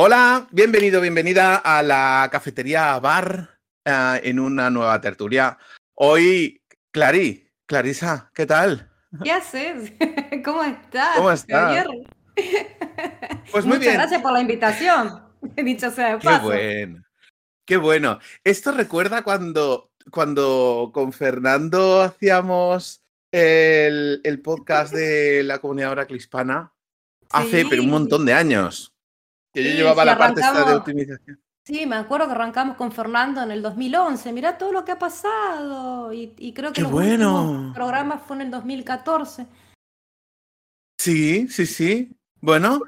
Hola, 0.00 0.46
bienvenido, 0.52 1.00
bienvenida 1.00 1.56
a 1.56 1.82
la 1.82 2.28
cafetería 2.30 3.00
Bar 3.00 3.58
eh, 3.84 4.20
en 4.22 4.38
una 4.38 4.70
nueva 4.70 5.00
tertulia. 5.00 5.58
Hoy, 5.94 6.62
Clary, 6.92 7.50
Clarisa, 7.66 8.30
¿qué 8.32 8.46
tal? 8.46 8.92
¿Qué 9.24 9.32
haces? 9.32 9.92
¿Cómo 10.44 10.62
estás? 10.62 11.16
¿Cómo 11.16 11.32
estás? 11.32 11.84
Pues 13.50 13.66
muy 13.66 13.78
Muchas 13.78 13.94
gracias 13.94 14.22
por 14.22 14.32
la 14.32 14.40
invitación. 14.40 15.20
Dicho 15.56 15.90
sea 15.90 16.12
de 16.12 16.18
paso. 16.18 16.42
Qué 16.42 16.46
bueno. 16.46 17.04
Qué 17.64 17.76
bueno. 17.76 18.20
Esto 18.44 18.70
recuerda 18.70 19.22
cuando, 19.22 19.90
cuando 20.12 20.92
con 20.94 21.12
Fernando 21.12 22.02
hacíamos 22.02 23.02
el, 23.32 24.40
podcast 24.44 24.94
de 24.94 25.42
la 25.42 25.58
comunidad 25.58 25.90
oracle 25.90 26.18
hispana. 26.18 26.72
Hace 27.30 27.66
pero 27.68 27.82
un 27.82 27.90
montón 27.90 28.24
de 28.24 28.34
años. 28.34 28.94
Que 29.52 29.64
yo 29.64 29.70
llevaba 29.70 30.04
la 30.04 30.18
parte 30.18 30.40
de 30.40 30.74
optimización. 30.74 31.40
Sí, 31.68 31.84
me 31.84 31.96
acuerdo 31.96 32.26
que 32.26 32.32
arrancamos 32.32 32.76
con 32.76 32.92
Fernando 32.92 33.42
en 33.42 33.50
el 33.50 33.60
2011. 33.60 34.32
Mirá 34.32 34.56
todo 34.56 34.72
lo 34.72 34.86
que 34.86 34.92
ha 34.92 34.98
pasado. 34.98 36.10
Y, 36.14 36.52
creo 36.54 36.72
que 36.72 36.80
Qué 36.80 36.88
bueno. 36.88 37.72
programas 37.74 38.22
fue 38.22 38.36
en 38.36 38.42
el 38.42 38.50
2014. 38.50 39.46
Sí, 40.98 41.46
sí, 41.48 41.66
sí. 41.66 42.10
Bueno, 42.40 42.80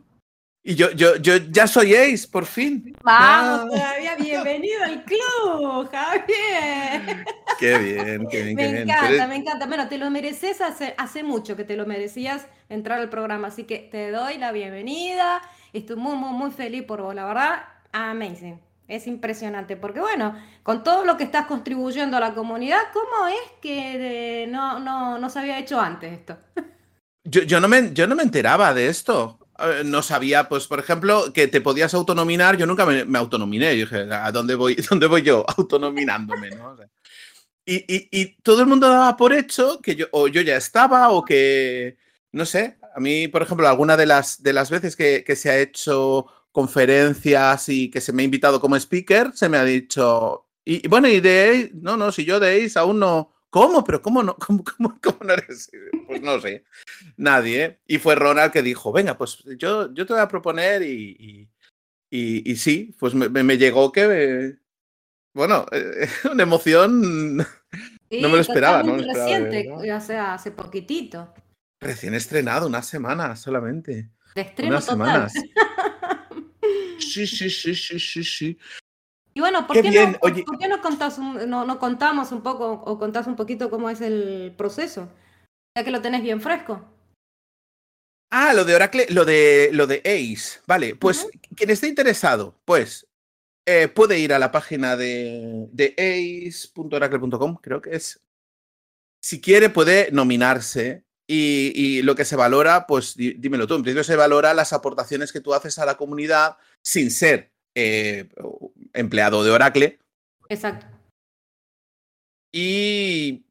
y 0.63 0.75
yo, 0.75 0.91
yo, 0.93 1.17
yo 1.17 1.37
ya 1.37 1.67
soy 1.67 1.95
Ace, 1.95 2.27
por 2.27 2.47
fin. 2.47 2.97
Vamos, 3.03 3.71
todavía 3.71 4.17
bienvenido 4.17 4.83
al 4.85 5.05
club, 5.05 5.91
Javier. 5.91 7.25
Qué 7.59 7.79
bien, 7.79 8.27
qué 8.31 8.43
bien, 8.43 8.57
me 8.57 8.63
qué 8.63 8.69
bien. 8.73 8.87
Me 8.87 8.93
encanta, 8.93 9.27
me 9.27 9.37
encanta. 9.37 9.67
Bueno, 9.67 9.89
te 9.89 9.99
lo 9.99 10.11
mereces 10.11 10.63
hace, 10.63 10.95
hace 10.97 11.23
mucho 11.23 11.57
que 11.57 11.65
te 11.65 11.77
lo 11.77 11.85
merecías 11.85 12.47
entrar 12.71 12.99
al 12.99 13.11
programa, 13.11 13.49
así 13.49 13.65
que 13.65 13.89
te 13.91 14.11
doy 14.11 14.39
la 14.39 14.53
bienvenida. 14.53 15.43
Estoy 15.73 15.97
muy, 15.97 16.17
muy, 16.17 16.33
muy 16.33 16.51
feliz 16.51 16.83
por 16.85 17.03
vos, 17.03 17.15
la 17.15 17.25
verdad, 17.27 17.65
amazing. 17.93 18.61
Es 18.89 19.07
impresionante, 19.07 19.77
porque 19.77 20.01
bueno, 20.01 20.35
con 20.65 20.83
todo 20.83 21.05
lo 21.05 21.17
que 21.17 21.23
estás 21.23 21.47
contribuyendo 21.47 22.17
a 22.17 22.21
la 22.21 22.35
comunidad, 22.35 22.81
¿cómo 22.93 23.29
es 23.29 23.53
que 23.63 24.49
no, 24.51 24.81
no, 24.81 25.17
no 25.19 25.31
se 25.31 25.39
había 25.39 25.59
hecho 25.59 25.81
antes 25.81 26.13
esto? 26.13 26.37
Yo, 27.23 27.43
yo, 27.43 27.61
no 27.61 27.69
me, 27.69 27.93
yo 27.93 28.07
no 28.09 28.17
me 28.17 28.25
enteraba 28.25 28.75
de 28.75 28.89
esto. 28.89 29.39
Eh, 29.61 29.83
no 29.85 30.03
sabía, 30.03 30.49
pues, 30.49 30.67
por 30.67 30.81
ejemplo, 30.81 31.33
que 31.33 31.47
te 31.47 31.61
podías 31.61 31.95
autonominar. 31.95 32.57
Yo 32.57 32.67
nunca 32.67 32.87
me, 32.87 33.19
autonominé. 33.19 33.77
Yo 33.77 33.85
dije, 33.85 34.13
¿a 34.13 34.33
dónde 34.33 34.55
voy, 34.55 34.75
dónde 34.91 35.07
voy 35.07 35.23
yo 35.23 35.45
autonominándome? 35.57 36.51
¿no? 36.51 36.77
y, 37.65 37.77
y, 37.77 38.09
y, 38.11 38.37
todo 38.43 38.63
el 38.63 38.67
mundo 38.67 38.89
daba 38.89 39.17
por 39.17 39.33
hecho 39.33 39.81
que 39.81 39.95
yo, 39.95 40.07
o 40.13 40.29
yo 40.29 40.41
ya 40.41 40.57
estaba 40.57 41.11
o 41.11 41.25
que, 41.25 41.97
no 42.33 42.47
sé, 42.47 42.79
a 42.95 43.01
mí, 43.01 43.29
por 43.29 43.43
ejemplo, 43.43 43.69
alguna 43.69 43.97
de 43.97 44.07
las, 44.07 44.43
de 44.43 44.53
las 44.53 44.71
veces 44.71 44.97
que, 44.97 45.25
que 45.25 45.37
se 45.37 45.51
ha 45.51 45.59
hecho 45.59 46.27
conferencias 46.53 47.69
y 47.69 47.91
que 47.91 48.01
se 48.01 48.13
me 48.13 48.23
ha 48.23 48.25
invitado 48.25 48.61
como 48.61 48.77
speaker, 48.77 49.33
se 49.35 49.49
me 49.49 49.57
ha 49.57 49.65
dicho, 49.65 50.47
y, 50.65 50.87
bueno, 50.89 51.09
y 51.09 51.21
de 51.21 51.71
no, 51.75 51.97
no, 51.97 52.13
si 52.13 52.25
yo 52.25 52.41
de 52.41 52.71
aún 52.77 52.99
no, 52.99 53.33
¿cómo? 53.51 53.85
Pero 53.85 54.03
¿cómo 54.03 54.23
no, 54.23 54.37
cómo, 54.47 54.65
cómo, 54.65 54.99
cómo 55.03 55.19
no 55.23 55.33
eres? 55.33 55.71
Pues 56.07 56.23
no 56.23 56.41
sé, 56.41 56.65
nadie. 57.17 57.65
¿eh? 57.65 57.81
Y 57.87 57.99
fue 57.99 58.15
Ronald 58.15 58.53
que 58.53 58.63
dijo, 58.63 58.93
venga, 58.93 59.17
pues 59.17 59.43
yo, 59.59 59.93
yo 59.93 60.07
te 60.07 60.13
voy 60.13 60.23
a 60.23 60.29
proponer 60.29 60.83
y, 60.83 61.49
y, 62.11 62.51
y, 62.51 62.57
sí, 62.57 62.95
pues 62.99 63.15
me, 63.15 63.29
me 63.29 63.59
llegó 63.59 63.93
que, 63.93 64.57
bueno, 65.33 65.67
eh, 65.73 66.09
una 66.33 66.43
emoción, 66.43 67.37
no 67.37 67.47
me 68.11 68.29
lo 68.29 68.41
esperaba. 68.41 68.83
No 68.83 68.95
me 68.95 69.03
lo 69.03 69.13
esperaba 69.13 69.49
reciente, 69.49 69.93
o 69.93 70.01
sea, 70.01 70.35
hace 70.35 70.51
poquitito. 70.51 71.33
Recién 71.81 72.15
estrenado, 72.15 72.67
una 72.67 72.83
semana 72.83 73.35
solamente. 73.37 74.11
De 74.35 74.43
estreno 74.43 74.73
Unas 74.73 74.85
semanas. 74.85 75.33
Sí, 77.01 77.27
sí, 77.27 77.51
sí, 77.51 77.75
sí, 77.75 77.99
sí, 77.99 78.23
sí. 78.23 78.59
Y 79.35 79.41
bueno, 79.41 79.67
¿por 79.67 79.81
qué, 79.81 79.91
no, 79.91 80.19
¿por 80.21 80.59
qué 80.59 80.69
no, 80.69 80.81
contás 80.81 81.19
no, 81.19 81.65
no, 81.65 81.79
contamos 81.81 82.31
un 82.31 82.43
poco 82.43 82.71
o 82.71 82.99
contás 82.99 83.27
un 83.27 83.35
poquito 83.35 83.69
cómo 83.69 83.91
es 83.91 84.01
el 84.01 84.55
proceso? 84.57 85.09
Ya 85.77 85.83
que 85.83 85.91
lo 85.91 86.03
tenés 86.03 86.23
bien 86.23 86.41
fresco. 86.41 86.85
Ah, 88.31 88.53
lo 88.55 88.65
de 88.65 88.77
Oracle, 88.77 89.07
lo 89.11 89.25
de, 89.25 89.71
lo 89.73 89.89
de 89.89 90.03
Ace. 90.05 90.61
Vale, 90.67 90.95
pues 90.95 91.27
quien 91.57 91.71
esté 91.71 91.89
interesado, 91.89 92.61
pues 92.65 93.09
eh, 93.67 93.89
puede 93.89 94.21
ir 94.21 94.33
a 94.33 94.39
la 94.39 94.53
página 94.53 94.97
de, 94.97 95.69
de 95.73 95.95
ace.oracle.com, 95.99 97.57
creo 97.57 97.81
que 97.81 97.97
es. 97.97 98.21
Si 99.21 99.41
quiere, 99.41 99.69
puede 99.69 100.13
nominarse 100.13 101.05
y, 101.33 102.03
lo 102.03 102.17
que 102.17 102.25
se 102.25 102.35
valora, 102.35 102.87
pues 102.87 103.15
dímelo 103.17 103.67
tú, 103.67 103.75
en 103.75 103.83
principio 103.83 104.03
se 104.03 104.17
valora 104.17 104.53
las 104.53 104.73
aportaciones 104.73 105.33
que 105.33 105.41
tú 105.41 105.55
haces 105.55 105.79
a 105.79 105.87
la 105.87 105.97
comunidad 105.97 106.57
sin 106.83 107.11
ser 107.11 107.53
eh, 107.75 108.29
empleado 108.93 109.45
de 109.45 109.51
Oracle. 109.51 109.99
Exacto. 110.49 110.87
Y 112.53 113.45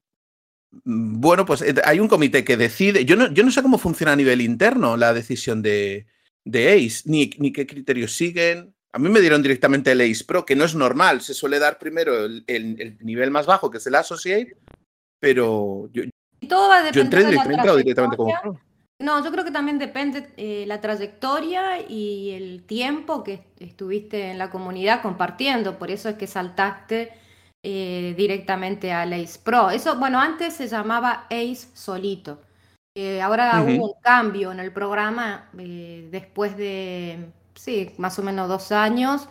mm, 0.84 1.22
bueno, 1.22 1.46
pues 1.46 1.62
eh, 1.62 1.74
hay 1.86 2.02
un 2.02 2.10
comité 2.10 2.44
que 2.44 2.58
decide. 2.58 3.06
Yo 3.06 3.16
no, 3.16 3.32
yo 3.32 3.44
no 3.44 3.52
sé 3.52 3.62
cómo 3.62 3.78
funciona 3.78 4.12
a 4.12 4.18
nivel 4.18 4.42
interno 4.42 4.98
la 4.98 5.14
decisión 5.14 5.62
de, 5.62 6.06
de 6.44 6.74
ACE, 6.74 7.04
ni, 7.06 7.30
ni, 7.38 7.54
qué 7.54 7.66
criterios 7.66 8.14
siguen. 8.14 8.76
A 8.92 9.00
mí 9.00 9.08
me 9.08 9.22
dieron 9.22 9.42
directamente 9.42 9.94
el 9.94 10.02
ACE 10.02 10.26
Pro, 10.26 10.46
que 10.46 10.58
no 10.58 10.66
es 10.66 10.76
normal. 10.76 11.22
Se 11.22 11.34
suele 11.34 11.60
dar 11.60 11.80
primero 11.80 12.26
el, 12.26 12.44
el 12.48 12.98
nivel 13.00 13.32
más 13.32 13.46
bajo, 13.46 13.72
que 13.72 13.78
es 13.78 13.88
el 13.88 13.96
Associate, 13.96 14.58
pero 15.22 15.90
yo, 15.94 16.04
todo 16.50 16.68
va 16.68 16.80
a 16.80 16.84
depender 16.84 17.26
de 17.26 17.32
la 17.34 17.76
directamente 17.78 18.18
No, 19.00 19.24
yo 19.24 19.32
creo 19.32 19.46
que 19.46 19.52
también 19.52 19.80
depende 19.80 20.34
eh, 20.36 20.66
la 20.68 20.82
trayectoria 20.82 21.80
y 21.88 22.32
el 22.32 22.64
tiempo 22.64 23.24
que 23.24 23.46
estuviste 23.60 24.32
en 24.32 24.38
la 24.38 24.50
comunidad 24.50 25.02
compartiendo. 25.02 25.80
Por 25.80 25.90
eso 25.90 26.10
es 26.10 26.16
que 26.16 26.28
saltaste 26.28 27.14
eh, 27.64 28.14
directamente 28.18 28.92
al 28.92 29.14
Ace 29.14 29.40
Pro. 29.42 29.70
Eso, 29.70 29.98
bueno, 29.98 30.20
antes 30.20 30.56
se 30.56 30.68
llamaba 30.68 31.28
Ace 31.30 31.70
solito. 31.74 32.42
Eh, 32.94 33.22
ahora 33.22 33.64
hubo 33.64 33.94
un 33.94 34.02
cambio 34.02 34.52
en 34.52 34.60
el 34.60 34.74
programa 34.74 35.50
después 35.54 36.58
de, 36.58 37.32
sí, 37.56 37.94
más 37.98 38.20
o 38.20 38.24
menos 38.24 38.50
dos 38.50 38.74
años. 38.74 39.30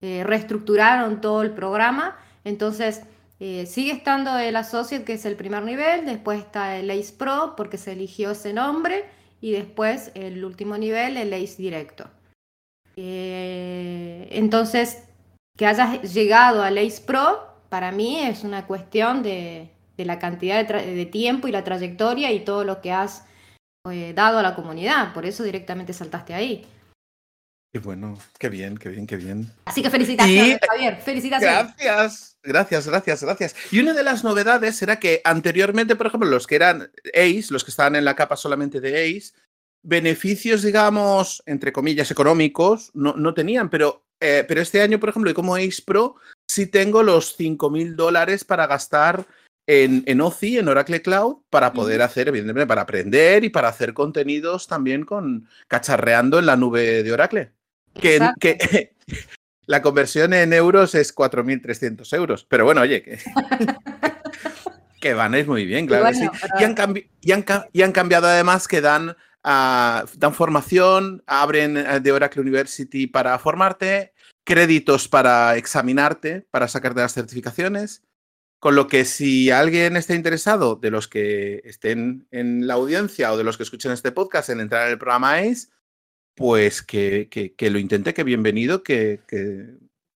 reestructuraron 0.00 1.20
todo 1.20 1.42
el 1.42 1.50
programa. 1.50 2.16
Entonces, 2.44 3.02
eh, 3.40 3.66
sigue 3.66 3.92
estando 3.92 4.36
el 4.38 4.56
Associate, 4.56 5.04
que 5.04 5.14
es 5.14 5.24
el 5.24 5.36
primer 5.36 5.62
nivel, 5.62 6.06
después 6.06 6.40
está 6.40 6.76
el 6.76 6.90
Ace 6.90 7.12
Pro, 7.16 7.54
porque 7.56 7.78
se 7.78 7.92
eligió 7.92 8.32
ese 8.32 8.52
nombre, 8.52 9.04
y 9.40 9.52
después 9.52 10.10
el 10.14 10.44
último 10.44 10.76
nivel, 10.76 11.16
el 11.16 11.32
Ace 11.32 11.54
Directo. 11.56 12.10
Eh, 12.96 14.28
entonces, 14.32 15.04
que 15.56 15.66
hayas 15.66 16.12
llegado 16.12 16.62
al 16.62 16.78
Ace 16.78 17.00
Pro, 17.00 17.48
para 17.68 17.92
mí 17.92 18.18
es 18.18 18.42
una 18.42 18.66
cuestión 18.66 19.22
de, 19.22 19.70
la 19.96 20.18
cantidad 20.18 20.66
de, 20.66 21.06
tiempo 21.06 21.46
y 21.46 21.52
la 21.52 21.62
trayectoria 21.62 22.32
y 22.32 22.40
todo 22.40 22.64
lo 22.64 22.80
que 22.80 22.92
has 22.92 23.24
eh, 23.90 24.12
dado 24.14 24.38
a 24.38 24.42
la 24.42 24.56
comunidad, 24.56 25.12
por 25.14 25.26
eso 25.26 25.44
directamente 25.44 25.92
saltaste 25.92 26.34
ahí. 26.34 26.66
Qué 27.70 27.80
bueno, 27.80 28.18
qué 28.38 28.48
bien, 28.48 28.78
qué 28.78 28.88
bien, 28.88 29.06
qué 29.06 29.16
bien. 29.16 29.52
Así 29.66 29.82
que 29.82 29.90
felicitaciones, 29.90 30.58
Javier, 30.66 30.96
felicitaciones. 31.02 31.74
Gracias, 31.76 32.38
gracias, 32.42 32.86
gracias, 32.86 33.22
gracias. 33.22 33.56
Y 33.70 33.80
una 33.80 33.92
de 33.92 34.02
las 34.02 34.24
novedades 34.24 34.80
era 34.80 34.98
que 34.98 35.20
anteriormente, 35.22 35.94
por 35.94 36.06
ejemplo, 36.06 36.30
los 36.30 36.46
que 36.46 36.56
eran 36.56 36.90
Ace, 37.12 37.48
los 37.50 37.64
que 37.64 37.70
estaban 37.70 37.94
en 37.94 38.06
la 38.06 38.16
capa 38.16 38.36
solamente 38.36 38.80
de 38.80 39.04
Ace, 39.04 39.34
beneficios, 39.82 40.62
digamos, 40.62 41.42
entre 41.44 41.70
comillas, 41.70 42.10
económicos, 42.10 42.90
no, 42.94 43.12
no 43.14 43.34
tenían, 43.34 43.68
pero, 43.68 44.06
eh, 44.18 44.46
pero 44.48 44.62
este 44.62 44.80
año, 44.80 44.98
por 44.98 45.10
ejemplo, 45.10 45.30
y 45.30 45.34
como 45.34 45.54
Ace 45.54 45.82
Pro, 45.84 46.16
sí 46.50 46.68
tengo 46.68 47.02
los 47.02 47.38
5.000 47.38 47.96
dólares 47.96 48.44
para 48.44 48.66
gastar 48.66 49.26
en, 49.66 50.04
en 50.06 50.22
OCI, 50.22 50.58
en 50.58 50.68
Oracle 50.68 51.02
Cloud, 51.02 51.42
para 51.50 51.74
poder 51.74 52.00
hacer, 52.00 52.28
evidentemente, 52.28 52.66
para 52.66 52.82
aprender 52.82 53.44
y 53.44 53.50
para 53.50 53.68
hacer 53.68 53.92
contenidos 53.92 54.66
también 54.66 55.04
con 55.04 55.46
cacharreando 55.68 56.38
en 56.38 56.46
la 56.46 56.56
nube 56.56 57.02
de 57.02 57.12
Oracle. 57.12 57.57
Que, 58.00 58.92
la 59.66 59.82
conversión 59.82 60.32
en 60.32 60.52
euros 60.52 60.94
es 60.94 61.14
4.300 61.14 62.16
euros. 62.16 62.44
Pero 62.48 62.64
bueno, 62.64 62.80
oye, 62.80 63.02
que, 63.02 63.18
que 65.00 65.14
van 65.14 65.34
es 65.34 65.46
muy 65.46 65.64
bien, 65.64 65.86
claro. 65.86 66.12
sí. 66.14 66.28
y, 67.22 67.82
han 67.82 67.92
cambiado 67.92 68.26
además 68.26 68.68
que 68.68 68.80
dan, 68.80 69.16
ah, 69.44 70.04
dan 70.16 70.34
formación, 70.34 71.22
abren 71.26 71.76
eh, 71.76 72.00
de 72.00 72.12
Oracle 72.12 72.42
University 72.42 73.06
para 73.06 73.38
formarte, 73.38 74.12
créditos 74.44 75.08
para 75.08 75.56
examinarte, 75.56 76.46
para 76.50 76.68
sacarte 76.68 77.00
las 77.00 77.14
certificaciones. 77.14 78.02
Con 78.60 78.74
lo 78.74 78.88
que 78.88 79.04
si 79.04 79.52
alguien 79.52 79.96
está 79.96 80.14
interesado 80.14 80.74
de 80.74 80.90
los 80.90 81.06
que 81.06 81.60
estén 81.64 82.26
en 82.32 82.66
la 82.66 82.74
audiencia 82.74 83.32
o 83.32 83.36
de 83.36 83.44
los 83.44 83.56
que 83.56 83.62
escuchen 83.62 83.92
este 83.92 84.10
podcast 84.10 84.48
en 84.48 84.58
entrar 84.58 84.86
en 84.86 84.92
el 84.92 84.98
programa 84.98 85.34
ACE, 85.34 85.68
pues 86.38 86.82
que, 86.82 87.28
que, 87.28 87.70
lo 87.70 87.80
intente, 87.80 88.14
que 88.14 88.22
bienvenido, 88.22 88.84
que, 88.84 89.20
que, 89.26 89.74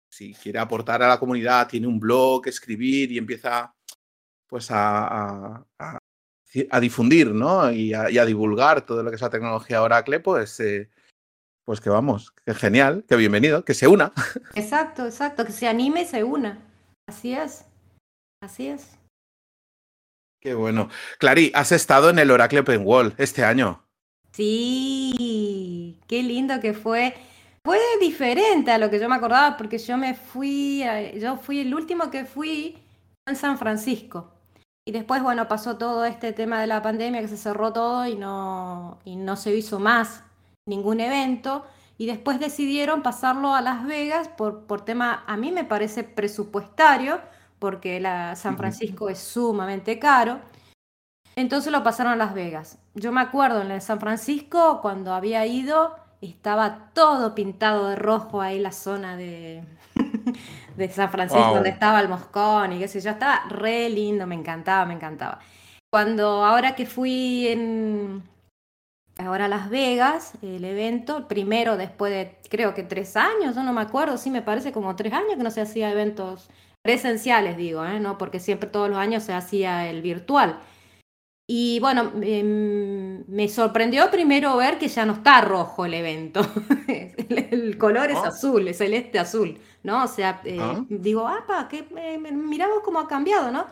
si 0.09 0.33
quiere 0.33 0.59
aportar 0.59 1.03
a 1.03 1.09
la 1.09 1.19
comunidad, 1.19 1.67
tiene 1.67 1.85
un 1.85 1.99
blog, 1.99 2.47
escribir 2.47 3.11
y 3.11 3.17
empieza 3.17 3.75
pues 4.47 4.69
a, 4.71 5.65
a, 5.77 6.79
difundir 6.79 7.33
¿no? 7.33 7.69
y, 7.71 7.93
a, 7.93 8.25
divulgar 8.25 8.85
todo 8.85 9.03
lo 9.03 9.09
que 9.09 9.17
es 9.17 9.21
la 9.21 9.29
tecnología 9.29 9.81
Oracle, 9.81 10.21
pues, 10.21 10.59
eh, 10.61 10.89
Pues 11.65 11.81
que 11.81 11.89
vamos, 11.89 12.31
que 12.45 12.53
genial, 12.53 13.03
que 13.07 13.17
bienvenido, 13.17 13.65
que 13.65 13.73
se 13.73 13.87
una. 13.87 14.13
Exacto, 14.55 15.05
exacto, 15.05 15.45
que 15.45 15.51
se 15.51 15.67
anime 15.67 16.03
y 16.03 16.05
se 16.05 16.23
una. 16.23 16.61
Así 17.09 17.33
es, 17.33 17.65
así 18.41 18.67
es. 18.67 18.97
Qué 20.39 20.53
bueno. 20.53 20.89
Clary, 21.19 21.51
has 21.53 21.71
estado 21.71 22.09
en 22.09 22.19
el 22.19 22.31
Oracle 22.31 22.59
Open 22.59 22.81
Wall 22.85 23.13
este 23.17 23.43
año. 23.43 23.82
Sí, 24.33 25.99
qué 26.07 26.23
lindo 26.23 26.59
que 26.59 26.73
fue. 26.73 27.15
Fue 27.63 27.79
diferente 28.01 28.71
a 28.71 28.77
lo 28.77 28.89
que 28.89 28.99
yo 28.99 29.07
me 29.07 29.15
acordaba 29.15 29.55
porque 29.57 29.77
yo 29.77 29.97
me 29.97 30.15
fui, 30.15 30.83
yo 31.19 31.37
fui 31.37 31.59
el 31.59 31.73
último 31.73 32.09
que 32.11 32.25
fui 32.25 32.77
en 33.25 33.35
San 33.35 33.57
Francisco. 33.57 34.31
Y 34.85 34.91
después, 34.91 35.23
bueno, 35.23 35.47
pasó 35.47 35.77
todo 35.77 36.03
este 36.03 36.33
tema 36.33 36.59
de 36.59 36.67
la 36.67 36.81
pandemia 36.81 37.21
que 37.21 37.29
se 37.29 37.37
cerró 37.37 37.71
todo 37.71 38.05
y 38.05 38.15
no, 38.15 38.99
y 39.05 39.15
no 39.15 39.37
se 39.37 39.55
hizo 39.55 39.79
más 39.79 40.23
ningún 40.67 40.99
evento. 40.99 41.65
Y 41.97 42.07
después 42.07 42.39
decidieron 42.39 43.03
pasarlo 43.03 43.53
a 43.55 43.61
Las 43.61 43.85
Vegas 43.85 44.27
por, 44.27 44.65
por 44.65 44.83
tema, 44.83 45.23
a 45.27 45.37
mí 45.37 45.51
me 45.51 45.63
parece 45.63 46.03
presupuestario, 46.03 47.21
porque 47.59 47.99
la 48.01 48.35
San 48.35 48.57
Francisco 48.57 49.09
es 49.09 49.19
sumamente 49.19 49.99
caro. 49.99 50.41
Entonces 51.35 51.71
lo 51.71 51.83
pasaron 51.83 52.13
a 52.13 52.17
Las 52.17 52.33
Vegas. 52.33 52.82
Yo 52.95 53.11
me 53.11 53.21
acuerdo 53.21 53.61
en 53.61 53.81
San 53.81 53.99
Francisco, 53.99 54.79
cuando 54.81 55.13
había 55.13 55.45
ido, 55.45 55.95
estaba 56.21 56.91
todo 56.93 57.33
pintado 57.33 57.89
de 57.89 57.95
rojo 57.95 58.41
ahí 58.41 58.59
la 58.59 58.71
zona 58.71 59.17
de, 59.17 59.63
de 60.77 60.89
San 60.89 61.09
Francisco, 61.11 61.55
donde 61.55 61.69
estaba 61.69 61.99
el 62.01 62.09
Moscón 62.09 62.73
y 62.73 62.79
qué 62.79 62.87
sé 62.87 63.01
yo. 63.01 63.11
Estaba 63.11 63.45
re 63.49 63.89
lindo, 63.89 64.27
me 64.27 64.35
encantaba, 64.35 64.85
me 64.85 64.93
encantaba. 64.93 65.39
Cuando 65.91 66.43
ahora 66.45 66.75
que 66.75 66.85
fui 66.85 67.47
en, 67.47 68.23
ahora 69.17 69.45
a 69.45 69.47
Las 69.47 69.69
Vegas, 69.69 70.33
el 70.41 70.63
evento, 70.63 71.27
primero 71.27 71.77
después 71.77 72.11
de 72.11 72.37
creo 72.49 72.73
que 72.73 72.83
tres 72.83 73.15
años, 73.15 73.55
yo 73.55 73.63
no 73.63 73.73
me 73.73 73.81
acuerdo, 73.81 74.17
sí 74.17 74.29
me 74.29 74.41
parece 74.41 74.71
como 74.71 74.95
tres 74.95 75.13
años 75.13 75.35
que 75.37 75.43
no 75.43 75.51
se 75.51 75.61
hacía 75.61 75.91
eventos 75.91 76.49
presenciales, 76.83 77.57
digo, 77.57 77.85
¿eh? 77.85 77.99
no 77.99 78.17
porque 78.17 78.39
siempre 78.39 78.69
todos 78.69 78.89
los 78.89 78.97
años 78.97 79.23
se 79.23 79.33
hacía 79.33 79.89
el 79.89 80.01
virtual. 80.01 80.59
Y 81.45 81.79
bueno, 81.81 82.13
em, 82.21 83.25
me 83.27 83.49
sorprendió 83.49 84.09
primero 84.09 84.55
ver 84.55 84.79
que 84.79 84.87
ya 84.87 85.05
no 85.05 85.13
está 85.13 85.41
rojo 85.41 85.85
el 85.85 85.93
evento. 85.93 86.41
el, 86.87 87.77
color 87.77 88.11
es 88.11 88.17
ah. 88.17 88.27
azul, 88.27 88.67
es 88.67 88.77
celeste 88.77 89.19
azul, 89.19 89.59
¿no? 89.83 90.05
O 90.05 90.07
sea, 90.07 90.41
eh, 90.45 90.57
ah. 90.59 90.85
digo, 90.87 91.27
ah, 91.27 91.67
que 91.69 91.83
miramos 92.31 92.79
cómo 92.83 92.99
ha 92.99 93.07
cambiado, 93.07 93.51
¿no? 93.51 93.67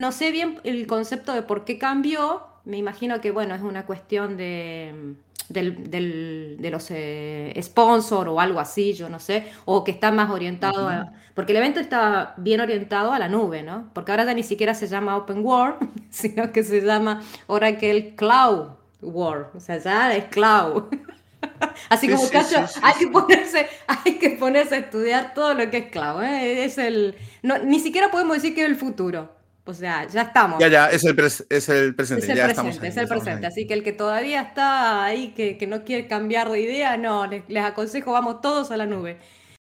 No 0.00 0.10
sé 0.10 0.32
bien 0.32 0.60
el 0.64 0.86
concepto 0.86 1.32
de 1.34 1.42
por 1.42 1.64
qué 1.64 1.78
cambió. 1.78 2.46
Me 2.64 2.78
imagino 2.78 3.20
que, 3.20 3.30
bueno, 3.30 3.54
es 3.54 3.62
una 3.62 3.84
cuestión 3.84 4.36
de 4.36 5.16
del, 5.52 6.56
de 6.58 6.70
los 6.70 6.86
eh, 6.90 7.58
sponsors 7.62 8.30
o 8.30 8.40
algo 8.40 8.60
así, 8.60 8.94
yo 8.94 9.08
no 9.08 9.20
sé, 9.20 9.46
o 9.64 9.84
que 9.84 9.90
está 9.90 10.10
más 10.10 10.30
orientado 10.30 10.88
a, 10.88 11.12
Porque 11.34 11.52
el 11.52 11.58
evento 11.58 11.80
está 11.80 12.34
bien 12.36 12.60
orientado 12.60 13.12
a 13.12 13.18
la 13.18 13.28
nube, 13.28 13.62
¿no? 13.62 13.90
Porque 13.92 14.12
ahora 14.12 14.24
ya 14.24 14.34
ni 14.34 14.42
siquiera 14.42 14.74
se 14.74 14.86
llama 14.86 15.16
Open 15.16 15.44
World, 15.44 15.76
sino 16.10 16.52
que 16.52 16.64
se 16.64 16.80
llama 16.80 17.22
Oracle 17.46 18.14
Cloud 18.16 18.70
World, 19.00 19.46
o 19.54 19.60
sea, 19.60 19.78
ya 19.78 20.14
es 20.16 20.24
cloud. 20.26 20.84
Así 21.88 22.08
como, 22.08 22.28
cacho, 22.28 22.64
hay, 22.82 22.94
que 22.98 23.06
ponerse, 23.08 23.68
hay 23.86 24.18
que 24.18 24.30
ponerse 24.30 24.76
a 24.76 24.78
estudiar 24.78 25.34
todo 25.34 25.54
lo 25.54 25.70
que 25.70 25.78
es 25.78 25.90
cloud. 25.90 26.22
¿eh? 26.22 26.64
Es 26.64 26.78
el, 26.78 27.16
no, 27.42 27.58
ni 27.58 27.80
siquiera 27.80 28.10
podemos 28.10 28.36
decir 28.36 28.54
que 28.54 28.62
es 28.62 28.68
el 28.68 28.76
futuro. 28.76 29.41
O 29.64 29.74
sea, 29.74 30.08
ya 30.08 30.22
estamos. 30.22 30.58
Ya, 30.58 30.68
ya, 30.68 30.90
es 30.90 31.04
el, 31.04 31.18
es 31.18 31.68
el 31.68 31.94
presente. 31.94 32.24
Es 32.24 32.30
el 32.30 32.44
presente, 32.44 32.88
es 32.88 32.96
el 32.96 33.08
presente. 33.08 33.46
Así 33.46 33.66
que 33.66 33.74
el 33.74 33.84
que 33.84 33.92
todavía 33.92 34.42
está 34.42 35.04
ahí, 35.04 35.28
que, 35.34 35.56
que 35.56 35.66
no 35.66 35.84
quiere 35.84 36.08
cambiar 36.08 36.50
de 36.50 36.60
idea, 36.60 36.96
no, 36.96 37.26
les, 37.26 37.64
aconsejo, 37.64 38.12
vamos 38.12 38.40
todos 38.40 38.70
a 38.72 38.76
la 38.76 38.86
nube. 38.86 39.18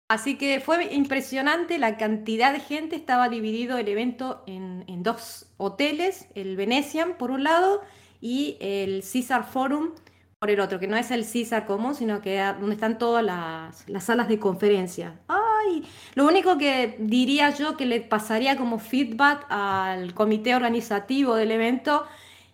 Así 0.09 0.37
que 0.37 0.61
fue 0.61 0.93
impresionante 0.93 1.79
la 1.79 1.97
cantidad 1.97 2.53
de 2.53 2.61
gente. 2.61 2.95
Estaba 2.95 3.29
dividido 3.29 3.77
el 3.79 3.89
evento 3.89 4.45
en, 4.47 4.85
en 4.87 5.03
dos 5.03 5.47
hoteles, 5.57 6.29
el 6.35 6.57
Venetian 6.57 7.17
por 7.19 7.31
un 7.31 7.43
lado 7.43 7.83
y 8.21 8.57
el 8.61 9.03
Caesar 9.03 9.45
Forum 9.51 9.95
por 10.43 10.51
el 10.51 10.59
otro, 10.59 10.81
que 10.81 10.89
no 10.89 10.97
es 10.97 11.13
el 11.13 11.25
CISA 11.25 11.67
común, 11.67 11.95
sino 11.95 12.21
que 12.21 12.37
donde 12.59 12.75
están 12.75 12.99
todas 12.99 13.25
las, 13.25 13.85
salas 14.05 14.27
de 14.27 14.41
conferencia. 14.41 15.21
Ay, 15.65 15.85
lo 16.15 16.27
único 16.27 16.59
que 16.59 16.97
diría 16.99 17.51
yo 17.51 17.77
que 17.77 17.87
le 17.87 18.01
pasaría 18.01 18.57
como 18.57 18.79
feedback 18.79 19.47
al 19.49 20.15
comité 20.15 20.55
organizativo 20.55 21.37
del 21.37 21.51
evento 21.51 22.05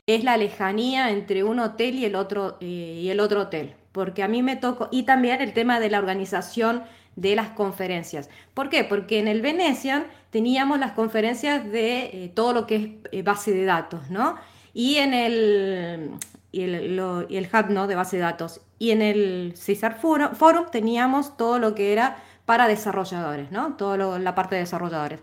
es 0.06 0.24
la 0.24 0.36
lejanía 0.36 1.10
entre 1.10 1.44
un 1.44 1.60
hotel 1.60 1.96
y 1.96 2.04
el 2.04 2.14
otro, 2.14 2.56
eh, 2.60 3.00
y 3.02 3.10
el 3.10 3.20
otro 3.20 3.42
hotel. 3.42 3.74
Porque 3.92 4.22
a 4.22 4.28
mí 4.28 4.42
me 4.42 4.56
tocó, 4.56 4.88
y 4.90 5.02
también 5.02 5.40
el 5.40 5.52
tema 5.52 5.80
de 5.80 5.90
la 5.90 5.98
organización 5.98 6.82
de 7.16 7.34
las 7.34 7.50
conferencias. 7.50 8.30
¿Por 8.54 8.70
qué? 8.70 8.84
Porque 8.84 9.18
en 9.18 9.28
el 9.28 9.42
Venetian 9.42 10.06
teníamos 10.30 10.78
las 10.78 10.92
conferencias 10.92 11.70
de 11.70 12.04
eh, 12.04 12.32
todo 12.34 12.52
lo 12.52 12.66
que 12.66 12.76
es 12.76 12.88
eh, 13.12 13.22
base 13.22 13.52
de 13.52 13.64
datos, 13.64 14.08
¿no? 14.08 14.36
Y 14.72 14.96
en 14.96 15.12
el, 15.14 16.10
y 16.52 16.62
el, 16.62 17.00
hub 17.52 17.70
¿no? 17.70 17.86
de 17.86 17.94
base 17.94 18.16
de 18.16 18.22
datos. 18.22 18.60
Y 18.78 18.90
en 18.92 19.02
el 19.02 19.54
Cesar 19.56 19.98
Forum, 20.00 20.66
teníamos 20.70 21.36
todo 21.36 21.58
lo 21.58 21.74
que 21.74 21.92
era 21.92 22.22
para 22.48 22.66
desarrolladores, 22.66 23.50
¿no? 23.50 23.76
Toda 23.76 23.98
la 24.18 24.34
parte 24.34 24.54
de 24.54 24.62
desarrolladores. 24.62 25.20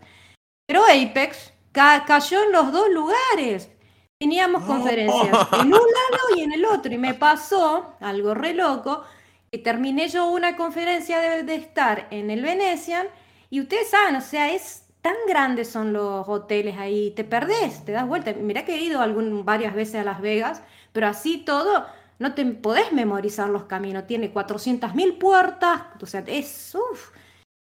Pero 0.67 0.83
Apex 0.83 1.51
cayó 1.71 2.43
en 2.43 2.51
los 2.51 2.71
dos 2.71 2.87
lugares. 2.91 3.71
Teníamos 4.19 4.63
conferencias 4.63 5.35
en 5.53 5.65
un 5.65 5.71
lado 5.71 6.37
y 6.37 6.41
en 6.41 6.53
el 6.53 6.63
otro. 6.65 6.93
Y 6.93 6.99
me 6.99 7.15
pasó 7.15 7.95
algo 7.99 8.35
re 8.35 8.53
loco, 8.53 9.03
que 9.51 9.57
terminé 9.57 10.07
yo 10.07 10.27
una 10.27 10.55
conferencia 10.55 11.19
de, 11.19 11.41
de 11.41 11.55
estar 11.55 12.07
en 12.11 12.29
el 12.29 12.43
Venetian 12.43 13.07
y 13.49 13.59
ustedes 13.59 13.89
saben, 13.89 14.17
o 14.17 14.21
sea, 14.21 14.53
es 14.53 14.83
tan 15.01 15.15
grandes 15.27 15.67
son 15.67 15.93
los 15.93 16.29
hoteles 16.29 16.77
ahí, 16.77 17.09
te 17.15 17.23
perdés, 17.23 17.83
te 17.85 17.91
das 17.91 18.07
vuelta. 18.07 18.33
Mirá 18.33 18.65
que 18.65 18.75
he 18.75 18.81
ido 18.81 19.01
algún, 19.01 19.45
varias 19.45 19.73
veces 19.73 19.95
a 19.95 20.03
Las 20.03 20.21
Vegas 20.21 20.61
pero 20.95 21.07
así 21.07 21.39
todo, 21.39 21.85
no 22.19 22.33
te 22.33 22.45
podés 22.45 22.91
memorizar 22.93 23.49
los 23.49 23.63
caminos. 23.65 24.07
Tiene 24.07 24.33
400.000 24.33 25.17
puertas, 25.17 25.81
o 26.01 26.05
sea, 26.05 26.23
es... 26.27 26.75
Uf. 26.75 27.11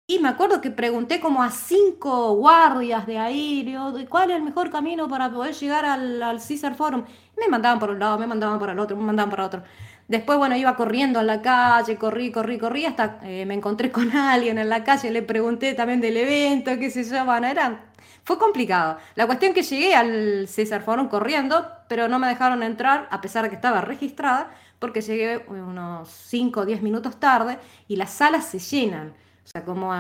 Y 0.08 0.20
me 0.20 0.28
acuerdo 0.28 0.60
que 0.60 0.72
pregunté 0.72 1.22
como 1.22 1.42
a 1.42 1.50
cinco 1.52 2.36
guardias 2.36 3.08
de 3.08 3.18
ahí, 3.18 3.74
¿cuál 4.10 4.32
es 4.32 4.38
el 4.38 4.44
mejor 4.44 4.70
camino 4.70 5.08
para 5.08 5.32
poder 5.32 5.54
llegar 5.56 5.86
al, 5.86 6.22
al 6.22 6.38
Caesar 6.46 6.76
Forum? 6.76 7.06
me 7.42 7.48
mandaban 7.50 7.80
por 7.80 7.90
un 7.92 8.00
lado, 8.00 8.18
me 8.20 8.28
mandaban 8.28 8.60
para 8.60 8.74
el 8.74 8.80
otro, 8.80 8.96
me 8.98 9.04
mandaban 9.04 9.30
para 9.30 9.46
otro. 9.46 9.64
Después, 10.08 10.38
bueno, 10.38 10.56
iba 10.58 10.76
corriendo 10.76 11.20
a 11.20 11.24
la 11.24 11.42
calle, 11.42 11.98
corrí, 11.98 12.32
corrí, 12.32 12.58
corrí, 12.58 12.86
hasta 12.86 13.20
eh, 13.24 13.46
me 13.46 13.54
encontré 13.54 13.92
con 13.92 14.12
alguien 14.16 14.58
en 14.58 14.70
la 14.70 14.84
calle, 14.84 15.12
le 15.12 15.22
pregunté 15.22 15.74
también 15.74 16.02
del 16.02 16.18
evento, 16.18 16.72
qué 16.78 16.90
sé 16.92 17.04
yo, 17.04 17.26
bueno, 17.26 17.48
era 17.48 17.91
fue 18.24 18.38
complicado. 18.38 18.98
La 19.16 19.26
cuestión 19.26 19.54
que 19.54 19.64
llegué 19.64 19.96
al 19.96 20.48
César 20.48 20.84
Forum 20.84 21.08
corriendo, 21.08 21.68
pero 21.88 22.08
no 22.08 22.20
me 22.20 22.28
dejaron 22.28 22.64
entrar, 22.64 23.08
a 23.12 23.22
pesar 23.22 23.44
de 23.44 23.50
que 23.50 23.56
estaba 23.56 23.82
registrada, 23.82 24.52
porque 24.80 25.02
llegué 25.02 25.38
unos 25.48 26.10
5 26.10 26.62
o 26.62 26.66
10 26.66 26.82
minutos 26.82 27.20
tarde 27.20 27.58
y 27.88 27.96
las 27.96 28.12
salas 28.12 28.46
se 28.46 28.60
llenan. 28.60 29.14
O 29.44 29.48
sea, 29.48 29.66
como 29.66 29.92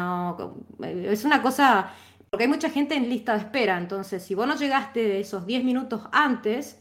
es 0.83 1.25
una 1.25 1.41
cosa, 1.41 1.91
porque 2.29 2.43
hay 2.45 2.49
mucha 2.49 2.69
gente 2.69 2.95
en 2.95 3.09
lista 3.09 3.33
de 3.33 3.39
espera, 3.39 3.77
entonces 3.77 4.23
si 4.23 4.35
vos 4.35 4.47
no 4.47 4.55
llegaste 4.55 5.19
esos 5.19 5.45
10 5.45 5.63
minutos 5.63 6.03
antes, 6.11 6.79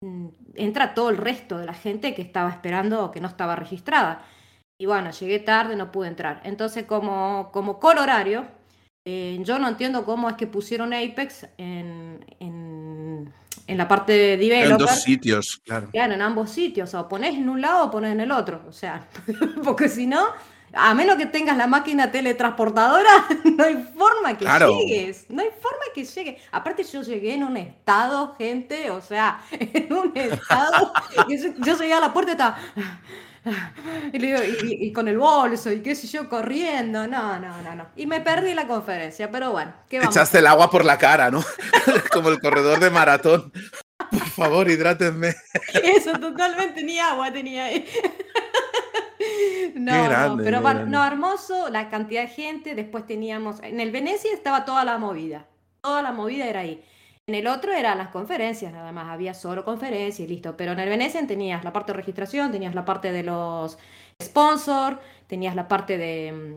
mm, 0.00 0.28
entra 0.54 0.94
todo 0.94 1.10
el 1.10 1.16
resto 1.18 1.58
de 1.58 1.66
la 1.66 1.74
gente 1.74 2.14
que 2.14 2.22
estaba 2.22 2.50
esperando 2.50 3.04
o 3.04 3.10
que 3.10 3.20
no 3.20 3.28
estaba 3.28 3.56
registrada. 3.56 4.24
Y 4.80 4.86
bueno, 4.86 5.10
llegué 5.10 5.40
tarde, 5.40 5.76
no 5.76 5.90
pude 5.92 6.08
entrar. 6.08 6.40
Entonces, 6.44 6.84
como, 6.86 7.50
como 7.52 7.78
horario, 7.82 8.46
eh, 9.10 9.38
yo 9.40 9.58
no 9.58 9.68
entiendo 9.68 10.04
cómo 10.04 10.28
es 10.28 10.36
que 10.36 10.46
pusieron 10.46 10.92
Apex 10.92 11.46
en, 11.56 12.22
en, 12.40 13.32
la 13.66 13.88
parte 13.88 14.12
de 14.12 14.36
developer. 14.36 14.72
En 14.72 14.76
dos 14.76 15.02
sitios, 15.02 15.62
claro. 15.64 15.88
Claro, 15.90 16.12
en 16.12 16.20
ambos 16.20 16.50
sitios. 16.50 16.92
O 16.92 17.08
ponés 17.08 17.34
en 17.34 17.48
un 17.48 17.62
lado 17.62 17.86
o 17.86 17.90
ponés 17.90 18.12
en 18.12 18.20
el 18.20 18.30
otro. 18.30 18.60
O 18.68 18.72
sea, 18.72 19.08
porque 19.64 19.88
si 19.88 20.06
no, 20.06 20.26
a 20.74 20.92
menos 20.92 21.16
que 21.16 21.24
tengas 21.24 21.56
la 21.56 21.66
máquina 21.66 22.10
teletransportadora, 22.10 23.08
no 23.56 23.64
hay 23.64 23.76
forma 23.96 24.36
que 24.36 24.44
llegues. 24.44 25.24
No 25.30 25.40
hay 25.40 25.48
forma 25.58 25.84
que 25.94 26.04
llegue. 26.04 26.38
Aparte, 26.52 26.84
yo 26.84 27.00
llegué 27.00 27.32
en 27.32 27.44
un 27.44 27.56
estado, 27.56 28.34
gente, 28.36 28.90
o 28.90 29.00
sea, 29.00 29.40
en 29.52 29.90
un 29.90 30.12
estado. 30.14 30.92
yo, 31.30 31.64
yo 31.64 31.78
llegué 31.78 31.94
a 31.94 32.00
la 32.00 32.12
puerta 32.12 32.32
y 32.32 32.34
estaba. 32.34 32.58
Y, 34.12 34.92
con 34.92 35.08
el 35.08 35.18
bolso 35.18 35.70
y 35.70 35.80
qué 35.80 35.94
sé 35.94 36.06
yo, 36.06 36.28
corriendo. 36.28 37.06
No, 37.06 37.38
no, 37.38 37.62
no, 37.62 37.74
no. 37.74 37.86
Y 37.96 38.06
me 38.06 38.20
perdí 38.20 38.54
la 38.54 38.66
conferencia, 38.66 39.30
pero 39.30 39.52
bueno. 39.52 39.72
¿qué 39.88 39.98
Echaste 39.98 40.38
el 40.38 40.46
agua 40.46 40.70
por 40.70 40.84
la 40.84 40.98
cara, 40.98 41.30
¿no? 41.30 41.44
Como 42.12 42.30
el 42.30 42.40
corredor 42.40 42.80
de 42.80 42.90
maratón. 42.90 43.52
Por 44.10 44.28
favor, 44.28 44.70
hidrátenme. 44.70 45.34
Eso, 45.82 46.12
totalmente, 46.18 46.82
ni 46.82 46.98
agua 46.98 47.32
tenía 47.32 47.66
ahí. 47.66 47.86
No, 49.74 50.36
no, 50.36 50.42
pero 50.42 50.62
bueno, 50.62 50.86
no, 50.86 51.04
hermoso, 51.04 51.68
la 51.68 51.90
cantidad 51.90 52.22
de 52.22 52.28
gente. 52.28 52.74
Después 52.74 53.06
teníamos, 53.06 53.60
en 53.62 53.80
el 53.80 53.90
Venecia 53.90 54.32
estaba 54.32 54.64
toda 54.64 54.84
la 54.84 54.98
movida. 54.98 55.46
Toda 55.80 56.02
la 56.02 56.12
movida 56.12 56.46
era 56.46 56.60
ahí. 56.60 56.82
En 57.28 57.34
el 57.34 57.46
otro 57.46 57.74
eran 57.74 57.98
las 57.98 58.08
conferencias, 58.08 58.72
nada 58.72 58.90
más, 58.90 59.10
había 59.10 59.34
solo 59.34 59.62
conferencias 59.62 60.20
y 60.20 60.26
listo. 60.26 60.56
Pero 60.56 60.72
en 60.72 60.80
el 60.80 60.88
Venecian 60.88 61.26
tenías 61.26 61.62
la 61.62 61.74
parte 61.74 61.92
de 61.92 61.98
registración, 61.98 62.50
tenías 62.50 62.74
la 62.74 62.86
parte 62.86 63.12
de 63.12 63.22
los 63.22 63.76
sponsors, 64.22 64.96
tenías 65.26 65.54
la 65.54 65.68
parte 65.68 65.98
de, 65.98 66.56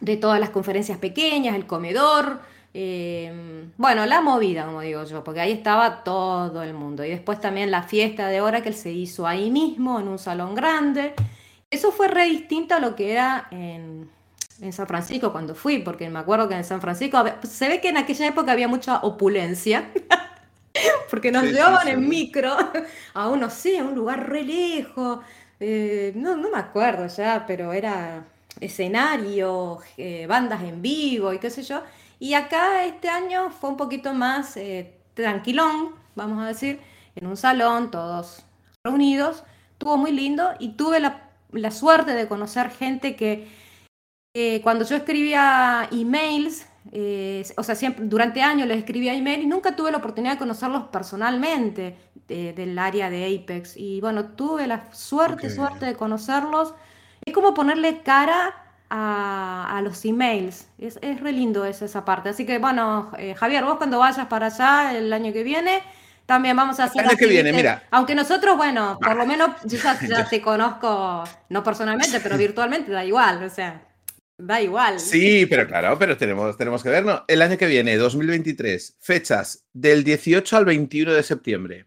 de 0.00 0.16
todas 0.16 0.40
las 0.40 0.50
conferencias 0.50 0.98
pequeñas, 0.98 1.54
el 1.54 1.66
comedor, 1.66 2.40
eh, 2.74 3.70
bueno, 3.76 4.06
la 4.06 4.20
movida, 4.20 4.66
como 4.66 4.80
digo 4.80 5.04
yo, 5.04 5.22
porque 5.22 5.40
ahí 5.40 5.52
estaba 5.52 6.02
todo 6.02 6.64
el 6.64 6.74
mundo. 6.74 7.04
Y 7.04 7.10
después 7.10 7.40
también 7.40 7.70
la 7.70 7.84
fiesta 7.84 8.26
de 8.26 8.40
Oracle 8.40 8.72
se 8.72 8.90
hizo 8.90 9.24
ahí 9.24 9.52
mismo, 9.52 10.00
en 10.00 10.08
un 10.08 10.18
salón 10.18 10.56
grande. 10.56 11.14
Eso 11.70 11.92
fue 11.92 12.08
re 12.08 12.24
distinto 12.26 12.74
a 12.74 12.80
lo 12.80 12.96
que 12.96 13.12
era 13.12 13.46
en, 13.52 14.10
San 14.72 14.86
Francisco 14.86 15.32
cuando 15.32 15.54
fui, 15.54 15.78
porque 15.78 16.08
me 16.08 16.18
acuerdo 16.18 16.48
que 16.48 16.54
en 16.54 16.64
San 16.64 16.80
Francisco 16.80 17.22
se 17.42 17.68
ve 17.68 17.80
que 17.80 17.88
en 17.88 17.98
aquella 17.98 18.26
época 18.26 18.52
había 18.52 18.68
mucha 18.68 18.98
opulencia. 18.98 19.90
porque 21.10 21.30
nos 21.30 21.44
llevaban 21.44 21.88
en 21.88 22.08
micro 22.08 22.56
a 23.14 23.28
uno, 23.28 23.50
sí, 23.50 23.76
a 23.76 23.84
un 23.84 23.94
lugar 23.94 24.28
re 24.28 24.42
lejos. 24.42 25.20
Eh, 25.60 26.12
no, 26.14 26.36
no 26.36 26.50
me 26.50 26.58
acuerdo 26.58 27.06
ya, 27.06 27.44
pero 27.46 27.72
era 27.72 28.24
escenario, 28.60 29.78
eh, 29.96 30.26
bandas 30.26 30.62
en 30.62 30.82
vivo 30.82 31.32
y 31.32 31.38
qué 31.38 31.50
sé 31.50 31.62
yo. 31.62 31.82
Y 32.18 32.34
acá 32.34 32.84
este 32.84 33.08
año 33.08 33.50
fue 33.50 33.70
un 33.70 33.76
poquito 33.76 34.14
más 34.14 34.56
eh, 34.56 34.94
tranquilón, 35.14 35.94
vamos 36.14 36.42
a 36.42 36.48
decir, 36.48 36.80
en 37.14 37.26
un 37.26 37.36
salón, 37.36 37.90
todos 37.90 38.44
reunidos. 38.84 39.44
Estuvo 39.72 39.96
muy 39.96 40.12
lindo 40.12 40.54
y 40.58 40.70
tuve 40.70 41.00
la, 41.00 41.70
suerte 41.70 42.12
de 42.12 42.28
conocer 42.28 42.70
gente 42.70 43.16
que 43.16 43.48
cuando 44.62 44.84
yo 44.84 44.96
escribía 44.96 45.88
emails, 45.90 46.66
eh, 46.92 47.44
o 47.56 47.62
sea, 47.62 47.74
siempre, 47.74 48.04
durante 48.06 48.42
años 48.42 48.68
les 48.68 48.78
escribía 48.78 49.14
email 49.14 49.42
y 49.42 49.46
nunca 49.46 49.74
tuve 49.74 49.90
la 49.90 49.98
oportunidad 49.98 50.32
de 50.34 50.38
conocerlos 50.38 50.84
personalmente 50.84 51.96
del 52.28 52.78
área 52.78 53.08
de 53.08 53.24
Apex. 53.24 53.76
Y 53.76 54.00
bueno, 54.00 54.26
tuve 54.30 54.66
la 54.66 54.92
suerte, 54.92 55.50
suerte 55.50 55.86
de 55.86 55.94
conocerlos. 55.94 56.74
Es 57.24 57.32
como 57.32 57.54
ponerle 57.54 58.02
cara 58.02 58.54
a, 58.90 59.80
los 59.82 60.04
emails. 60.04 60.68
Es, 60.78 60.98
es, 61.02 61.20
re 61.20 61.32
lindo 61.32 61.64
esa 61.64 62.04
parte. 62.04 62.28
Así 62.28 62.46
que 62.46 62.58
bueno, 62.58 63.10
eh, 63.18 63.34
Javier, 63.34 63.64
vos 63.64 63.76
cuando 63.76 63.98
vayas 63.98 64.26
para 64.26 64.46
allá 64.46 64.96
el 64.96 65.12
año 65.12 65.32
que 65.32 65.42
viene, 65.42 65.82
también 66.26 66.56
vamos 66.56 66.80
a 66.80 66.84
hacer... 66.84 67.02
El 67.02 67.10
año 67.10 67.18
que 67.18 67.26
viene, 67.26 67.52
mira. 67.52 67.84
Aunque 67.90 68.14
nosotros, 68.14 68.56
bueno, 68.56 68.98
por 69.00 69.16
lo 69.16 69.26
menos 69.26 69.50
yo 69.64 69.78
ya, 69.78 70.28
te 70.28 70.40
conozco, 70.40 71.24
no 71.48 71.62
personalmente, 71.62 72.20
pero 72.20 72.36
virtualmente 72.36 72.90
da 72.90 73.04
igual, 73.04 73.42
o 73.42 73.50
sea, 73.50 73.82
da 74.38 74.60
igual. 74.60 75.00
Sí, 75.00 75.46
pero 75.46 75.66
claro, 75.66 75.98
pero 75.98 76.16
tenemos, 76.16 76.56
tenemos 76.56 76.82
que 76.82 76.90
vernos. 76.90 77.22
El 77.28 77.42
año 77.42 77.56
que 77.56 77.66
viene, 77.66 77.96
2023, 77.96 78.96
fechas 79.00 79.64
del 79.72 80.04
18 80.04 80.56
al 80.56 80.64
21 80.64 81.12
de 81.12 81.22
septiembre. 81.22 81.86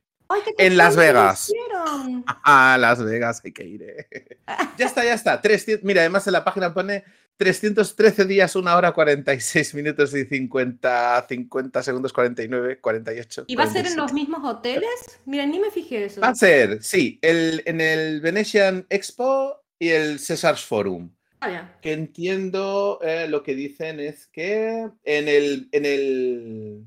en 0.58 0.77
Las 0.77 0.96
Vegas. 0.96 1.51
A 2.44 2.77
Las 2.79 3.03
Vegas 3.03 3.41
hay 3.44 3.51
que 3.51 3.63
ir. 3.63 3.84
Eh. 3.84 4.38
ya 4.77 4.86
está, 4.86 5.03
ya 5.03 5.13
está. 5.13 5.41
mira, 5.84 6.01
además 6.01 6.27
en 6.27 6.34
la 6.34 6.44
página 6.44 6.74
pone 6.74 7.03
313 7.38 8.25
días, 8.25 8.56
1 8.56 8.75
hora 8.75 8.91
46 8.91 9.74
minutos 9.75 10.13
y 10.13 10.25
50, 10.25 11.25
50 11.27 11.84
segundos, 11.84 12.12
49, 12.12 12.82
48. 12.82 13.46
¿Y 13.48 13.56
va 13.56 13.63
a 13.63 13.68
ser 13.72 13.88
en 13.88 13.96
los 13.96 14.12
mismos 14.12 14.41
hoteles? 14.44 15.22
Mira, 15.25 15.46
ni 15.46 15.60
me 15.60 15.72
fijé 15.72 16.06
eso. 16.06 16.20
Va 16.20 16.29
a 16.29 16.36
ser, 16.36 16.84
sí, 16.84 17.18
el, 17.22 17.63
en 17.65 17.79
el 17.79 18.20
Venetian 18.20 18.86
Expo 18.89 19.63
y 19.79 19.89
el 19.89 20.20
Cesars 20.20 20.65
Forum. 20.65 21.12
Ah, 21.41 21.72
que 21.81 21.93
entiendo 21.93 23.00
eh, 23.01 23.27
lo 23.29 23.43
que 23.43 23.55
dicen 23.55 24.00
es 24.00 24.27
que 24.27 24.89
en 25.03 25.27
el, 25.27 25.69
en 25.72 25.86
el 25.86 26.86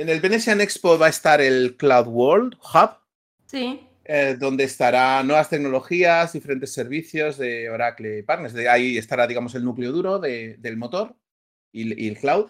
en 0.00 0.08
el 0.08 0.20
Venetian 0.20 0.62
Expo 0.62 0.96
va 0.96 1.06
a 1.06 1.10
estar 1.10 1.42
el 1.42 1.76
Cloud 1.76 2.06
World 2.06 2.54
Hub. 2.54 2.92
Sí. 3.44 3.86
Eh, 4.06 4.34
donde 4.40 4.64
estará 4.64 5.22
nuevas 5.22 5.50
tecnologías, 5.50 6.32
diferentes 6.32 6.72
servicios 6.72 7.36
de 7.36 7.68
Oracle 7.68 8.22
Partners. 8.22 8.54
De 8.54 8.66
ahí 8.66 8.96
estará, 8.96 9.26
digamos, 9.26 9.54
el 9.54 9.62
núcleo 9.62 9.92
duro 9.92 10.18
del 10.18 10.76
motor 10.78 11.14
y, 11.70 12.08
el 12.08 12.16
cloud. 12.16 12.46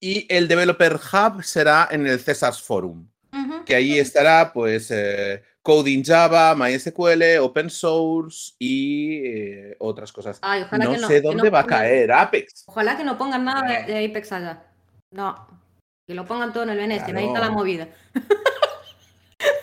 Y 0.00 0.26
el 0.34 0.48
Developer 0.48 0.94
Hub 0.94 1.44
será 1.44 1.86
en 1.90 2.06
el 2.06 2.18
Cesars 2.18 2.62
Forum, 2.62 3.06
que 3.66 3.74
ahí 3.74 3.98
estará, 3.98 4.50
pues, 4.54 4.90
eh, 4.90 5.42
Coding 5.62 6.02
Java, 6.02 6.54
MySQL, 6.54 7.38
Open 7.40 7.70
Source 7.70 8.54
y 8.58 9.26
eh, 9.26 9.76
otras 9.78 10.12
cosas. 10.12 10.40
no, 10.42 11.08
sé 11.08 11.20
dónde 11.20 11.50
va 11.50 11.60
a 11.60 11.66
caer 11.66 12.12
Apex. 12.12 12.64
Ojalá 12.66 12.96
que 12.96 13.04
no 13.04 13.18
pongan 13.18 13.44
nada 13.44 13.84
de, 13.86 14.06
Apex 14.06 14.32
allá. 14.32 14.62
No, 15.10 15.46
que 16.06 16.14
lo 16.14 16.24
pongan 16.24 16.52
todo 16.52 16.62
en 16.64 16.70
el 16.70 16.78
Venecia, 16.78 17.14
ahí 17.16 17.26
está 17.26 17.40
la 17.40 17.50
movida. 17.50 17.88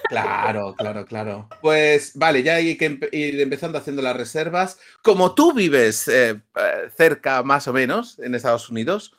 Claro, 0.08 0.74
claro, 0.76 1.06
claro. 1.06 1.50
Pues 1.62 2.14
vale, 2.16 2.42
ya 2.44 2.56
hay 2.56 2.78
que 2.78 3.00
ir 3.12 3.42
empezando 3.42 3.78
haciendo 3.78 4.02
las 4.02 4.16
reservas. 4.16 4.80
Como 5.02 5.36
tú 5.36 5.54
vives 5.54 6.08
eh, 6.08 6.42
eh, 6.56 6.90
cerca 6.96 7.44
más 7.44 7.68
o 7.68 7.74
menos 7.74 8.18
en 8.20 8.36
Estados 8.36 8.70
Unidos, 8.70 9.14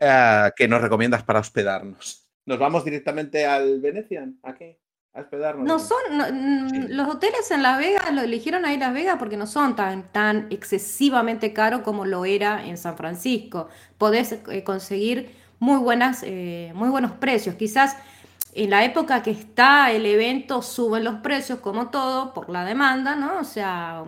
eh, 0.00 0.50
¿qué 0.56 0.68
nos 0.68 0.80
recomiendas 0.80 1.22
para 1.22 1.40
hospedarnos? 1.40 2.28
¿Nos 2.46 2.58
vamos 2.58 2.84
directamente 2.84 3.46
al 3.46 3.80
Venetian? 3.80 4.38
¿A 4.42 4.54
qué? 4.54 4.78
A 5.14 5.20
hospedarnos. 5.20 5.66
No 5.66 5.78
son, 5.78 5.98
mm, 6.10 6.90
los 6.90 7.08
hoteles 7.08 7.50
en 7.50 7.62
Las 7.62 7.78
Vegas 7.78 8.12
lo 8.12 8.22
eligieron 8.22 8.64
ahí 8.64 8.78
Las 8.78 8.94
Vegas 8.94 9.16
porque 9.18 9.36
no 9.36 9.46
son 9.46 9.76
tan, 9.76 10.04
tan 10.04 10.46
excesivamente 10.50 11.52
caros 11.52 11.82
como 11.82 12.04
lo 12.04 12.24
era 12.24 12.66
en 12.66 12.78
San 12.78 12.96
Francisco. 12.96 13.68
Podés 13.98 14.38
conseguir 14.64 15.34
muy, 15.58 15.78
buenas, 15.78 16.22
eh, 16.24 16.72
muy 16.74 16.88
buenos 16.88 17.12
precios. 17.12 17.54
Quizás 17.54 17.96
en 18.54 18.70
la 18.70 18.84
época 18.84 19.22
que 19.22 19.30
está 19.30 19.92
el 19.92 20.04
evento 20.06 20.60
suben 20.60 21.04
los 21.04 21.16
precios 21.20 21.60
como 21.60 21.88
todo 21.88 22.34
por 22.34 22.50
la 22.50 22.64
demanda, 22.64 23.14
¿no? 23.14 23.38
O 23.38 23.44
sea, 23.44 24.04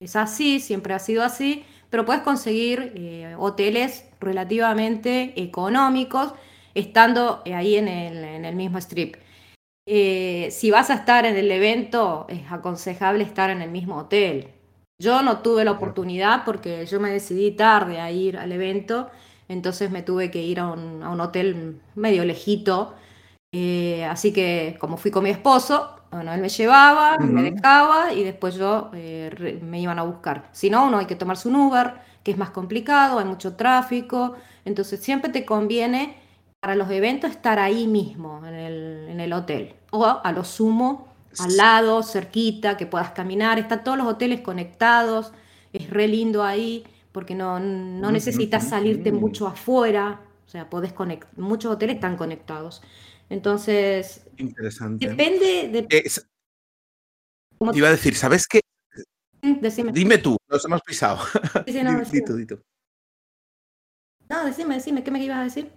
es 0.00 0.16
así, 0.16 0.60
siempre 0.60 0.94
ha 0.94 0.98
sido 0.98 1.24
así, 1.24 1.64
pero 1.90 2.04
puedes 2.04 2.22
conseguir 2.22 2.92
eh, 2.94 3.34
hoteles 3.38 4.04
relativamente 4.20 5.32
económicos 5.42 6.32
estando 6.74 7.42
ahí 7.46 7.76
en 7.76 7.88
el, 7.88 8.54
mismo 8.54 8.78
strip. 8.78 9.16
Eh, 9.90 10.48
si 10.50 10.70
vas 10.70 10.90
a 10.90 10.94
estar 10.94 11.24
en 11.24 11.36
el 11.36 11.50
evento, 11.50 12.26
es 12.28 12.52
aconsejable 12.52 13.24
estar 13.24 13.50
en 13.50 13.62
el 13.62 13.70
mismo 13.70 13.96
hotel. 13.96 14.52
Yo 15.00 15.22
no 15.22 15.38
tuve 15.38 15.64
la 15.64 15.72
oportunidad 15.72 16.44
porque 16.44 16.84
yo 16.86 17.00
me 17.00 17.10
decidí 17.10 17.52
tarde 17.52 18.00
a 18.00 18.10
ir 18.10 18.36
al 18.36 18.52
evento 18.52 19.08
entonces 19.48 19.90
me 19.90 20.02
tuve 20.02 20.30
que 20.30 20.42
ir 20.42 20.60
a 20.60 20.68
un, 20.68 21.02
hotel 21.20 21.80
medio 21.94 22.24
lejito. 22.24 22.94
Eh, 23.52 24.04
así 24.04 24.32
que 24.32 24.76
como 24.78 24.98
fui 24.98 25.10
con 25.10 25.24
mi 25.24 25.30
esposo, 25.30 25.96
bueno, 26.10 26.32
él 26.34 26.40
me 26.40 26.50
llevaba, 26.50 27.16
me 27.18 27.50
dejaba 27.50 28.12
y 28.12 28.24
después 28.24 28.54
yo 28.54 28.90
eh, 28.94 29.58
me 29.62 29.80
iban 29.80 29.98
a 29.98 30.02
buscar. 30.02 30.48
Si 30.52 30.70
no, 30.70 30.86
uno 30.86 30.98
hay 30.98 31.06
que 31.06 31.16
tomarse 31.16 31.48
un 31.48 31.56
Uber, 31.56 31.94
que 32.22 32.30
es 32.30 32.38
más 32.38 32.50
complicado, 32.50 33.18
hay 33.18 33.24
mucho 33.24 33.56
tráfico. 33.56 34.36
Entonces 34.64 35.00
siempre 35.00 35.30
te 35.30 35.46
conviene 35.46 36.16
para 36.60 36.74
los 36.74 36.90
eventos 36.90 37.30
estar 37.30 37.58
ahí 37.58 37.86
mismo, 37.86 38.44
en 38.46 38.54
el, 38.54 39.08
en 39.08 39.20
el 39.20 39.32
hotel. 39.32 39.74
O 39.90 40.04
a 40.04 40.32
lo 40.32 40.44
sumo, 40.44 41.08
al 41.38 41.56
lado, 41.56 42.02
cerquita, 42.02 42.76
que 42.76 42.86
puedas 42.86 43.10
caminar. 43.10 43.58
Están 43.58 43.84
todos 43.84 43.96
los 43.96 44.06
hoteles 44.06 44.40
conectados, 44.40 45.32
es 45.72 45.88
re 45.90 46.08
lindo 46.08 46.42
ahí 46.42 46.84
porque 47.12 47.34
no, 47.34 47.58
necesitas 47.58 48.68
salirte 48.68 49.10
mucho 49.12 49.46
afuera, 49.46 50.20
o 50.46 50.48
sea, 50.48 50.70
podés 50.70 50.92
conectar, 50.92 51.30
muchos 51.36 51.72
hoteles 51.72 51.96
están 51.96 52.16
conectados. 52.16 52.80
Entonces, 53.28 54.24
Interesante. 54.36 55.08
depende 55.08 55.68
de... 55.68 55.82
te 55.82 56.02
iba 57.74 57.88
a 57.88 57.90
decir, 57.90 58.14
¿sabes 58.14 58.46
qué? 58.46 58.60
Decime. 59.42 59.90
Dime 59.92 60.18
tú, 60.18 60.36
nos 60.48 60.64
hemos 60.64 60.80
pisado. 60.82 61.18
Sí, 61.66 61.82
no, 61.82 61.90
No, 64.30 64.44
decime, 64.44 64.74
decime, 64.74 65.02
¿qué 65.02 65.10
me 65.10 65.24
ibas 65.24 65.38
a 65.38 65.44
decir? 65.44 65.72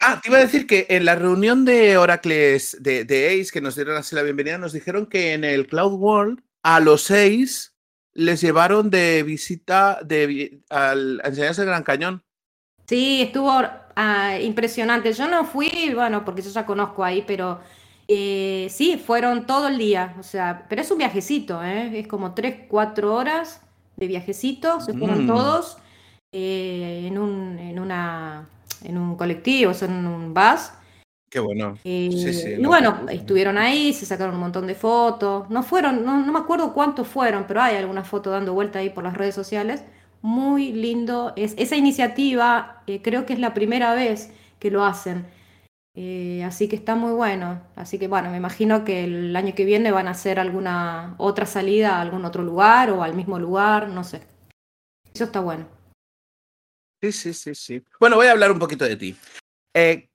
Ah, 0.00 0.20
te 0.22 0.28
iba 0.28 0.38
a 0.38 0.42
decir 0.42 0.66
que 0.66 0.86
en 0.90 1.04
la 1.04 1.14
reunión 1.14 1.64
de 1.64 1.96
Oracles 1.96 2.76
de, 2.80 3.04
de 3.04 3.40
Ace, 3.40 3.50
que 3.52 3.60
nos 3.60 3.74
dieron 3.74 3.96
así 3.96 4.14
la 4.14 4.22
bienvenida, 4.22 4.58
nos 4.58 4.72
dijeron 4.72 5.06
que 5.06 5.32
en 5.32 5.44
el 5.44 5.66
Cloud 5.66 5.94
World 5.94 6.42
a 6.62 6.80
los 6.80 7.02
seis 7.02 7.74
les 8.12 8.40
llevaron 8.40 8.90
de 8.90 9.22
visita 9.22 10.00
de, 10.04 10.60
al, 10.70 11.20
a 11.22 11.28
enseñarse 11.28 11.62
el 11.62 11.68
Gran 11.68 11.82
Cañón. 11.82 12.22
Sí, 12.86 13.22
estuvo 13.22 13.52
ah, 13.96 14.38
impresionante. 14.40 15.12
Yo 15.12 15.28
no 15.28 15.44
fui, 15.44 15.92
bueno, 15.94 16.24
porque 16.24 16.42
yo 16.42 16.50
ya 16.50 16.64
conozco 16.64 17.04
ahí, 17.04 17.24
pero 17.26 17.60
eh, 18.08 18.68
sí, 18.70 18.96
fueron 18.96 19.46
todo 19.46 19.68
el 19.68 19.78
día. 19.78 20.14
O 20.18 20.22
sea, 20.22 20.66
pero 20.68 20.82
es 20.82 20.90
un 20.90 20.98
viajecito, 20.98 21.62
¿eh? 21.62 21.98
Es 21.98 22.08
como 22.08 22.34
tres, 22.34 22.66
cuatro 22.68 23.14
horas 23.14 23.60
de 23.96 24.06
viajecito. 24.06 24.80
Se 24.80 24.94
fueron 24.94 25.24
mm. 25.24 25.26
todos 25.26 25.78
eh, 26.32 27.04
en, 27.06 27.18
un, 27.18 27.58
en, 27.58 27.78
una, 27.78 28.48
en 28.82 28.98
un 28.98 29.16
colectivo, 29.16 29.70
o 29.70 29.74
sea, 29.74 29.88
en 29.88 30.06
un 30.06 30.34
bus. 30.34 30.70
Qué 31.28 31.40
bueno. 31.40 31.76
y 31.82 32.64
bueno, 32.64 33.00
estuvieron 33.10 33.58
ahí, 33.58 33.92
se 33.92 34.06
sacaron 34.06 34.34
un 34.34 34.40
montón 34.40 34.66
de 34.66 34.74
fotos. 34.74 35.50
No 35.50 35.62
fueron, 35.62 36.04
no, 36.04 36.16
me 36.32 36.38
acuerdo 36.38 36.72
cuántos 36.72 37.08
fueron, 37.08 37.44
pero 37.46 37.62
hay 37.62 37.76
algunas 37.76 38.08
fotos 38.08 38.32
dando 38.32 38.54
vuelta 38.54 38.78
ahí 38.78 38.90
por 38.90 39.04
las 39.04 39.14
redes 39.16 39.34
sociales. 39.34 39.82
Muy 40.22 40.72
lindo. 40.72 41.32
Es, 41.36 41.54
esa 41.58 41.76
iniciativa 41.76 42.82
eh, 42.86 43.02
creo 43.02 43.26
que 43.26 43.32
es 43.32 43.38
la 43.38 43.54
primera 43.54 43.94
vez 43.94 44.32
que 44.58 44.70
lo 44.70 44.84
hacen. 44.84 45.26
Eh, 45.94 46.44
así 46.44 46.68
que 46.68 46.76
está 46.76 46.94
muy 46.94 47.12
bueno. 47.12 47.60
Así 47.74 47.98
que 47.98 48.06
bueno, 48.06 48.30
me 48.30 48.36
imagino 48.36 48.84
que 48.84 49.04
el 49.04 49.34
año 49.34 49.54
que 49.54 49.64
viene 49.64 49.90
van 49.90 50.08
a 50.08 50.12
hacer 50.12 50.38
alguna 50.38 51.14
otra 51.18 51.46
salida 51.46 51.96
a 51.96 52.02
algún 52.02 52.24
otro 52.24 52.44
lugar 52.44 52.90
o 52.90 53.02
al 53.02 53.14
mismo 53.14 53.38
lugar, 53.38 53.88
no 53.88 54.04
sé. 54.04 54.22
Eso 55.12 55.24
está 55.24 55.40
bueno. 55.40 55.75
Sí, 57.02 57.12
sí, 57.12 57.34
sí, 57.34 57.54
sí. 57.54 57.84
Bueno, 58.00 58.16
voy 58.16 58.26
a 58.26 58.32
hablar 58.32 58.50
un 58.50 58.58
poquito 58.58 58.84
de 58.84 58.96
ti. 58.96 59.16
Eh, 59.74 60.08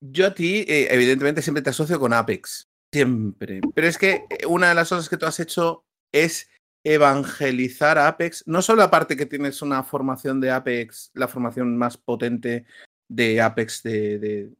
yo 0.00 0.26
a 0.26 0.34
ti, 0.34 0.64
eh, 0.68 0.88
evidentemente, 0.90 1.42
siempre 1.42 1.62
te 1.62 1.70
asocio 1.70 1.98
con 1.98 2.12
Apex. 2.12 2.68
Siempre. 2.92 3.60
Pero 3.74 3.86
es 3.86 3.98
que 3.98 4.24
una 4.48 4.68
de 4.68 4.74
las 4.74 4.88
cosas 4.88 5.08
que 5.08 5.16
tú 5.16 5.26
has 5.26 5.40
hecho 5.40 5.84
es 6.12 6.48
evangelizar 6.84 7.98
a 7.98 8.08
Apex. 8.08 8.44
No 8.46 8.62
solo 8.62 8.82
aparte 8.82 9.16
que 9.16 9.26
tienes 9.26 9.62
una 9.62 9.82
formación 9.82 10.40
de 10.40 10.50
Apex, 10.50 11.10
la 11.14 11.28
formación 11.28 11.76
más 11.76 11.96
potente 11.96 12.66
de 13.08 13.40
Apex 13.40 13.82
de, 13.82 14.50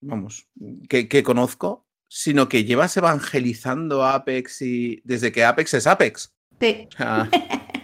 vamos, 0.00 0.48
que, 0.88 1.22
conozco, 1.22 1.86
sino 2.08 2.48
que 2.48 2.64
llevas 2.64 2.96
evangelizando 2.96 4.04
Apex 4.04 4.62
y 4.62 5.00
desde 5.04 5.32
que 5.32 5.44
Apex 5.44 5.74
es 5.74 5.86
Apex. 5.86 6.32
Sí. 6.58 6.88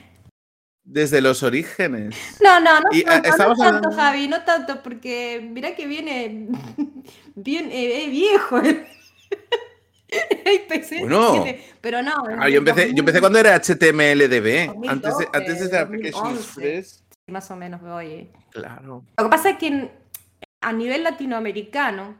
desde 0.86 1.20
los 1.20 1.42
orígenes. 1.42 2.16
No, 2.42 2.60
no, 2.60 2.80
no, 2.80 2.88
no, 2.90 3.56
tanto, 3.56 3.92
Javi, 3.92 4.28
no 4.28 4.42
tanto, 4.44 4.82
porque 4.82 5.46
mira 5.52 5.74
que 5.74 5.86
viene 5.86 6.48
bien 7.34 7.68
eh, 7.72 8.08
viejo. 8.08 8.60
bueno, 11.00 11.44
pero 11.80 12.02
no. 12.02 12.14
Ah, 12.38 12.48
yo, 12.48 12.58
empecé, 12.58 12.94
yo 12.94 13.00
empecé 13.00 13.20
cuando 13.20 13.38
era 13.38 13.56
HTMLDB, 13.56 14.88
antes, 14.88 15.18
de, 15.18 15.28
antes 15.32 15.70
de 15.70 15.78
Application 15.78 16.36
Express. 16.36 17.04
Más 17.26 17.50
o 17.50 17.56
menos 17.56 17.82
voy. 17.82 18.30
Claro. 18.50 19.04
Lo 19.18 19.24
que 19.24 19.30
pasa 19.30 19.50
es 19.50 19.58
que 19.58 19.90
a 20.60 20.72
nivel 20.72 21.02
latinoamericano 21.02 22.16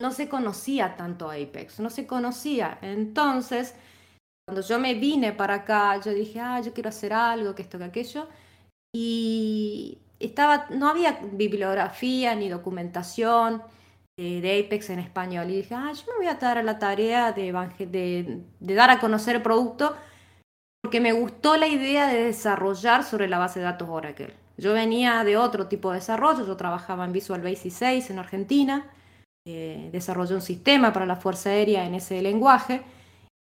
no 0.00 0.10
se 0.10 0.28
conocía 0.28 0.96
tanto 0.96 1.30
Apex, 1.30 1.78
no 1.78 1.88
se 1.88 2.06
conocía. 2.06 2.78
Entonces, 2.82 3.76
cuando 4.46 4.60
yo 4.60 4.78
me 4.78 4.94
vine 4.94 5.32
para 5.32 5.54
acá, 5.54 6.00
yo 6.00 6.12
dije, 6.12 6.40
ah, 6.40 6.60
yo 6.60 6.72
quiero 6.72 6.90
hacer 6.90 7.12
algo, 7.12 7.54
que 7.54 7.62
esto, 7.62 7.78
que 7.78 7.84
aquello. 7.84 8.28
Y 8.94 9.98
estaba, 10.20 10.66
no 10.70 10.88
había 10.88 11.18
bibliografía 11.32 12.34
ni 12.34 12.48
documentación 12.48 13.62
de, 14.18 14.64
Apex 14.64 14.90
en 14.90 14.98
español. 14.98 15.50
Y 15.50 15.56
dije, 15.56 15.74
ah, 15.74 15.92
yo 15.92 16.04
me 16.12 16.18
voy 16.18 16.26
a 16.26 16.34
dar 16.34 16.58
a 16.58 16.62
la 16.62 16.78
tarea 16.78 17.32
de, 17.32 17.52
de, 17.86 18.42
de 18.60 18.74
dar 18.74 18.90
a 18.90 19.00
conocer 19.00 19.36
el 19.36 19.42
producto 19.42 19.96
porque 20.82 21.00
me 21.00 21.12
gustó 21.12 21.56
la 21.56 21.66
idea 21.66 22.06
de 22.06 22.24
desarrollar 22.24 23.04
sobre 23.04 23.26
la 23.26 23.38
base 23.38 23.58
de 23.58 23.64
datos 23.64 23.88
Oracle. 23.88 24.34
Yo 24.58 24.74
venía 24.74 25.24
de 25.24 25.38
otro 25.38 25.66
tipo 25.66 25.90
de 25.90 25.96
desarrollo, 25.96 26.46
yo 26.46 26.56
trabajaba 26.58 27.06
en 27.06 27.12
Visual 27.12 27.40
Basic 27.40 27.72
6 27.72 28.10
en 28.10 28.18
Argentina, 28.18 28.86
eh, 29.46 29.88
desarrollé 29.92 30.34
un 30.34 30.42
sistema 30.42 30.92
para 30.92 31.06
la 31.06 31.16
Fuerza 31.16 31.48
Aérea 31.48 31.86
en 31.86 31.94
ese 31.94 32.20
lenguaje 32.20 32.82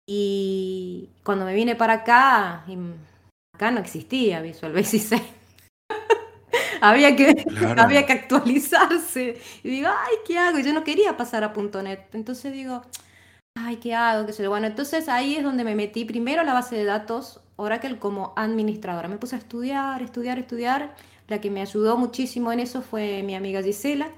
y 0.07 1.11
cuando 1.23 1.45
me 1.45 1.55
vine 1.55 1.77
para 1.77 1.95
acá, 1.95 2.65
acá 3.55 3.71
no 3.71 3.81
existía 3.81 4.43
Visual 4.43 4.73
Basic 4.73 5.03
6. 5.03 5.23
había, 6.81 7.17
que, 7.17 7.45
había 7.79 8.05
que 8.07 8.13
actualizarse. 8.13 9.41
Y 9.63 9.69
digo, 9.69 9.89
ay, 9.89 10.17
¿qué 10.27 10.39
hago? 10.39 10.59
Yo 10.59 10.73
no 10.73 10.85
quería 10.85 11.17
pasar 11.17 11.45
a 11.45 11.53
.NET. 11.83 12.15
Entonces 12.15 12.53
digo, 12.53 12.83
ay, 13.55 13.77
¿qué 13.77 13.95
hago? 13.95 14.27
¿Qué 14.27 14.49
Bueno, 14.49 14.67
entonces 14.67 15.09
ahí 15.09 15.37
es 15.37 15.45
donde 15.45 15.65
me 15.65 15.75
metí 15.75 16.05
primero 16.05 16.43
a 16.43 16.45
la 16.45 16.53
base 16.53 16.77
de 16.77 16.85
datos 16.85 17.41
Oracle 17.57 17.99
como 17.99 18.35
administradora. 18.37 19.09
Me 19.09 19.17
puse 19.17 19.37
a 19.37 19.39
estudiar, 19.39 20.03
estudiar, 20.03 20.39
estudiar. 20.39 20.95
La 21.29 21.41
que 21.41 21.51
me 21.51 21.63
ayudó 21.63 21.97
muchísimo 21.97 22.53
en 22.53 22.61
eso 22.61 22.83
fue 22.83 23.23
mi 23.23 23.35
amiga 23.35 23.63
Gisela. 23.63 24.09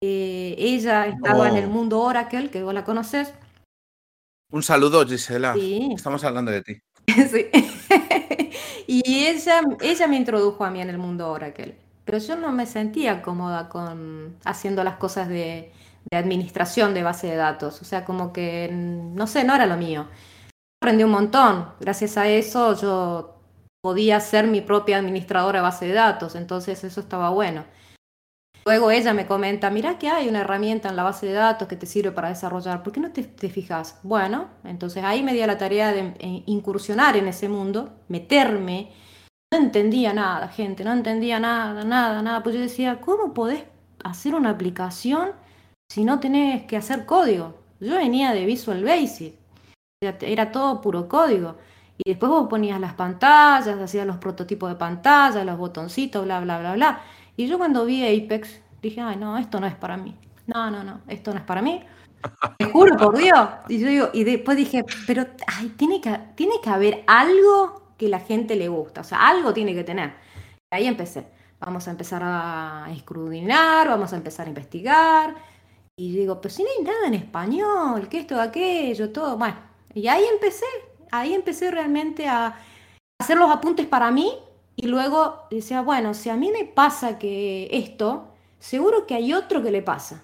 Eh, 0.00 0.54
ella 0.56 1.06
estaba 1.06 1.48
en 1.48 1.56
el 1.56 1.66
mundo 1.66 1.98
Oracle, 2.00 2.50
que 2.50 2.62
vos 2.62 2.72
la 2.72 2.84
conoces. 2.84 3.32
Un 4.50 4.62
saludo, 4.62 5.06
Gisela. 5.06 5.54
Estamos 5.94 6.24
hablando 6.24 6.50
de 6.50 6.62
ti. 6.62 6.82
sí. 7.06 7.46
y 8.86 9.26
ella, 9.26 9.62
ella 9.80 10.06
me 10.06 10.16
introdujo 10.16 10.64
a 10.64 10.70
mí 10.70 10.80
en 10.80 10.90
el 10.90 10.98
mundo 10.98 11.30
Oracle. 11.30 11.76
Pero 12.04 12.18
yo 12.18 12.36
no 12.36 12.52
me 12.52 12.66
sentía 12.66 13.20
cómoda 13.22 13.68
con 13.68 14.36
haciendo 14.44 14.82
las 14.82 14.96
cosas 14.96 15.28
de, 15.28 15.72
de 16.10 16.16
administración 16.16 16.94
de 16.94 17.02
base 17.02 17.26
de 17.26 17.36
datos. 17.36 17.82
O 17.82 17.84
sea, 17.84 18.04
como 18.04 18.32
que, 18.32 18.70
no 18.72 19.26
sé, 19.26 19.44
no 19.44 19.54
era 19.54 19.66
lo 19.66 19.76
mío 19.76 20.08
aprendí 20.80 21.04
un 21.04 21.10
montón. 21.10 21.68
Gracias 21.80 22.16
a 22.16 22.28
eso 22.28 22.74
yo 22.80 23.34
podía 23.80 24.20
ser 24.20 24.46
mi 24.46 24.60
propia 24.60 24.98
administradora 24.98 25.58
de 25.58 25.62
base 25.62 25.86
de 25.86 25.94
datos, 25.94 26.34
entonces 26.34 26.82
eso 26.84 27.00
estaba 27.00 27.30
bueno. 27.30 27.64
Luego 28.68 28.90
ella 28.90 29.14
me 29.14 29.26
comenta, 29.26 29.70
mira 29.70 29.98
que 29.98 30.10
hay 30.10 30.28
una 30.28 30.42
herramienta 30.42 30.90
en 30.90 30.96
la 30.96 31.02
base 31.02 31.24
de 31.24 31.32
datos 31.32 31.68
que 31.68 31.76
te 31.76 31.86
sirve 31.86 32.12
para 32.12 32.28
desarrollar, 32.28 32.82
¿por 32.82 32.92
qué 32.92 33.00
no 33.00 33.10
te, 33.12 33.22
fijas? 33.48 33.98
Bueno, 34.02 34.48
entonces 34.62 35.04
ahí 35.04 35.22
me 35.22 35.32
di 35.32 35.38
la 35.46 35.56
tarea 35.56 35.90
de 35.90 36.14
eh, 36.18 36.42
incursionar 36.44 37.16
en 37.16 37.28
ese 37.28 37.48
mundo, 37.48 37.94
meterme. 38.08 38.92
No 39.50 39.58
entendía 39.58 40.12
nada, 40.12 40.48
gente, 40.48 40.84
no 40.84 40.92
entendía 40.92 41.40
nada, 41.40 41.82
nada, 41.82 42.20
nada. 42.20 42.42
Pues 42.42 42.56
yo 42.56 42.60
decía, 42.60 43.00
¿cómo 43.00 43.32
podés 43.32 43.64
hacer 44.04 44.34
una 44.34 44.50
aplicación 44.50 45.30
si 45.90 46.04
no 46.04 46.20
tenés 46.20 46.64
que 46.64 46.76
hacer 46.76 47.06
código? 47.06 47.54
Yo 47.80 47.94
venía 47.94 48.34
de 48.34 48.44
Visual 48.44 48.84
Basic 48.84 49.32
era 50.00 50.52
todo 50.52 50.82
puro 50.82 51.08
código. 51.08 51.56
Y 51.96 52.10
después 52.10 52.28
vos 52.30 52.48
ponías 52.50 52.78
las 52.78 52.92
pantallas, 52.92 53.78
hacías 53.80 54.06
los 54.06 54.18
prototipos 54.18 54.68
de 54.68 54.76
pantalla, 54.76 55.42
los 55.42 55.56
botoncitos, 55.56 56.24
bla, 56.24 56.40
bla, 56.40 56.58
bla, 56.60 56.74
bla. 56.74 57.00
Y 57.38 57.46
yo 57.46 57.56
cuando 57.56 57.84
vi 57.84 58.02
Apex, 58.04 58.60
dije, 58.82 59.00
ay, 59.00 59.16
no, 59.16 59.38
esto 59.38 59.60
no 59.60 59.68
es 59.68 59.76
para 59.76 59.96
mí. 59.96 60.12
No, 60.48 60.72
no, 60.72 60.82
no, 60.82 61.02
esto 61.06 61.30
no 61.32 61.38
es 61.38 61.44
para 61.44 61.62
mí. 61.62 61.80
Te 62.58 62.64
juro 62.64 62.96
por 62.96 63.16
Dios. 63.16 63.48
Y 63.68 63.78
yo 63.78 63.88
digo, 63.88 64.08
y 64.12 64.24
después 64.24 64.56
dije, 64.56 64.84
pero 65.06 65.24
ay, 65.46 65.68
tiene, 65.76 66.00
que, 66.00 66.18
tiene 66.34 66.54
que 66.60 66.68
haber 66.68 67.04
algo 67.06 67.92
que 67.96 68.08
la 68.08 68.18
gente 68.18 68.56
le 68.56 68.66
gusta, 68.66 69.02
o 69.02 69.04
sea, 69.04 69.28
algo 69.28 69.52
tiene 69.54 69.72
que 69.72 69.84
tener. 69.84 70.14
Y 70.72 70.76
ahí 70.76 70.86
empecé. 70.88 71.28
Vamos 71.60 71.86
a 71.86 71.92
empezar 71.92 72.22
a 72.24 72.88
escrudinar, 72.90 73.86
vamos 73.86 74.12
a 74.12 74.16
empezar 74.16 74.46
a 74.46 74.48
investigar. 74.48 75.36
Y 75.96 76.16
digo, 76.16 76.40
pero 76.40 76.52
si 76.52 76.64
no 76.64 76.68
hay 76.76 76.84
nada 76.84 77.06
en 77.06 77.14
español, 77.14 78.08
que 78.08 78.18
esto, 78.18 78.40
aquello, 78.40 79.12
todo. 79.12 79.38
Bueno, 79.38 79.54
y 79.94 80.08
ahí 80.08 80.24
empecé, 80.32 80.66
ahí 81.12 81.34
empecé 81.34 81.70
realmente 81.70 82.26
a 82.26 82.56
hacer 83.20 83.38
los 83.38 83.48
apuntes 83.48 83.86
para 83.86 84.10
mí 84.10 84.32
y 84.80 84.86
luego 84.86 85.48
decía, 85.50 85.82
bueno, 85.82 86.14
si 86.14 86.30
a 86.30 86.36
mí 86.36 86.52
me 86.52 86.64
pasa 86.64 87.18
que 87.18 87.68
esto, 87.72 88.28
seguro 88.60 89.08
que 89.08 89.16
hay 89.16 89.32
otro 89.32 89.60
que 89.60 89.72
le 89.72 89.82
pasa. 89.82 90.22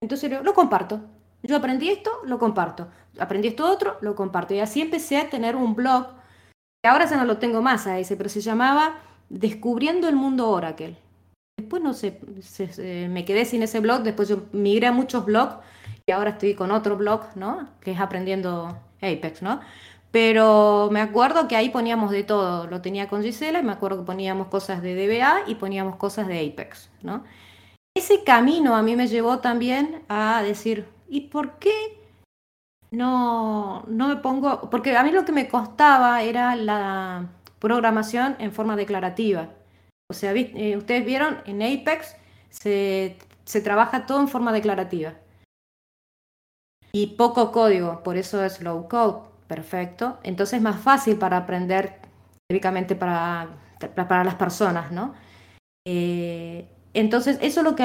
Entonces 0.00 0.32
lo, 0.42 0.54
comparto. 0.54 1.02
Yo 1.42 1.56
aprendí 1.56 1.90
esto, 1.90 2.10
lo 2.24 2.38
comparto. 2.38 2.88
Aprendí 3.18 3.48
esto 3.48 3.70
otro, 3.70 3.98
lo 4.00 4.14
comparto. 4.14 4.54
Y 4.54 4.60
así 4.60 4.80
empecé 4.80 5.18
a 5.18 5.28
tener 5.28 5.56
un 5.56 5.74
blog, 5.74 6.06
que 6.82 6.88
ahora 6.88 7.04
ya 7.04 7.18
no 7.18 7.26
lo 7.26 7.36
tengo 7.36 7.60
más 7.60 7.86
a 7.86 7.98
ese, 7.98 8.16
pero 8.16 8.30
se 8.30 8.40
llamaba 8.40 8.98
Descubriendo 9.28 10.08
el 10.08 10.16
Mundo 10.16 10.48
Oracle. 10.48 10.96
Después 11.58 11.82
no 11.82 11.92
sé, 11.92 12.18
me 13.10 13.26
quedé 13.26 13.44
sin 13.44 13.62
ese 13.62 13.80
blog, 13.80 14.04
después 14.04 14.26
yo 14.26 14.44
migré 14.52 14.86
a 14.86 14.92
muchos 14.92 15.26
blogs 15.26 15.56
y 16.06 16.12
ahora 16.12 16.30
estoy 16.30 16.54
con 16.54 16.70
otro 16.70 16.96
blog, 16.96 17.26
¿no? 17.34 17.68
Que 17.80 17.92
es 17.92 18.00
Aprendiendo 18.00 18.74
Apex, 19.02 19.42
¿no? 19.42 19.60
Pero 20.12 20.90
me 20.92 21.00
acuerdo 21.00 21.48
que 21.48 21.56
ahí 21.56 21.70
poníamos 21.70 22.10
de 22.10 22.22
todo. 22.22 22.66
Lo 22.66 22.82
tenía 22.82 23.08
con 23.08 23.22
Gisela 23.22 23.60
y 23.60 23.62
me 23.64 23.72
acuerdo 23.72 23.98
que 23.98 24.06
poníamos 24.06 24.48
cosas 24.48 24.82
de 24.82 24.94
DBA 24.94 25.44
y 25.48 25.56
poníamos 25.56 25.96
cosas 25.96 26.28
de 26.28 26.46
Apex. 26.46 26.90
Ese 27.96 28.22
camino 28.22 28.76
a 28.76 28.82
mí 28.82 28.94
me 28.94 29.08
llevó 29.08 29.38
también 29.38 30.02
a 30.08 30.42
decir, 30.42 30.86
¿y 31.08 31.22
por 31.22 31.58
qué 31.58 31.98
no, 32.90 33.84
no 33.88 34.08
me 34.08 34.16
pongo? 34.16 34.70
Porque 34.70 34.96
a 34.96 35.02
mí 35.02 35.10
lo 35.10 35.24
que 35.24 35.32
me 35.32 35.48
costaba 35.48 36.22
era 36.22 36.56
la 36.56 37.28
programación 37.58 38.36
en 38.38 38.52
forma 38.52 38.76
declarativa. 38.76 39.48
O 40.10 40.14
sea, 40.14 40.32
eh, 40.34 40.76
ustedes 40.76 41.06
vieron, 41.06 41.38
en 41.46 41.62
Apex 41.62 42.16
se, 42.50 43.16
se 43.44 43.60
trabaja 43.62 44.04
todo 44.04 44.20
en 44.20 44.28
forma 44.28 44.52
declarativa 44.52 45.14
y 46.92 47.06
poco 47.06 47.50
código, 47.52 48.02
por 48.02 48.16
eso 48.16 48.44
es 48.44 48.60
low 48.60 48.86
code, 48.88 49.31
perfecto. 49.52 50.18
Entonces 50.22 50.54
es 50.54 50.62
más 50.62 50.80
fácil 50.80 51.16
para 51.16 51.36
aprender, 51.36 52.00
típicamente 52.48 52.94
para, 52.96 53.50
para 53.94 54.24
las 54.24 54.36
personas, 54.36 54.90
¿no? 54.90 55.12
Eh, 55.86 56.66
entonces, 56.94 57.38
eso 57.42 57.60
es 57.60 57.64
lo 57.64 57.74
que 57.74 57.84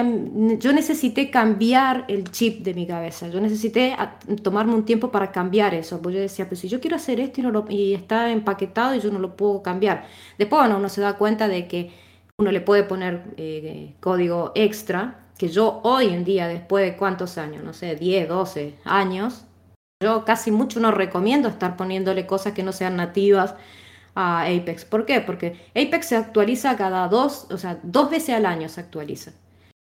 yo 0.59 0.71
necesité 0.73 1.29
cambiar 1.29 2.05
el 2.07 2.29
chip 2.31 2.63
de 2.63 2.73
mi 2.73 2.85
cabeza. 2.87 3.27
Yo 3.29 3.39
necesité 3.41 3.95
tomarme 4.43 4.73
un 4.75 4.85
tiempo 4.85 5.11
para 5.11 5.31
cambiar 5.31 5.73
eso. 5.73 6.01
Porque 6.01 6.15
yo 6.17 6.21
decía, 6.21 6.47
pues 6.47 6.59
si 6.61 6.69
yo 6.69 6.79
quiero 6.79 6.95
hacer 6.95 7.19
esto 7.19 7.41
y, 7.41 7.43
no 7.43 7.51
lo, 7.51 7.65
está 7.69 8.31
empaquetado 8.31 8.95
y 8.95 8.99
yo 9.01 9.11
no 9.11 9.19
lo 9.19 9.35
puedo 9.35 9.61
cambiar. 9.61 10.05
Después, 10.37 10.61
bueno, 10.61 10.77
uno 10.77 10.89
se 10.89 11.01
da 11.01 11.17
cuenta 11.17 11.47
de 11.47 11.67
que 11.67 11.91
uno 12.37 12.51
le 12.51 12.61
puede 12.61 12.83
poner 12.83 13.23
eh, 13.37 13.93
código 13.99 14.51
extra 14.55 15.27
que 15.37 15.49
yo 15.49 15.81
hoy 15.83 16.07
en 16.07 16.23
día, 16.23 16.47
después 16.47 16.85
de 16.85 16.97
cuántos 16.97 17.37
años, 17.37 17.63
no 17.63 17.73
sé, 17.73 17.95
10, 17.95 18.27
12 18.27 18.75
años, 18.85 19.46
yo 20.01 20.25
casi 20.25 20.51
mucho 20.51 20.79
no 20.79 20.91
recomiendo 20.91 21.49
estar 21.49 21.75
poniéndole 21.75 22.27
cosas 22.27 22.53
que 22.53 22.63
no 22.63 22.71
sean 22.71 22.97
nativas 22.97 23.55
a 24.15 24.43
Apex. 24.43 24.85
¿Por 24.85 25.05
qué? 25.05 25.21
Porque 25.21 25.59
Apex 25.71 26.07
se 26.07 26.15
actualiza 26.15 26.77
cada 26.77 27.07
dos, 27.07 27.47
o 27.51 27.57
sea, 27.57 27.79
dos 27.83 28.09
veces 28.09 28.35
al 28.35 28.45
año 28.45 28.69
se 28.69 28.81
actualiza. 28.81 29.31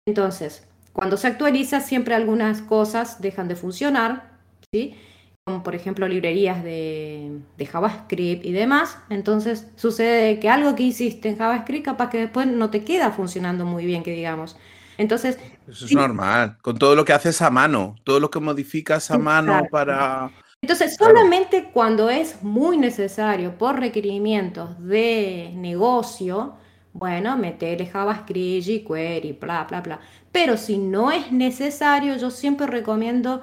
Entonces, 0.07 0.67
cuando 0.93 1.17
se 1.17 1.27
actualiza 1.27 1.81
siempre 1.81 2.15
algunas 2.15 2.61
cosas 2.61 3.21
dejan 3.21 3.47
de 3.47 3.55
funcionar, 3.55 4.31
¿sí? 4.73 4.95
como 5.43 5.63
por 5.63 5.73
ejemplo 5.73 6.07
librerías 6.07 6.63
de, 6.63 7.39
JavaScript 7.59 8.45
y 8.45 8.51
demás. 8.51 8.97
Entonces 9.09 9.67
sucede 9.75 10.39
que 10.39 10.49
algo 10.49 10.75
que 10.75 10.83
hiciste 10.83 11.29
en 11.29 11.37
JavaScript 11.37 11.85
capaz 11.85 12.09
que 12.09 12.19
después 12.19 12.47
no 12.47 12.69
te 12.69 12.83
queda 12.83 13.11
funcionando 13.11 13.65
muy 13.65 13.85
bien, 13.85 14.03
que 14.03 14.11
digamos. 14.11 14.57
Entonces... 14.97 15.37
Eso 15.71 15.85
es 15.85 15.93
normal, 15.93 16.57
con 16.61 16.77
todo 16.77 16.95
lo 16.95 17.05
que 17.05 17.13
haces 17.13 17.41
a 17.41 17.49
mano, 17.49 17.95
todo 18.03 18.19
lo 18.19 18.29
que 18.29 18.39
modificas 18.39 19.09
a 19.09 19.17
mano 19.17 19.63
para... 19.71 20.29
Entonces, 20.61 20.95
solamente 20.95 21.71
cuando 21.73 22.09
es 22.09 22.43
muy 22.43 22.77
necesario 22.77 23.57
por 23.57 23.79
requerimientos 23.79 24.77
de 24.85 25.51
negocio, 25.55 26.55
bueno, 26.93 27.37
meterle 27.37 27.87
JavaScript, 27.87 28.67
jQuery, 28.67 29.37
bla, 29.39 29.63
bla, 29.63 29.81
bla. 29.81 29.99
Pero 30.31 30.57
si 30.57 30.77
no 30.77 31.11
es 31.11 31.31
necesario, 31.31 32.17
yo 32.17 32.29
siempre 32.29 32.67
recomiendo 32.67 33.41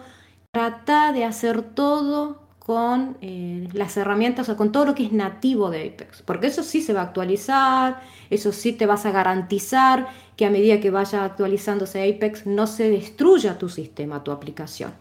tratar 0.52 1.14
de 1.14 1.24
hacer 1.24 1.62
todo 1.62 2.48
con 2.58 3.16
eh, 3.22 3.66
las 3.72 3.96
herramientas 3.96 4.50
o 4.50 4.56
con 4.56 4.72
todo 4.72 4.84
lo 4.84 4.94
que 4.94 5.06
es 5.06 5.12
nativo 5.12 5.70
de 5.70 5.88
Apex, 5.88 6.20
porque 6.20 6.48
eso 6.48 6.62
sí 6.62 6.82
se 6.82 6.92
va 6.92 7.00
a 7.00 7.04
actualizar, 7.04 8.02
eso 8.28 8.52
sí 8.52 8.74
te 8.74 8.84
vas 8.84 9.06
a 9.06 9.10
garantizar 9.10 10.08
que 10.38 10.46
a 10.46 10.50
medida 10.50 10.78
que 10.78 10.92
vaya 10.92 11.24
actualizándose 11.24 12.08
Apex 12.08 12.46
no 12.46 12.68
se 12.68 12.88
destruya 12.88 13.58
tu 13.58 13.68
sistema, 13.68 14.22
tu 14.22 14.30
aplicación. 14.30 14.94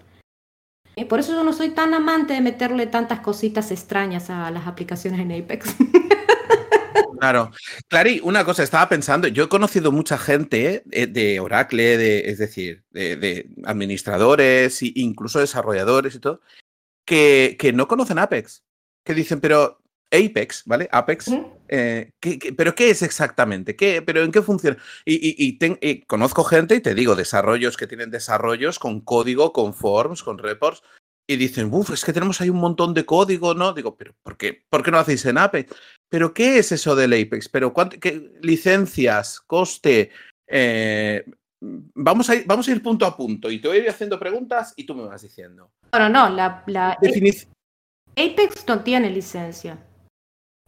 Eh, 0.96 1.06
por 1.06 1.20
eso 1.20 1.32
yo 1.34 1.44
no 1.44 1.54
soy 1.54 1.70
tan 1.70 1.94
amante 1.94 2.34
de 2.34 2.42
meterle 2.42 2.88
tantas 2.88 3.20
cositas 3.20 3.70
extrañas 3.70 4.32
a 4.32 4.50
las 4.50 4.66
aplicaciones 4.66 5.22
en 5.22 5.32
Apex. 5.32 5.76
Claro. 7.20 7.50
Clary, 7.88 8.22
una 8.24 8.46
cosa, 8.46 8.62
estaba 8.62 8.88
pensando, 8.90 9.28
yo 9.28 9.46
he 9.46 9.50
conocido 9.50 9.92
mucha 9.92 10.20
gente 10.20 10.84
eh, 10.92 11.08
de 11.08 11.40
Oracle, 11.40 11.98
de, 11.98 12.30
es 12.30 12.38
decir, 12.38 12.84
de, 12.92 13.50
administradores 13.66 14.84
e 14.84 14.92
incluso 14.98 15.40
desarrolladores 15.40 16.14
y 16.14 16.20
todo, 16.20 16.42
que, 17.06 17.58
que, 17.58 17.74
no 17.74 17.88
conocen 17.88 18.20
Apex, 18.20 18.64
que 19.04 19.16
dicen, 19.16 19.42
pero 19.42 19.80
Apex, 20.12 20.64
¿vale? 20.66 20.88
Apex, 20.92 21.32
eh, 21.68 22.12
pero 22.56 22.74
qué 22.74 22.90
es 22.90 23.02
exactamente? 23.02 23.76
¿Qué, 23.76 24.02
¿Pero 24.02 24.24
en 24.24 24.32
qué 24.32 24.42
funciona? 24.42 24.78
Y, 25.06 25.58
y, 25.60 26.02
conozco 26.06 26.44
gente, 26.44 26.76
y 26.76 26.82
te 26.82 26.96
digo, 26.96 27.16
desarrollos 27.16 27.76
que 27.76 27.88
tienen 27.88 28.10
desarrollos 28.10 28.80
con 28.80 29.02
código, 29.02 29.52
con 29.52 29.74
forms, 29.74 30.24
con 30.24 30.38
reports, 30.38 30.82
y 31.30 31.36
dicen, 31.36 31.70
uff, 31.74 31.92
es 31.92 32.06
que 32.06 32.14
tenemos 32.14 32.40
ahí 32.40 32.50
un 32.50 32.60
montón 32.60 32.94
de 32.94 33.06
código, 33.06 33.54
¿no? 33.54 33.74
Digo, 33.74 33.98
pero 33.98 34.14
¿por 34.24 34.38
qué, 34.38 34.64
¿por 34.70 34.82
qué 34.82 34.92
no 34.92 34.98
hacéis 34.98 35.26
en 35.26 35.38
Apex? 35.38 35.76
¿Pero 36.10 36.34
qué 36.34 36.60
es 36.60 36.72
eso 36.72 36.96
del 36.96 37.12
Apex? 37.12 37.50
¿Pero 37.50 37.74
qué, 38.00 38.32
licencias, 38.42 39.42
coste? 39.42 40.10
Eh, 40.48 41.26
vamos, 41.60 42.30
a 42.30 42.36
ir, 42.36 42.46
vamos 42.48 42.66
a 42.70 42.72
ir 42.72 42.82
punto 42.82 43.06
a 43.06 43.18
punto 43.18 43.52
y 43.52 43.60
te 43.60 43.68
voy 43.68 43.78
a 43.78 43.82
ir 43.82 43.90
haciendo 43.90 44.18
preguntas 44.18 44.74
y 44.78 44.86
tú 44.86 44.96
me 44.96 45.06
vas 45.06 45.22
diciendo. 45.22 45.70
Bueno, 45.92 46.08
no, 46.08 46.30
la, 46.30 46.64
Apex 48.18 48.66
no 48.68 48.84
tiene 48.84 49.10
licencia. 49.10 49.78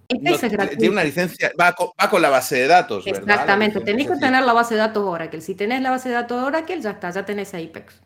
Es 0.09 0.41
gratuito. 0.41 0.77
Tiene 0.77 0.93
una 0.93 1.03
licencia, 1.03 1.51
va 1.59 1.75
con, 1.75 2.21
la 2.21 2.29
base 2.29 2.55
de 2.55 2.67
datos. 2.67 3.05
Exactamente, 3.05 3.79
tenéis 3.81 4.09
que 4.09 4.17
tener 4.17 4.43
la 4.43 4.53
base 4.53 4.73
de 4.73 4.79
datos 4.79 5.03
Oracle. 5.03 5.39
Si 5.39 5.53
tenés 5.53 5.81
la 5.81 5.91
base 5.91 6.09
de 6.09 6.15
datos 6.15 6.43
Oracle, 6.43 6.81
ya 6.81 6.91
está, 6.91 7.11
ya 7.11 7.25
tenés 7.25 7.53
Apex. 7.53 8.01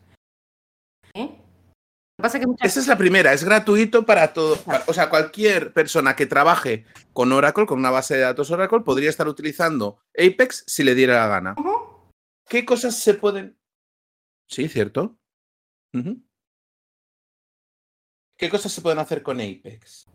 ¿Eh? 1.14 1.40
Esa 2.22 2.80
es 2.80 2.86
la 2.86 2.96
primera, 2.96 3.32
es 3.32 3.42
gratuito 3.42 4.06
para 4.06 4.32
todo. 4.32 4.58
o 4.86 4.92
sea, 4.92 5.10
cualquier 5.10 5.72
persona 5.72 6.14
que 6.14 6.26
trabaje 6.26 6.84
con 7.12 7.32
Oracle, 7.32 7.66
con 7.66 7.78
una 7.78 7.90
base 7.90 8.14
de 8.14 8.20
datos 8.20 8.50
Oracle, 8.50 8.80
podría 8.80 9.10
estar 9.10 9.26
utilizando 9.26 9.98
Apex 10.16 10.64
si 10.66 10.84
le 10.84 10.94
diera 10.94 11.14
la 11.14 11.28
gana. 11.28 11.56
¿Qué 12.48 12.64
cosas 12.64 12.96
se 12.96 13.14
pueden...? 13.14 13.58
Sí, 14.46 14.68
cierto. 14.68 15.16
¿Qué 18.36 18.50
cosas 18.50 18.72
se 18.72 18.82
pueden 18.82 18.98
hacer 18.98 19.22
con 19.22 19.40
Apex? 19.40 20.06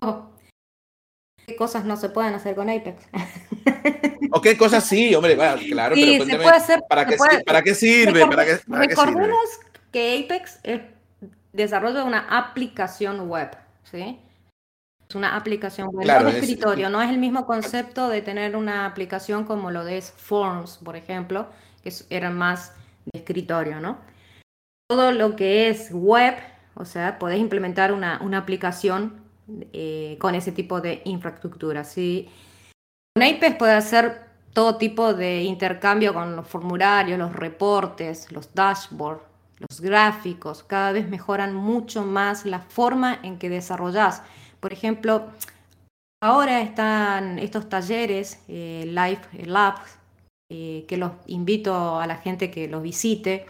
¿Qué 1.50 1.56
cosas 1.56 1.84
no 1.84 1.98
se 1.98 2.10
pueden 2.10 2.36
hacer 2.36 2.54
con 2.54 2.70
Apex? 2.70 3.08
¿O 4.32 4.40
qué 4.40 4.56
cosas 4.56 4.84
sí? 4.84 5.16
Hombre, 5.16 5.36
claro, 5.36 5.96
pero 5.96 6.26
se 6.26 6.36
puede 6.36 6.50
hacer, 6.50 6.84
¿para, 6.88 7.08
qué, 7.08 7.18
¿para 7.44 7.64
qué 7.64 7.74
sirve? 7.74 8.28
¿Para 8.28 8.46
qué, 8.46 8.60
recordemos 8.68 9.40
que 9.92 10.24
Apex 10.24 10.60
es 10.62 10.82
desarrollo 11.52 11.98
de 11.98 12.04
una 12.04 12.38
aplicación 12.38 13.28
web, 13.28 13.50
¿sí? 13.84 14.20
Es 15.10 15.16
una 15.16 15.36
aplicación 15.36 15.88
web 15.88 16.06
de 16.06 16.38
escritorio, 16.38 16.92
no 16.92 17.02
es 17.02 17.10
el 17.10 17.18
mismo 17.18 17.48
concepto 17.48 18.10
de 18.10 18.22
tener 18.22 18.56
una 18.56 18.86
aplicación 18.86 19.44
como 19.44 19.72
lo 19.72 19.84
de 19.84 20.00
Forms, 20.04 20.78
por 20.78 20.96
ejemplo, 20.96 21.48
que 21.82 21.92
eran 22.12 22.38
más 22.38 22.74
de 23.06 23.18
escritorio, 23.18 23.80
¿no? 23.80 23.98
Todo 24.88 25.12
lo 25.12 25.36
que 25.36 25.70
es 25.70 25.90
web, 25.92 26.36
o 26.76 26.86
sea, 26.86 27.18
podés 27.18 27.40
implementar 27.40 27.92
una, 27.92 28.20
una 28.22 28.38
aplicación 28.38 29.19
eh, 29.74 30.18
con 30.20 30.36
ese 30.36 30.52
tipo 30.52 30.82
de 30.82 31.02
infraestructura, 31.06 31.84
¿sí? 31.84 32.30
Con 33.16 33.58
puede 33.58 33.74
hacer 33.74 34.30
todo 34.54 34.78
tipo 34.78 35.14
de 35.14 35.44
intercambio 35.44 36.14
con 36.14 36.36
los 36.36 36.48
formularios, 36.48 37.20
los 37.20 37.34
reportes, 37.34 38.32
los 38.32 38.54
dashboards, 38.54 39.24
los 39.60 39.82
gráficos, 39.82 40.64
cada 40.64 40.92
vez 40.92 41.08
mejoran 41.08 41.54
mucho 41.54 42.04
más 42.04 42.46
la 42.46 42.60
forma 42.60 43.20
en 43.24 43.38
que 43.38 43.50
desarrollas. 43.50 44.24
Por 44.60 44.74
ejemplo, 44.74 45.28
ahora 46.22 46.62
están 46.62 47.40
estos 47.40 47.70
talleres, 47.70 48.42
eh, 48.48 48.86
Live 48.88 49.46
Labs, 49.46 49.98
eh, 50.52 50.86
que 50.88 50.98
los 50.98 51.12
invito 51.28 52.00
a 52.00 52.08
la 52.08 52.18
gente 52.18 52.50
que 52.50 52.68
los 52.68 52.82
visite, 52.82 53.46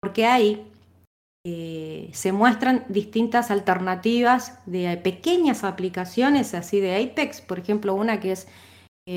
porque 0.00 0.26
ahí 0.26 0.71
eh, 1.44 2.10
se 2.12 2.32
muestran 2.32 2.84
distintas 2.88 3.50
alternativas 3.50 4.58
de 4.66 4.96
pequeñas 4.96 5.64
aplicaciones 5.64 6.54
así 6.54 6.80
de 6.80 7.02
Apex, 7.02 7.40
por 7.40 7.58
ejemplo, 7.58 7.94
una 7.94 8.20
que 8.20 8.32
es 8.32 8.48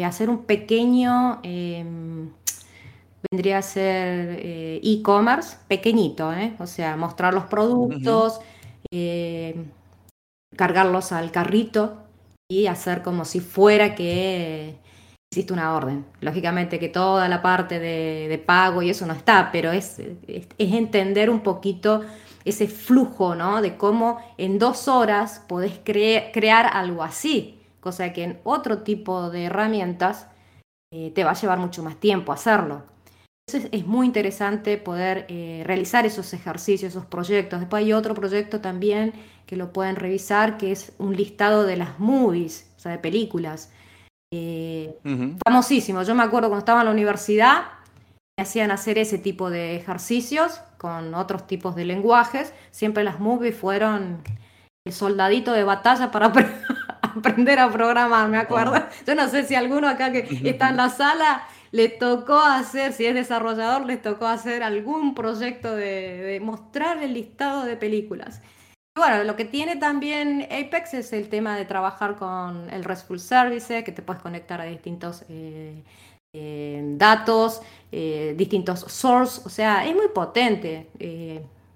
hacer 0.03 0.29
un 0.31 0.45
pequeño 0.45 1.39
em, 1.43 2.31
vendría 3.31 3.59
a 3.59 3.61
ser 3.61 4.39
eh, 4.41 4.79
e-commerce 4.83 5.57
pequeñito, 5.67 6.33
¿eh? 6.33 6.53
o 6.59 6.67
sea, 6.67 6.95
mostrar 6.95 7.33
los 7.33 7.45
productos, 7.45 8.39
eh, 8.91 9.65
cargarlos 10.55 11.11
al 11.11 11.31
carrito 11.31 11.97
y 12.49 12.67
hacer 12.67 13.01
como 13.01 13.25
si 13.25 13.39
fuera 13.39 13.95
que 13.95 14.75
existe 15.35 15.51
una 15.51 15.75
orden. 15.75 16.05
Lógicamente 16.21 16.79
que 16.79 16.87
toda 16.87 17.27
la 17.27 17.41
parte 17.41 17.77
de, 17.77 18.41
pago 18.45 18.81
y 18.81 18.89
eso 18.89 19.05
no 19.05 19.11
está, 19.11 19.49
pero 19.51 19.73
es, 19.73 19.99
es, 20.27 20.47
entender 20.57 21.29
un 21.29 21.41
poquito 21.41 22.05
ese 22.45 22.69
flujo, 22.69 23.35
¿no? 23.35 23.61
De 23.61 23.75
cómo 23.75 24.19
en 24.37 24.59
dos 24.59 24.87
horas 24.87 25.43
podés 25.45 25.79
crear 25.83 26.69
algo 26.71 27.03
así, 27.03 27.59
cosa 27.81 28.13
que 28.13 28.23
en 28.23 28.39
otro 28.45 28.83
tipo 28.83 29.29
de 29.29 29.45
herramientas 29.45 30.27
te 30.89 31.23
va 31.25 31.31
a 31.31 31.33
llevar 31.33 31.59
mucho 31.59 31.83
más 31.83 31.97
tiempo 31.97 32.31
hacerlo. 32.31 32.83
Entonces 33.47 33.69
es 33.73 33.85
muy 33.85 34.07
interesante 34.07 34.77
poder 34.77 35.25
eh, 35.27 35.63
realizar 35.65 36.05
esos 36.05 36.33
ejercicios, 36.33 36.93
esos 36.93 37.05
proyectos. 37.05 37.59
Después 37.59 37.83
hay 37.83 37.91
otro 37.91 38.15
proyecto 38.15 38.61
también 38.61 39.13
que 39.45 39.57
lo 39.57 39.73
pueden 39.73 39.97
revisar, 39.97 40.57
que 40.57 40.71
es 40.71 40.93
un 40.97 41.15
listado 41.15 41.63
de 41.63 41.75
las 41.75 41.99
movies, 41.99 42.71
o 42.77 42.79
sea, 42.79 42.93
de 42.93 42.99
películas. 42.99 43.69
Eh, 44.35 45.37
famosísimo. 45.45 46.03
Yo 46.03 46.15
me 46.15 46.23
acuerdo 46.23 46.49
cuando 46.49 46.59
estaba 46.59 46.81
en 46.81 46.85
la 46.85 46.91
universidad, 46.91 47.63
me 48.37 48.43
hacían 48.43 48.71
hacer 48.71 48.97
ese 48.97 49.17
tipo 49.17 49.49
de 49.49 49.75
ejercicios 49.75 50.61
con 50.77 51.13
otros 51.13 51.47
tipos 51.47 51.75
de 51.75 51.85
lenguajes. 51.85 52.53
Siempre 52.71 53.03
las 53.03 53.19
movies 53.19 53.55
fueron 53.55 54.21
el 54.85 54.93
soldadito 54.93 55.53
de 55.53 55.63
batalla 55.63 56.11
para 56.11 56.31
aprender 57.01 57.59
a 57.59 57.71
programar, 57.71 58.27
me 58.29 58.37
acuerdo. 58.37 58.73
Oh. 58.75 59.05
Yo 59.07 59.15
no 59.15 59.27
sé 59.29 59.43
si 59.43 59.55
alguno 59.55 59.87
acá 59.87 60.11
que 60.11 60.27
está 60.43 60.69
en 60.69 60.77
la 60.77 60.89
sala 60.89 61.43
le 61.71 61.89
tocó 61.89 62.39
hacer, 62.39 62.93
si 62.93 63.05
es 63.05 63.13
desarrollador, 63.13 63.85
le 63.85 63.97
tocó 63.97 64.27
hacer 64.27 64.63
algún 64.63 65.13
proyecto 65.13 65.75
de, 65.75 66.39
mostrar 66.41 67.03
el 67.03 67.13
listado 67.13 67.65
de 67.65 67.75
películas. 67.75 68.41
Bueno, 68.95 69.23
lo 69.23 69.35
que 69.35 69.45
tiene 69.45 69.75
también 69.75 70.43
Apex 70.43 70.93
es 70.93 71.13
el 71.13 71.29
tema 71.29 71.57
de 71.57 71.65
trabajar 71.65 72.15
con 72.15 72.69
el 72.71 72.83
RESTful 72.83 73.19
Service, 73.19 73.83
que 73.83 73.91
te 73.91 74.01
puedes 74.01 74.21
conectar 74.21 74.61
a 74.61 74.65
distintos 74.65 75.25
eh, 75.29 75.83
eh, 76.33 76.81
datos, 76.97 77.61
eh, 77.91 78.33
distintos 78.37 78.81
source, 78.81 79.41
o 79.45 79.49
sea, 79.49 79.85
es 79.85 79.95
muy 79.95 80.07
potente 80.09 80.87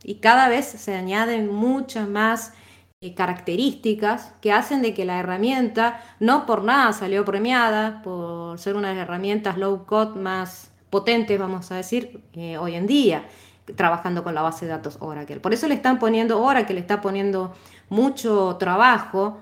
y 0.03 0.15
cada 0.15 0.47
vez 0.49 0.65
se 0.65 0.95
añaden 0.95 1.53
muchas 1.53 2.07
más 2.07 2.53
eh, 3.01 3.13
características 3.13 4.33
que 4.41 4.51
hacen 4.51 4.81
de 4.81 4.93
que 4.93 5.05
la 5.05 5.19
herramienta 5.19 6.03
no 6.19 6.45
por 6.45 6.65
nada 6.65 6.91
salió 6.91 7.23
premiada, 7.23 8.01
por 8.01 8.59
ser 8.59 8.75
una 8.75 8.89
de 8.89 8.95
las 8.95 9.03
herramientas 9.03 9.57
low 9.57 9.85
code 9.85 10.19
más 10.19 10.69
potentes, 10.89 11.39
vamos 11.39 11.71
a 11.71 11.77
decir, 11.77 12.21
eh, 12.33 12.57
hoy 12.57 12.75
en 12.75 12.87
día, 12.87 13.23
trabajando 13.75 14.23
con 14.23 14.35
la 14.35 14.41
base 14.41 14.65
de 14.65 14.71
datos 14.71 14.97
Oracle. 14.99 15.39
Por 15.39 15.53
eso 15.53 15.67
le 15.67 15.75
están 15.75 15.99
poniendo, 15.99 16.41
Oracle 16.41 16.75
le 16.75 16.81
está 16.81 17.01
poniendo 17.01 17.55
mucho 17.89 18.57
trabajo 18.57 19.39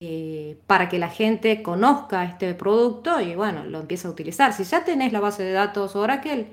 eh, 0.00 0.58
para 0.66 0.88
que 0.88 0.98
la 0.98 1.08
gente 1.08 1.62
conozca 1.62 2.24
este 2.24 2.54
producto 2.54 3.20
y 3.20 3.34
bueno, 3.34 3.64
lo 3.64 3.80
empiece 3.80 4.06
a 4.06 4.10
utilizar. 4.10 4.52
Si 4.52 4.64
ya 4.64 4.84
tenés 4.84 5.12
la 5.12 5.20
base 5.20 5.42
de 5.42 5.52
datos 5.52 5.96
Oracle, 5.96 6.48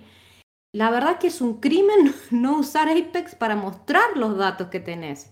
la 0.73 0.89
verdad 0.89 1.17
que 1.17 1.27
es 1.27 1.41
un 1.41 1.59
crimen 1.59 2.13
no 2.31 2.59
usar 2.59 2.89
Apex 2.89 3.35
para 3.35 3.55
mostrar 3.55 4.15
los 4.15 4.37
datos 4.37 4.67
que 4.67 4.79
tenés. 4.79 5.31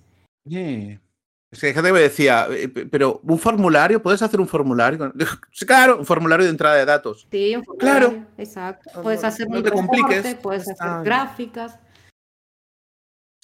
Es 1.52 1.74
que 1.74 1.82
me 1.82 2.00
decía, 2.00 2.48
eh, 2.50 2.68
pero 2.68 3.22
un 3.24 3.40
formulario, 3.40 4.02
¿puedes 4.02 4.22
hacer 4.22 4.40
un 4.40 4.48
formulario? 4.48 5.14
claro, 5.66 6.00
un 6.00 6.06
formulario 6.06 6.46
de 6.46 6.52
entrada 6.52 6.76
de 6.76 6.86
datos. 6.86 7.28
Sí, 7.32 7.56
un 7.56 7.64
formulario. 7.64 8.10
Claro. 8.10 8.28
Exacto. 8.38 9.02
Puedes 9.02 9.24
hacer 9.24 9.50
no, 9.50 9.64
te 9.64 9.72
compliques. 9.72 10.36
puedes 10.36 10.70
hacer 10.70 11.04
gráficas. 11.04 11.80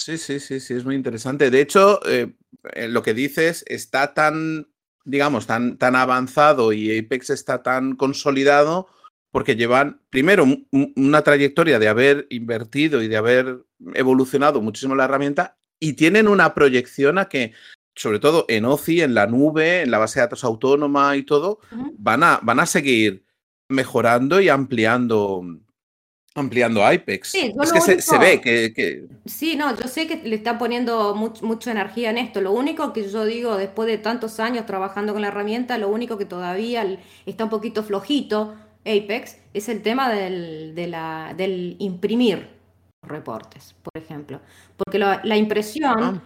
Sí, 0.03 0.17
sí, 0.17 0.39
sí, 0.39 0.59
sí, 0.59 0.73
es 0.73 0.83
muy 0.83 0.95
interesante. 0.95 1.51
De 1.51 1.61
hecho, 1.61 1.99
eh, 2.07 2.33
lo 2.87 3.03
que 3.03 3.13
dices 3.13 3.63
está 3.67 4.15
tan, 4.15 4.67
digamos, 5.05 5.45
tan, 5.45 5.77
tan 5.77 5.95
avanzado 5.95 6.73
y 6.73 6.97
Apex 6.97 7.29
está 7.29 7.61
tan 7.61 7.95
consolidado 7.95 8.87
porque 9.29 9.55
llevan, 9.55 10.01
primero, 10.09 10.47
una 10.71 11.21
trayectoria 11.21 11.77
de 11.77 11.87
haber 11.87 12.25
invertido 12.31 13.03
y 13.03 13.07
de 13.09 13.17
haber 13.17 13.63
evolucionado 13.93 14.59
muchísimo 14.59 14.95
la 14.95 15.05
herramienta 15.05 15.59
y 15.79 15.93
tienen 15.93 16.27
una 16.27 16.55
proyección 16.55 17.19
a 17.19 17.29
que, 17.29 17.53
sobre 17.93 18.17
todo 18.17 18.45
en 18.47 18.65
OCI, 18.65 19.01
en 19.01 19.13
la 19.13 19.27
nube, 19.27 19.83
en 19.83 19.91
la 19.91 19.99
base 19.99 20.19
de 20.19 20.25
datos 20.25 20.43
autónoma 20.43 21.15
y 21.15 21.21
todo, 21.23 21.59
van, 21.99 22.23
a, 22.23 22.39
van 22.41 22.59
a 22.59 22.65
seguir 22.65 23.23
mejorando 23.69 24.41
y 24.41 24.49
ampliando 24.49 25.43
ampliando 26.35 26.85
Apex. 26.85 27.35
es 27.35 27.73
que 27.73 28.01
se, 28.01 28.17
ve 28.17 28.41
que, 28.41 29.07
Sí, 29.25 29.55
no, 29.55 29.75
yo 29.75 29.87
sé 29.87 30.07
que 30.07 30.17
le 30.17 30.35
está 30.35 30.57
poniendo 30.57 31.13
mucha 31.15 31.71
energía 31.71 32.09
en 32.09 32.17
esto. 32.17 32.41
Lo 32.41 32.51
único 32.51 32.93
que 32.93 33.09
yo 33.09 33.25
digo, 33.25 33.57
después 33.57 33.87
de 33.87 33.97
tantos 33.97 34.39
años 34.39 34.65
trabajando 34.65 35.13
con 35.13 35.21
la 35.21 35.27
herramienta, 35.27 35.77
lo 35.77 35.89
único 35.89 36.17
que 36.17 36.25
todavía 36.25 36.85
está 37.25 37.43
un 37.43 37.49
poquito 37.49 37.83
flojito 37.83 38.55
Apex 38.81 39.37
es 39.53 39.69
el 39.69 39.81
tema 39.81 40.09
del, 40.09 40.73
de 40.73 40.87
la, 40.87 41.33
del 41.35 41.75
imprimir 41.79 42.49
reportes, 43.03 43.75
por 43.81 44.01
ejemplo. 44.01 44.39
Porque 44.77 44.99
la 44.99 45.37
impresión 45.37 46.01
ah. 46.01 46.21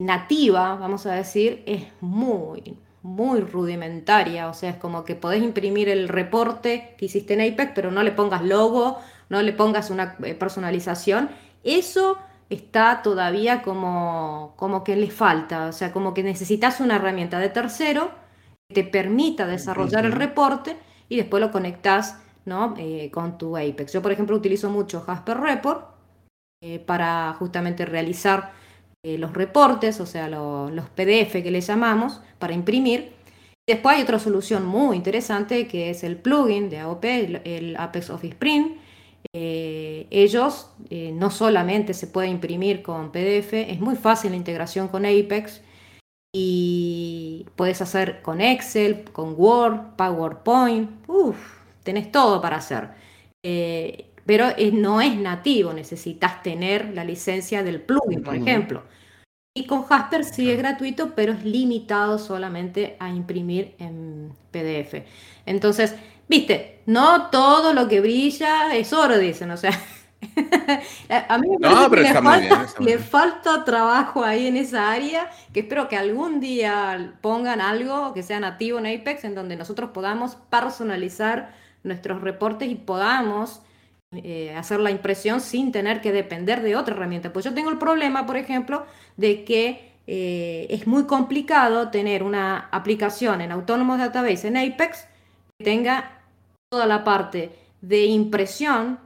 nativa, 0.00 0.76
vamos 0.76 1.06
a 1.06 1.14
decir, 1.14 1.62
es 1.66 1.86
muy, 2.00 2.76
muy 3.02 3.40
rudimentaria. 3.40 4.48
O 4.48 4.54
sea, 4.54 4.70
es 4.70 4.76
como 4.76 5.04
que 5.04 5.14
podés 5.14 5.42
imprimir 5.42 5.88
el 5.88 6.08
reporte 6.08 6.94
que 6.98 7.06
hiciste 7.06 7.34
en 7.34 7.52
Apex, 7.52 7.72
pero 7.74 7.90
no 7.90 8.02
le 8.02 8.12
pongas 8.12 8.42
logo, 8.42 8.98
no 9.30 9.40
le 9.40 9.54
pongas 9.54 9.88
una 9.88 10.16
eh, 10.22 10.34
personalización. 10.34 11.30
Eso 11.64 12.18
está 12.50 13.00
todavía 13.02 13.62
como, 13.62 14.52
como 14.56 14.84
que 14.84 14.96
le 14.96 15.10
falta. 15.10 15.68
O 15.68 15.72
sea, 15.72 15.92
como 15.92 16.12
que 16.12 16.22
necesitas 16.22 16.80
una 16.80 16.96
herramienta 16.96 17.38
de 17.38 17.48
tercero 17.48 18.10
que 18.68 18.82
te 18.82 18.84
permita 18.84 19.46
desarrollar 19.46 20.04
el 20.04 20.12
reporte 20.12 20.76
y 21.08 21.16
después 21.16 21.40
lo 21.40 21.50
conectas 21.50 22.18
¿no? 22.44 22.74
Eh, 22.78 23.10
con 23.10 23.38
tu 23.38 23.56
Apex. 23.56 23.92
Yo, 23.92 24.02
por 24.02 24.12
ejemplo, 24.12 24.36
utilizo 24.36 24.70
mucho 24.70 25.00
Jasper 25.00 25.38
Report 25.38 25.86
eh, 26.62 26.78
para 26.78 27.32
justamente 27.34 27.84
realizar 27.86 28.52
eh, 29.02 29.18
los 29.18 29.32
reportes, 29.32 30.00
o 30.00 30.06
sea, 30.06 30.28
los 30.28 30.88
PDF 30.90 31.42
que 31.42 31.50
le 31.50 31.60
llamamos, 31.60 32.20
para 32.38 32.52
imprimir. 32.52 33.12
Después 33.66 33.96
hay 33.96 34.02
otra 34.02 34.18
solución 34.18 34.66
muy 34.66 34.96
interesante 34.96 35.68
que 35.68 35.90
es 35.90 36.02
el 36.02 36.16
plugin 36.16 36.68
de 36.70 36.80
AOP, 36.80 37.04
el, 37.04 37.76
Apex 37.78 38.10
Office 38.10 38.34
Print. 38.34 38.76
Ellos 39.32 40.70
no 40.90 41.30
solamente 41.30 41.94
se 41.94 42.06
puede 42.06 42.28
imprimir 42.28 42.82
con 42.82 43.12
PDF, 43.12 43.52
es 43.52 43.80
muy 43.80 43.96
fácil 43.96 44.32
la 44.32 44.36
integración 44.36 44.88
con 44.88 45.06
Apex 45.06 45.62
y 46.32 47.46
puedes 47.56 47.82
hacer 47.82 48.22
con 48.22 48.40
Excel, 48.40 49.04
con 49.12 49.34
Word, 49.36 49.96
PowerPoint, 49.96 50.90
uff, 51.08 51.60
tenés 51.82 52.12
todo 52.12 52.40
para 52.40 52.56
hacer. 52.56 52.90
Eh, 53.42 54.06
pero 54.26 54.46
no 54.72 55.00
es 55.00 55.16
nativo, 55.16 55.72
necesitas 55.72 56.42
tener 56.42 56.94
la 56.94 57.04
licencia 57.04 57.62
del 57.62 57.80
plugin, 57.80 58.22
por 58.22 58.36
ejemplo. 58.36 58.84
Y 59.56 59.66
con 59.66 59.82
Jasper 59.82 60.24
sí 60.24 60.48
es 60.48 60.58
gratuito, 60.58 61.16
pero 61.16 61.32
es 61.32 61.44
limitado 61.44 62.18
solamente 62.18 62.96
a 63.00 63.10
imprimir 63.10 63.74
en 63.78 64.32
PDF. 64.52 65.04
Entonces, 65.46 65.96
viste, 66.30 66.80
no 66.86 67.28
todo 67.28 67.74
lo 67.74 67.88
que 67.88 68.00
brilla 68.00 68.72
es 68.76 68.92
oro, 68.92 69.18
dicen, 69.18 69.50
o 69.50 69.56
sea, 69.56 69.72
a 71.28 71.38
mí 71.38 71.48
me 71.48 71.58
parece 71.58 72.14
le, 72.78 72.98
falta, 72.98 73.64
trabajo 73.64 74.22
ahí 74.22 74.46
en 74.46 74.56
esa 74.56 74.92
área, 74.92 75.28
que 75.52 75.60
espero 75.60 75.88
que 75.88 75.96
algún 75.96 76.38
día 76.38 77.14
pongan 77.20 77.60
algo 77.60 78.14
que 78.14 78.22
sea 78.22 78.38
nativo 78.38 78.78
en 78.78 78.86
Apex, 78.86 79.24
en 79.24 79.34
donde 79.34 79.56
nosotros 79.56 79.90
podamos 79.90 80.36
personalizar 80.48 81.52
nuestros 81.82 82.20
reportes 82.20 82.70
y 82.70 82.76
podamos 82.76 83.60
eh, 84.12 84.54
hacer 84.56 84.78
la 84.78 84.92
impresión 84.92 85.40
sin 85.40 85.72
tener 85.72 86.00
que 86.00 86.12
depender 86.12 86.62
de 86.62 86.76
otra 86.76 86.94
herramienta. 86.94 87.32
Pues 87.32 87.44
yo 87.44 87.54
tengo 87.54 87.70
el 87.70 87.78
problema, 87.78 88.24
por 88.24 88.36
ejemplo, 88.36 88.86
de 89.16 89.44
que 89.44 89.94
eh, 90.06 90.68
es 90.70 90.86
muy 90.86 91.06
complicado 91.06 91.90
tener 91.90 92.22
una 92.22 92.68
aplicación 92.70 93.40
en 93.40 93.50
Autonomous 93.50 93.98
Database 93.98 94.46
en 94.46 94.56
Apex 94.58 95.06
que 95.58 95.64
tenga 95.64 96.19
toda 96.70 96.86
la 96.86 97.02
parte 97.02 97.50
de 97.80 98.04
impresión, 98.04 99.00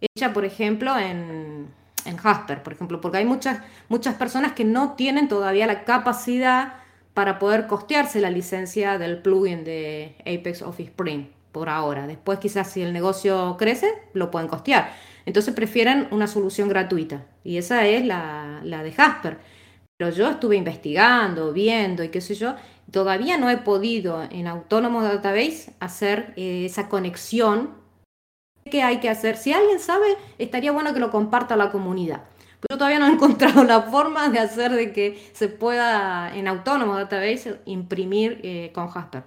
hecha, 0.00 0.32
por 0.32 0.44
ejemplo, 0.44 0.98
en, 0.98 1.68
en 2.04 2.16
Jasper, 2.16 2.62
por 2.64 2.72
ejemplo, 2.72 3.00
porque 3.00 3.18
hay 3.18 3.24
muchas, 3.24 3.60
muchas 3.88 4.16
personas 4.16 4.52
que 4.52 4.64
no 4.64 4.94
tienen 4.94 5.28
todavía 5.28 5.68
la 5.68 5.84
capacidad 5.84 6.74
para 7.14 7.38
poder 7.38 7.68
costearse 7.68 8.20
la 8.20 8.30
licencia 8.30 8.98
del 8.98 9.22
plugin 9.22 9.62
de 9.62 10.16
Apex 10.22 10.62
Office 10.62 10.92
Print 10.94 11.30
por 11.52 11.68
ahora. 11.68 12.08
Después 12.08 12.40
quizás 12.40 12.68
si 12.68 12.82
el 12.82 12.92
negocio 12.92 13.56
crece, 13.56 13.92
lo 14.12 14.32
pueden 14.32 14.48
costear. 14.48 14.92
Entonces 15.24 15.54
prefieren 15.54 16.08
una 16.10 16.26
solución 16.26 16.68
gratuita 16.68 17.24
y 17.44 17.58
esa 17.58 17.86
es 17.86 18.04
la, 18.04 18.60
la 18.64 18.82
de 18.82 18.92
Jasper. 18.92 19.38
Pero 19.96 20.10
yo 20.10 20.28
estuve 20.28 20.56
investigando, 20.56 21.52
viendo 21.52 22.02
y 22.04 22.08
qué 22.10 22.20
sé 22.20 22.34
yo, 22.34 22.56
todavía 22.90 23.38
no 23.38 23.50
he 23.50 23.58
podido 23.58 24.22
en 24.22 24.46
Autónomo 24.46 25.02
Database 25.02 25.74
hacer 25.80 26.32
eh, 26.36 26.66
esa 26.66 26.88
conexión 26.88 27.74
qué 28.70 28.82
hay 28.82 28.98
que 29.00 29.08
hacer. 29.08 29.36
Si 29.36 29.52
alguien 29.52 29.80
sabe, 29.80 30.16
estaría 30.38 30.72
bueno 30.72 30.92
que 30.92 31.00
lo 31.00 31.10
comparta 31.10 31.56
la 31.56 31.70
comunidad. 31.70 32.24
Pero 32.60 32.74
yo 32.74 32.78
todavía 32.78 32.98
no 32.98 33.06
he 33.06 33.12
encontrado 33.14 33.64
la 33.64 33.82
forma 33.82 34.28
de 34.28 34.38
hacer 34.38 34.72
de 34.72 34.92
que 34.92 35.30
se 35.32 35.48
pueda 35.48 36.34
en 36.34 36.48
Autónomo 36.48 36.96
Database 36.96 37.60
imprimir 37.64 38.40
eh, 38.42 38.72
con 38.74 38.88
Jasper. 38.88 39.24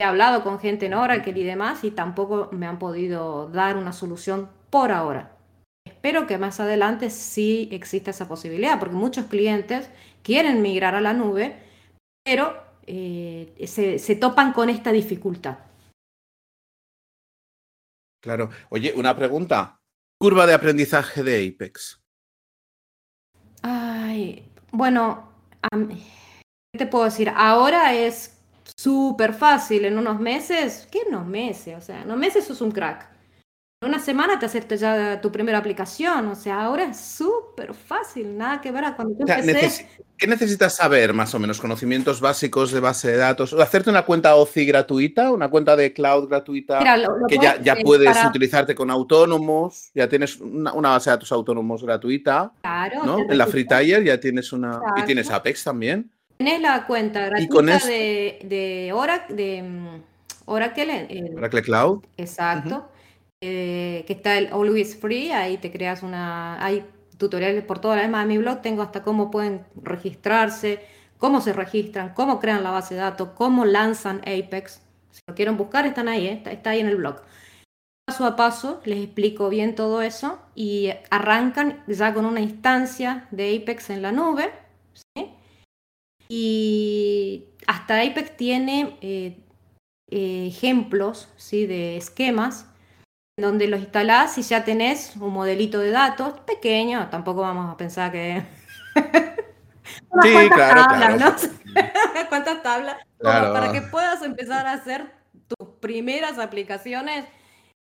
He 0.00 0.04
hablado 0.04 0.42
con 0.42 0.58
gente 0.58 0.86
en 0.86 0.94
Oracle 0.94 1.38
y 1.38 1.44
demás 1.44 1.84
y 1.84 1.90
tampoco 1.90 2.48
me 2.52 2.66
han 2.66 2.78
podido 2.78 3.48
dar 3.48 3.76
una 3.76 3.92
solución 3.92 4.48
por 4.70 4.92
ahora. 4.92 5.36
Espero 5.84 6.26
que 6.26 6.38
más 6.38 6.60
adelante 6.60 7.10
sí 7.10 7.68
exista 7.72 8.10
esa 8.10 8.26
posibilidad, 8.26 8.78
porque 8.78 8.94
muchos 8.94 9.26
clientes 9.26 9.90
quieren 10.22 10.62
migrar 10.62 10.94
a 10.94 11.02
la 11.02 11.12
nube, 11.12 11.56
pero 12.24 12.69
eh, 12.86 13.66
se 13.66 14.16
topan 14.16 14.52
con 14.52 14.68
esta 14.68 14.92
dificultad. 14.92 15.58
Claro. 18.20 18.50
Oye, 18.68 18.92
una 18.94 19.16
pregunta. 19.16 19.80
Curva 20.18 20.46
de 20.46 20.54
aprendizaje 20.54 21.22
de 21.22 21.48
Apex. 21.48 22.02
Ay, 23.62 24.50
bueno, 24.70 25.32
¿qué 25.72 26.78
te 26.78 26.86
puedo 26.86 27.06
decir? 27.06 27.32
Ahora 27.34 27.94
es 27.94 28.38
súper 28.76 29.32
fácil. 29.32 29.86
En 29.86 29.98
unos 29.98 30.20
meses, 30.20 30.86
¿qué 30.90 31.00
unos 31.08 31.26
meses? 31.26 31.78
O 31.78 31.80
sea, 31.80 32.02
en 32.02 32.06
unos 32.06 32.18
meses 32.18 32.44
sos 32.44 32.60
un 32.60 32.70
crack 32.70 33.08
una 33.82 33.98
semana 33.98 34.38
te 34.38 34.44
acepta 34.44 34.74
ya 34.74 35.20
tu 35.22 35.32
primera 35.32 35.56
aplicación. 35.56 36.28
O 36.28 36.34
sea, 36.34 36.62
ahora 36.62 36.84
es 36.84 37.00
súper 37.00 37.72
fácil, 37.72 38.36
nada 38.36 38.60
que 38.60 38.70
ver 38.70 38.84
a 38.84 38.94
cuando 38.94 39.24
¿Qué 39.24 40.26
necesitas 40.26 40.76
saber, 40.76 41.14
más 41.14 41.34
o 41.34 41.38
menos? 41.38 41.58
Conocimientos 41.58 42.20
básicos 42.20 42.72
de 42.72 42.80
base 42.80 43.10
de 43.10 43.16
datos. 43.16 43.54
Hacerte 43.54 43.88
una 43.88 44.02
cuenta 44.02 44.34
OCI 44.34 44.66
gratuita, 44.66 45.32
una 45.32 45.48
cuenta 45.48 45.76
de 45.76 45.94
cloud 45.94 46.28
gratuita, 46.28 46.78
que 47.26 47.38
ya, 47.38 47.58
ya 47.62 47.76
puedes 47.76 48.22
utilizarte 48.22 48.74
con 48.74 48.90
autónomos, 48.90 49.90
ya 49.94 50.06
tienes 50.10 50.38
una, 50.38 50.72
base 50.72 51.08
de 51.08 51.16
datos 51.16 51.32
autónomos 51.32 51.82
gratuita. 51.82 52.52
Claro. 52.60 53.04
¿no? 53.06 53.18
En 53.30 53.38
la 53.38 53.46
FreeTire 53.46 54.04
ya 54.04 54.20
tienes 54.20 54.52
una... 54.52 54.78
Y 54.96 55.04
tienes 55.04 55.30
Apex 55.30 55.64
también. 55.64 56.10
Tienes 56.36 56.60
la 56.60 56.86
cuenta 56.86 57.24
gratuita 57.24 57.78
de, 57.86 58.40
de, 58.44 58.92
Oracle, 58.92 59.34
de 59.34 59.62
mm, 59.62 60.02
Oracle, 60.44 61.32
Oracle 61.34 61.62
Cloud. 61.62 62.04
Exacto. 62.18 62.90
Eh, 63.42 64.04
que 64.06 64.12
está 64.12 64.36
el 64.36 64.48
Always 64.48 65.00
Free, 65.00 65.30
ahí 65.32 65.56
te 65.56 65.72
creas 65.72 66.02
una, 66.02 66.62
hay 66.62 66.84
tutoriales 67.16 67.64
por 67.64 67.78
toda 67.78 67.96
la 67.96 68.02
demás 68.02 68.26
de 68.26 68.34
mi 68.34 68.38
blog, 68.38 68.60
tengo 68.60 68.82
hasta 68.82 69.02
cómo 69.02 69.30
pueden 69.30 69.64
registrarse, 69.82 70.84
cómo 71.16 71.40
se 71.40 71.54
registran, 71.54 72.12
cómo 72.12 72.38
crean 72.38 72.62
la 72.62 72.70
base 72.70 72.94
de 72.94 73.00
datos, 73.00 73.30
cómo 73.34 73.64
lanzan 73.64 74.18
Apex. 74.20 74.82
Si 75.10 75.22
lo 75.26 75.34
quieren 75.34 75.56
buscar, 75.56 75.86
están 75.86 76.08
ahí, 76.08 76.26
¿eh? 76.26 76.42
está, 76.44 76.70
ahí 76.70 76.80
en 76.80 76.88
el 76.88 76.96
blog. 76.96 77.22
Paso 78.06 78.26
a 78.26 78.36
paso 78.36 78.82
les 78.84 79.04
explico 79.04 79.48
bien 79.48 79.74
todo 79.74 80.02
eso 80.02 80.38
y 80.54 80.90
arrancan 81.10 81.82
ya 81.86 82.12
con 82.12 82.26
una 82.26 82.40
instancia 82.40 83.26
de 83.30 83.56
Apex 83.56 83.88
en 83.88 84.02
la 84.02 84.12
nube. 84.12 84.50
Y 86.28 87.46
hasta 87.66 88.02
Apex 88.02 88.36
tiene 88.36 88.98
eh, 89.00 89.38
ejemplos 90.10 91.28
¿sí? 91.36 91.66
de 91.66 91.96
esquemas 91.96 92.69
donde 93.40 93.66
los 93.68 93.80
instalás 93.80 94.36
y 94.38 94.42
ya 94.42 94.64
tenés 94.64 95.16
un 95.16 95.32
modelito 95.32 95.78
de 95.78 95.90
datos 95.90 96.40
pequeño, 96.40 97.08
tampoco 97.10 97.42
vamos 97.42 97.72
a 97.72 97.76
pensar 97.76 98.12
que... 98.12 98.42
sí, 100.22 100.48
claro, 100.52 100.82
tablas, 100.84 101.50
¿Cuántas 102.28 102.62
tablas? 102.62 102.96
para 103.22 103.72
que 103.72 103.82
puedas 103.82 104.22
empezar 104.22 104.66
a 104.66 104.72
hacer 104.72 105.12
tus 105.46 105.68
primeras 105.80 106.38
aplicaciones. 106.38 107.26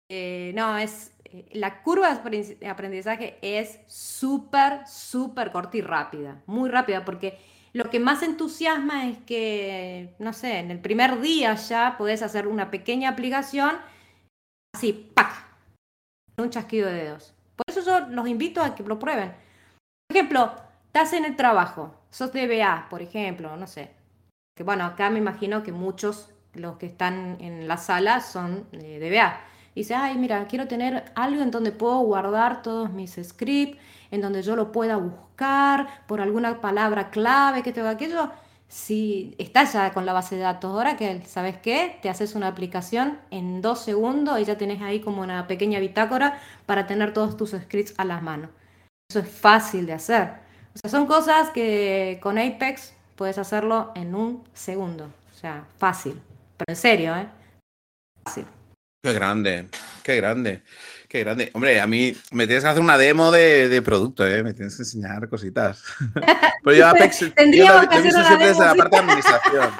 Eh, 0.08 0.52
no, 0.54 0.76
es 0.76 1.12
eh, 1.24 1.46
la 1.52 1.82
curva 1.82 2.14
de 2.14 2.68
aprendizaje 2.68 3.38
es 3.42 3.78
súper, 3.86 4.86
súper 4.88 5.52
corta 5.52 5.76
y 5.76 5.82
rápida, 5.82 6.42
muy 6.46 6.68
rápida, 6.68 7.04
porque 7.04 7.38
lo 7.72 7.88
que 7.88 8.00
más 8.00 8.22
entusiasma 8.22 9.08
es 9.08 9.18
que, 9.18 10.14
no 10.18 10.32
sé, 10.32 10.58
en 10.58 10.70
el 10.72 10.80
primer 10.80 11.20
día 11.20 11.54
ya 11.54 11.94
podés 11.96 12.22
hacer 12.22 12.48
una 12.48 12.70
pequeña 12.70 13.10
aplicación, 13.10 13.76
así, 14.74 14.92
¡pac! 15.14 15.46
Un 16.38 16.50
chasquido 16.50 16.88
de 16.88 16.94
dedos. 16.94 17.34
Por 17.56 17.64
eso 17.68 17.82
yo 17.82 18.06
los 18.08 18.28
invito 18.28 18.62
a 18.62 18.74
que 18.74 18.82
lo 18.82 18.98
prueben. 18.98 19.34
Por 20.08 20.16
ejemplo, 20.16 20.54
estás 20.86 21.12
en 21.12 21.24
el 21.24 21.36
trabajo, 21.36 21.94
sos 22.10 22.32
DBA, 22.32 22.88
por 22.88 23.02
ejemplo, 23.02 23.56
no 23.56 23.66
sé. 23.66 23.90
Que 24.56 24.64
bueno, 24.64 24.84
acá 24.84 25.10
me 25.10 25.18
imagino 25.18 25.62
que 25.62 25.72
muchos, 25.72 26.32
los 26.54 26.76
que 26.78 26.86
están 26.86 27.36
en 27.40 27.68
la 27.68 27.76
sala, 27.76 28.20
son 28.20 28.66
eh, 28.72 28.98
DBA 28.98 29.50
dice, 29.74 29.94
ay, 29.94 30.18
mira, 30.18 30.46
quiero 30.46 30.66
tener 30.66 31.12
algo 31.14 31.42
en 31.42 31.50
donde 31.50 31.72
puedo 31.72 32.00
guardar 32.00 32.62
todos 32.62 32.90
mis 32.90 33.18
scripts, 33.22 33.80
en 34.10 34.20
donde 34.20 34.42
yo 34.42 34.56
lo 34.56 34.72
pueda 34.72 34.96
buscar 34.96 36.04
por 36.06 36.20
alguna 36.20 36.60
palabra 36.60 37.10
clave 37.10 37.62
que 37.62 37.72
tengo 37.72 37.88
aquello. 37.88 38.30
Si 38.70 39.34
estás 39.38 39.72
ya 39.72 39.92
con 39.92 40.06
la 40.06 40.12
base 40.12 40.36
de 40.36 40.42
datos 40.42 40.70
ahora, 40.70 40.96
que 40.96 41.22
¿sabes 41.26 41.56
qué? 41.58 41.98
Te 42.02 42.08
haces 42.08 42.36
una 42.36 42.46
aplicación 42.46 43.18
en 43.32 43.62
dos 43.62 43.80
segundos 43.80 44.38
y 44.38 44.44
ya 44.44 44.56
tenés 44.56 44.80
ahí 44.80 45.00
como 45.00 45.22
una 45.22 45.48
pequeña 45.48 45.80
bitácora 45.80 46.40
para 46.66 46.86
tener 46.86 47.12
todos 47.12 47.36
tus 47.36 47.50
scripts 47.50 47.94
a 47.98 48.04
las 48.04 48.22
manos. 48.22 48.48
Eso 49.10 49.18
es 49.18 49.28
fácil 49.28 49.86
de 49.86 49.94
hacer. 49.94 50.34
O 50.76 50.78
sea, 50.78 50.88
son 50.88 51.06
cosas 51.06 51.50
que 51.50 52.20
con 52.22 52.38
Apex 52.38 52.94
puedes 53.16 53.38
hacerlo 53.38 53.90
en 53.96 54.14
un 54.14 54.44
segundo. 54.54 55.06
O 55.32 55.34
sea, 55.34 55.64
fácil. 55.78 56.22
Pero 56.56 56.66
en 56.68 56.76
serio, 56.76 57.16
¿eh? 57.16 57.26
Fácil. 58.24 58.46
Qué 59.02 59.12
grande, 59.12 59.66
qué 60.10 60.16
grande, 60.16 60.62
qué 61.08 61.20
grande. 61.20 61.50
Hombre, 61.54 61.80
a 61.80 61.86
mí 61.86 62.16
me 62.32 62.46
tienes 62.46 62.64
que 62.64 62.70
hacer 62.70 62.82
una 62.82 62.98
demo 62.98 63.30
de, 63.30 63.80
producto, 63.84 64.26
¿eh? 64.26 64.42
me 64.42 64.54
tienes 64.54 64.74
que 64.76 64.82
enseñar 64.82 65.28
cositas. 65.28 65.84
Pero 66.64 66.76
yo 66.76 66.86
Apex 66.88 67.20
yo 67.20 67.28
lo, 67.36 67.92
he 67.92 68.02
visto 68.02 68.24
siempre 68.24 68.48
desde 68.48 68.64
la 68.64 68.74
parte 68.74 68.96
de 68.96 69.02
administración. 69.02 69.70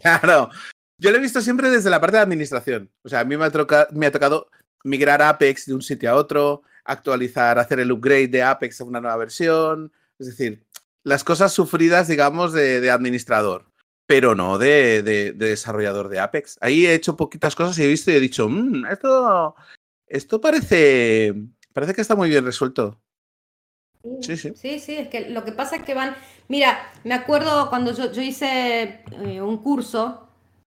Claro, 0.00 0.50
yo 0.98 1.10
lo 1.10 1.16
he 1.16 1.20
visto 1.20 1.40
siempre 1.40 1.70
desde 1.70 1.90
la 1.90 2.00
parte 2.00 2.16
de 2.16 2.22
administración. 2.22 2.90
O 3.02 3.08
sea, 3.08 3.20
a 3.20 3.24
mí 3.24 3.36
me 3.36 3.44
ha, 3.44 3.52
me 3.92 4.06
ha 4.06 4.12
tocado 4.12 4.50
migrar 4.82 5.22
Apex 5.22 5.66
de 5.66 5.74
un 5.74 5.82
sitio 5.82 6.10
a 6.10 6.14
otro, 6.14 6.62
actualizar, 6.84 7.58
hacer 7.58 7.80
el 7.80 7.92
upgrade 7.92 8.28
de 8.28 8.42
Apex 8.42 8.80
a 8.80 8.84
una 8.84 9.00
nueva 9.00 9.16
versión. 9.16 9.92
Es 10.18 10.26
decir, 10.26 10.64
las 11.04 11.22
cosas 11.22 11.52
sufridas, 11.52 12.08
digamos, 12.08 12.52
de 12.52 12.90
administrador 12.90 13.64
pero 14.06 14.34
no 14.34 14.56
de, 14.58 15.02
desarrollador 15.36 16.08
de 16.08 16.20
Apex. 16.20 16.58
Ahí 16.60 16.86
he 16.86 16.94
hecho 16.94 17.16
poquitas 17.16 17.54
cosas 17.54 17.78
y 17.78 17.84
he 17.84 17.88
visto 17.88 18.10
y 18.10 18.14
he 18.14 18.20
dicho, 18.20 18.48
mmm, 18.48 18.86
esto, 18.86 19.54
esto 20.06 20.40
parece, 20.40 21.34
parece 21.72 21.94
que 21.94 22.00
está 22.00 22.14
muy 22.14 22.30
bien 22.30 22.44
resuelto. 22.44 23.00
Sí, 24.20 24.36
sí. 24.36 24.52
Sí, 24.54 24.78
sí, 24.78 24.96
es 24.96 25.08
que 25.08 25.30
lo 25.30 25.44
que 25.44 25.50
pasa 25.50 25.76
es 25.76 25.82
que 25.82 25.94
van, 25.94 26.14
mira, 26.46 26.78
me 27.02 27.14
acuerdo 27.14 27.68
cuando 27.68 27.92
yo, 27.92 28.22
hice 28.22 29.02
eh, 29.10 29.42
un 29.42 29.58
curso, 29.58 30.28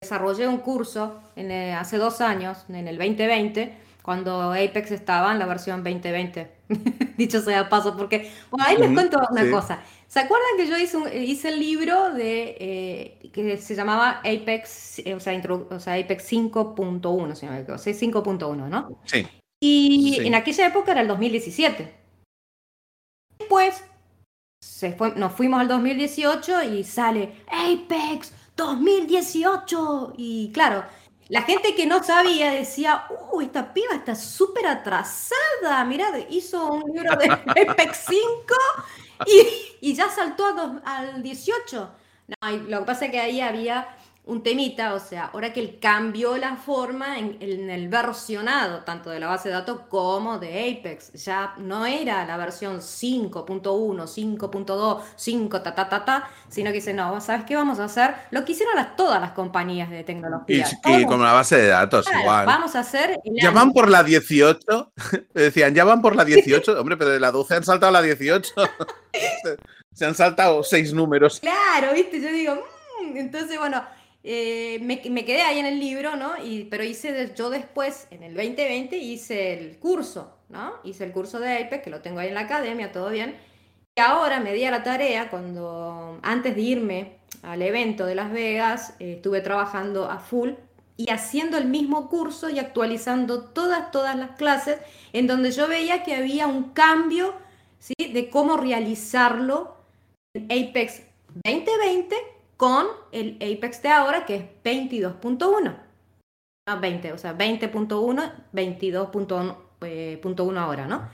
desarrollé 0.01 0.47
un 0.47 0.59
curso 0.59 1.21
en, 1.35 1.51
eh, 1.51 1.73
hace 1.73 1.97
dos 1.97 2.21
años, 2.21 2.65
en 2.69 2.87
el 2.87 2.97
2020, 2.97 3.77
cuando 4.01 4.53
Apex 4.53 4.91
estaba 4.91 5.33
en 5.33 5.39
la 5.39 5.45
versión 5.45 5.83
2020. 5.83 6.57
Dicho 7.17 7.41
sea 7.41 7.69
paso, 7.69 7.95
porque, 7.95 8.32
bueno, 8.51 8.65
ahí 8.67 8.77
les 8.77 8.91
cuento 8.91 9.19
una 9.32 9.49
cosa. 9.49 9.82
¿Se 10.08 10.19
acuerdan 10.19 10.58
que 10.58 10.67
yo 10.67 10.77
hice, 10.77 11.23
hice 11.23 11.49
el 11.49 11.60
libro 11.60 12.13
de 12.13 12.56
eh, 12.60 13.30
que 13.32 13.58
se 13.58 13.75
llamaba 13.75 14.19
Apex, 14.19 14.99
eh, 14.99 15.13
o, 15.13 15.19
sea, 15.19 15.39
o 15.69 15.80
sea, 15.80 15.93
Apex 15.95 16.32
5.1, 16.32 17.36
si 17.36 17.45
no 17.45 17.51
me 17.51 17.60
equivoco, 17.60 17.84
5.1, 17.84 18.69
¿no? 18.69 19.01
Sí. 19.06 19.27
Y 19.60 20.19
en 20.25 20.36
aquella 20.36 20.67
época 20.67 20.91
era 20.91 21.01
el 21.01 21.08
2017. 21.08 21.93
Después 23.39 23.84
se 24.62 24.91
fue, 24.93 25.15
nos 25.15 25.34
fuimos 25.34 25.60
al 25.60 25.67
2018 25.67 26.63
y 26.63 26.84
sale 26.84 27.34
Apex 27.47 28.34
2018. 28.56 30.13
Y 30.17 30.51
claro, 30.53 30.84
la 31.29 31.41
gente 31.41 31.75
que 31.75 31.85
no 31.85 32.03
sabía 32.03 32.51
decía, 32.51 33.05
uh, 33.31 33.41
esta 33.41 33.73
piba 33.73 33.95
está 33.95 34.15
súper 34.15 34.67
atrasada. 34.67 35.83
Mirá, 35.85 36.07
hizo 36.29 36.73
un 36.73 36.91
libro 36.93 37.15
de 37.17 37.29
Apex 37.69 38.05
5 38.07 38.21
y, 39.81 39.93
ya 39.93 40.09
saltó 40.09 40.45
al 40.85 41.21
18. 41.21 41.89
No, 42.27 42.51
lo 42.51 42.79
que 42.79 42.85
pasa 42.85 43.05
es 43.05 43.11
que 43.11 43.19
ahí 43.19 43.41
había 43.41 43.87
un 44.27 44.43
temita, 44.43 44.93
o 44.93 44.99
sea, 44.99 45.31
ahora 45.33 45.53
que 45.53 45.61
él 45.61 45.77
cambió 45.81 46.37
la 46.37 46.57
forma 46.57 47.17
en, 47.17 47.37
el 47.41 47.87
versionado, 47.87 48.79
tanto 48.83 49.09
de 49.09 49.19
la 49.19 49.27
base 49.27 49.47
de 49.49 49.55
datos 49.55 49.81
como 49.89 50.37
de 50.37 50.77
Apex, 50.79 51.13
ya 51.13 51.53
no 51.57 51.85
era 51.85 52.25
la 52.25 52.35
versión 52.35 52.79
5.1, 52.79 53.61
5.2, 53.61 55.01
5 55.15 55.61
ta 55.61 55.73
ta 55.73 55.89
ta 55.89 56.05
ta, 56.05 56.29
sino 56.49 56.69
que 56.71 56.75
dice, 56.75 56.93
no, 56.93 57.19
¿sabes 57.21 57.45
qué 57.45 57.55
vamos 57.55 57.79
a 57.79 57.85
hacer? 57.85 58.15
Lo 58.31 58.43
que 58.43 58.51
hicieron 58.51 58.75
las, 58.75 58.97
todas 58.97 59.21
las 59.21 59.31
compañías 59.31 59.89
de 59.89 60.03
tecnología. 60.03 60.67
Y, 60.85 61.05
como 61.05 61.23
la 61.23 61.33
base 61.33 61.55
de 61.55 61.67
datos, 61.67 62.05
igual. 62.19 62.45
Vamos 62.45 62.75
a 62.75 62.81
hacer... 62.81 63.19
Ya 63.23 63.51
van 63.51 63.71
por 63.71 63.89
la 63.89 64.03
18, 64.03 64.91
decían, 65.33 65.73
ya 65.73 65.85
van 65.85 66.01
por 66.01 66.15
la 66.15 66.25
18, 66.25 66.79
hombre, 66.79 66.97
pero 66.97 67.11
de 67.11 67.19
la 67.21 67.31
12 67.31 67.55
han 67.55 67.63
saltado 67.63 67.89
a 67.89 68.01
la 68.01 68.01
18. 68.01 68.53
se, 69.93 70.05
han 70.05 70.15
saltado 70.15 70.63
seis 70.63 70.93
números. 70.93 71.39
Claro, 71.39 71.93
viste, 71.93 72.21
yo 72.21 72.29
digo, 72.29 72.55
mm", 73.01 73.17
entonces, 73.17 73.57
bueno 73.57 73.96
eh, 74.29 74.79
me, 74.81 75.23
quedé 75.23 75.41
ahí 75.41 75.57
en 75.57 75.65
el 75.65 75.79
libro, 75.79 76.17
¿no? 76.17 76.33
Y, 76.43 76.65
pero 76.65 76.83
hice, 76.83 77.33
yo 77.33 77.49
después, 77.49 78.07
en 78.11 78.23
el 78.23 78.33
2020, 78.33 78.97
hice 78.97 79.53
el 79.53 79.77
curso, 79.79 80.37
¿no? 80.49 80.73
Hice 80.83 81.05
el 81.05 81.13
curso 81.13 81.39
de 81.39 81.63
Apex, 81.63 81.81
que 81.81 81.89
lo 81.89 82.01
tengo 82.01 82.19
ahí 82.19 82.27
en 82.27 82.33
la 82.33 82.41
academia, 82.41 82.91
todo 82.91 83.09
bien. 83.09 83.37
Y 83.95 84.01
ahora 84.01 84.41
me 84.41 84.51
di 84.53 84.65
a 84.65 84.71
la 84.71 84.83
tarea, 84.83 85.29
cuando 85.29 86.19
antes 86.23 86.57
de 86.57 86.61
irme 86.61 87.19
al 87.41 87.61
evento 87.61 88.05
de 88.05 88.15
Las 88.15 88.33
Vegas, 88.33 88.95
eh, 88.99 89.13
estuve 89.13 89.39
trabajando 89.39 90.11
a 90.11 90.19
full 90.19 90.49
y 90.97 91.09
haciendo 91.09 91.57
el 91.57 91.69
mismo 91.69 92.09
curso 92.09 92.49
y 92.49 92.59
actualizando 92.59 93.45
todas, 93.45 93.91
todas 93.91 94.17
las 94.17 94.31
clases, 94.31 94.77
en 95.13 95.27
donde 95.27 95.51
yo 95.51 95.69
veía 95.69 96.03
que 96.03 96.15
había 96.15 96.47
un 96.47 96.73
cambio, 96.73 97.33
¿sí? 97.79 97.93
De 98.11 98.29
cómo 98.29 98.57
realizarlo 98.57 99.77
en 100.33 100.51
Apex 100.51 101.03
2020 101.45 102.37
con 102.58 102.88
el 103.12 103.36
Apex 103.36 103.82
de 103.84 103.89
ahora 103.89 104.26
que 104.26 104.36
es 104.36 104.43
22.1. 104.63 105.78
No, 106.67 106.80
20, 106.82 107.13
o 107.13 107.17
sea, 107.17 107.38
20.1, 107.38 108.32
22.1 108.52 109.56
eh, 109.82 110.20
ahora, 110.60 110.88
¿no? 110.88 111.10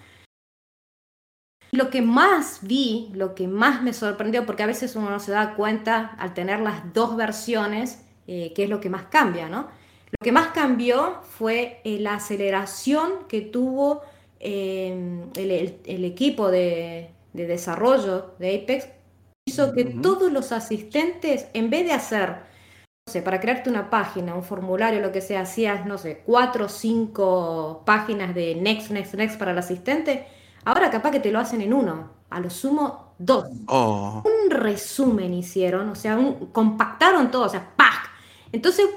Lo 1.72 1.90
que 1.90 2.02
más 2.02 2.60
vi, 2.62 3.12
lo 3.14 3.36
que 3.36 3.48
más 3.48 3.82
me 3.82 3.94
sorprendió, 3.94 4.46
porque 4.46 4.64
a 4.64 4.68
veces 4.68 4.96
uno 4.96 5.10
no 5.10 5.20
se 5.20 5.32
da 5.32 5.56
cuenta 5.56 6.16
al 6.18 6.34
tener 6.34 6.60
las 6.60 6.94
dos 6.94 7.16
versiones, 7.16 8.04
eh, 8.28 8.54
qué 8.56 8.64
es 8.64 8.70
lo 8.70 8.80
que 8.80 8.90
más 8.90 9.06
cambia, 9.06 9.50
¿no? 9.50 9.68
Lo 10.12 10.24
que 10.24 10.32
más 10.32 10.50
cambió 10.50 11.22
fue 11.24 11.82
eh, 11.84 12.00
la 12.00 12.16
aceleración 12.16 13.28
que 13.28 13.42
tuvo 13.42 14.02
el, 14.40 15.32
equipo 15.86 16.52
de, 16.52 17.10
de 17.34 17.48
desarrollo 17.48 18.36
de 18.40 18.62
Apex 18.62 18.88
hizo 19.46 19.74
que 19.74 19.86
todos 19.86 20.32
los 20.32 20.52
asistentes, 20.52 21.48
en 21.54 21.70
vez 21.70 21.86
de 21.86 21.94
hacer, 21.94 22.30
no 23.08 23.12
sé, 23.12 23.22
para 23.22 23.40
crearte 23.40 23.70
una 23.70 23.90
página, 23.90 24.36
un 24.36 24.44
formulario, 24.44 25.02
lo 25.02 25.12
que 25.12 25.22
sea, 25.22 25.42
hacías, 25.42 25.86
no 25.86 25.98
sé, 25.98 26.24
cuatro 26.26 26.66
o 26.66 26.70
cinco 26.70 27.84
páginas 27.86 28.34
de 28.34 28.56
next, 28.56 28.92
next, 28.92 29.14
next 29.16 29.38
para 29.38 29.52
el 29.52 29.58
asistente, 29.58 30.28
ahora 30.66 30.90
capaz 30.90 31.12
que 31.12 31.20
te 31.20 31.32
lo 31.32 31.40
hacen 31.40 31.62
en 31.62 31.74
uno, 31.74 32.12
a 32.30 32.40
lo 32.40 32.50
sumo 32.50 33.14
dos. 33.18 33.46
Oh. 33.68 34.24
Un 34.26 34.50
resumen 34.50 35.34
hicieron, 35.34 35.90
o 35.90 35.96
sea, 35.96 36.18
compactaron 36.52 37.30
todo, 37.30 37.46
o 37.46 37.50
sea, 37.50 37.74
¡pac! 37.76 38.12
Entonces, 38.52 38.88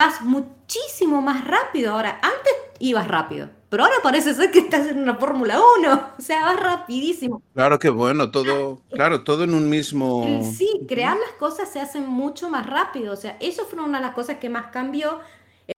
vas 0.00 0.22
muchísimo 0.22 1.20
más 1.20 1.46
rápido 1.46 1.92
ahora. 1.92 2.18
Antes 2.22 2.52
ibas 2.78 3.06
rápido 3.06 3.61
pero 3.72 3.84
ahora 3.84 3.96
parece 4.02 4.34
ser 4.34 4.50
que 4.50 4.58
estás 4.58 4.86
en 4.88 4.98
una 4.98 5.14
Fórmula 5.14 5.58
1, 5.78 6.08
o 6.18 6.20
sea, 6.20 6.42
vas 6.42 6.60
rapidísimo. 6.60 7.40
Claro 7.54 7.78
que 7.78 7.88
bueno, 7.88 8.30
todo, 8.30 8.82
claro, 8.90 9.24
todo 9.24 9.44
en 9.44 9.54
un 9.54 9.70
mismo... 9.70 10.42
Sí, 10.58 10.82
crear 10.86 11.16
las 11.16 11.32
cosas 11.38 11.72
se 11.72 11.80
hacen 11.80 12.06
mucho 12.06 12.50
más 12.50 12.66
rápido, 12.66 13.14
o 13.14 13.16
sea, 13.16 13.38
eso 13.40 13.64
fue 13.64 13.82
una 13.82 13.96
de 13.96 14.04
las 14.04 14.14
cosas 14.14 14.36
que 14.36 14.50
más 14.50 14.66
cambió. 14.66 15.20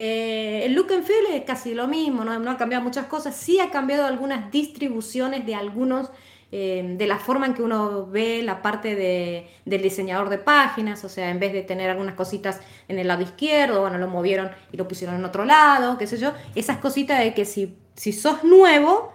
Eh, 0.01 0.63
el 0.65 0.73
look 0.73 0.93
and 0.93 1.05
feel 1.05 1.25
es 1.35 1.45
casi 1.45 1.73
lo 1.73 1.87
mismo, 1.87 2.25
no, 2.25 2.51
ha 2.51 2.57
cambiado 2.57 2.83
muchas 2.83 3.07
cosas, 3.07 3.37
sí 3.37 3.61
ha 3.61 3.71
cambiado 3.71 4.07
algunas 4.07 4.51
distribuciones 4.51 5.47
de 5.47 5.55
algunos 5.55 6.11
eh, 6.57 6.85
de 6.97 7.09
la 7.09 7.19
forma 7.19 7.47
en 7.47 7.55
que 7.55 7.63
uno 7.65 8.07
ve 8.07 8.41
la 8.41 8.63
parte 8.63 8.95
de, 8.95 9.49
del 9.65 9.83
diseñador 9.83 10.29
de 10.29 10.39
páginas, 10.39 11.03
o 11.03 11.09
sea, 11.09 11.31
en 11.31 11.41
vez 11.41 11.53
de 11.53 11.63
tener 11.63 11.91
algunas 11.91 12.15
cositas 12.15 12.61
en 12.87 13.01
el 13.01 13.09
lado 13.09 13.23
izquierdo, 13.23 13.81
bueno, 13.81 13.99
lo 13.99 14.07
movieron 14.07 14.53
y 14.71 14.77
lo 14.77 14.87
pusieron 14.87 15.17
en 15.17 15.25
otro 15.25 15.45
lado, 15.45 15.99
qué 15.99 16.07
sé 16.07 16.17
yo, 16.17 16.33
esas 16.55 16.79
cositas 16.79 17.19
de 17.19 17.35
que 17.35 17.45
si, 17.45 17.77
si 17.97 18.13
sos 18.13 18.45
nuevo, 18.45 19.13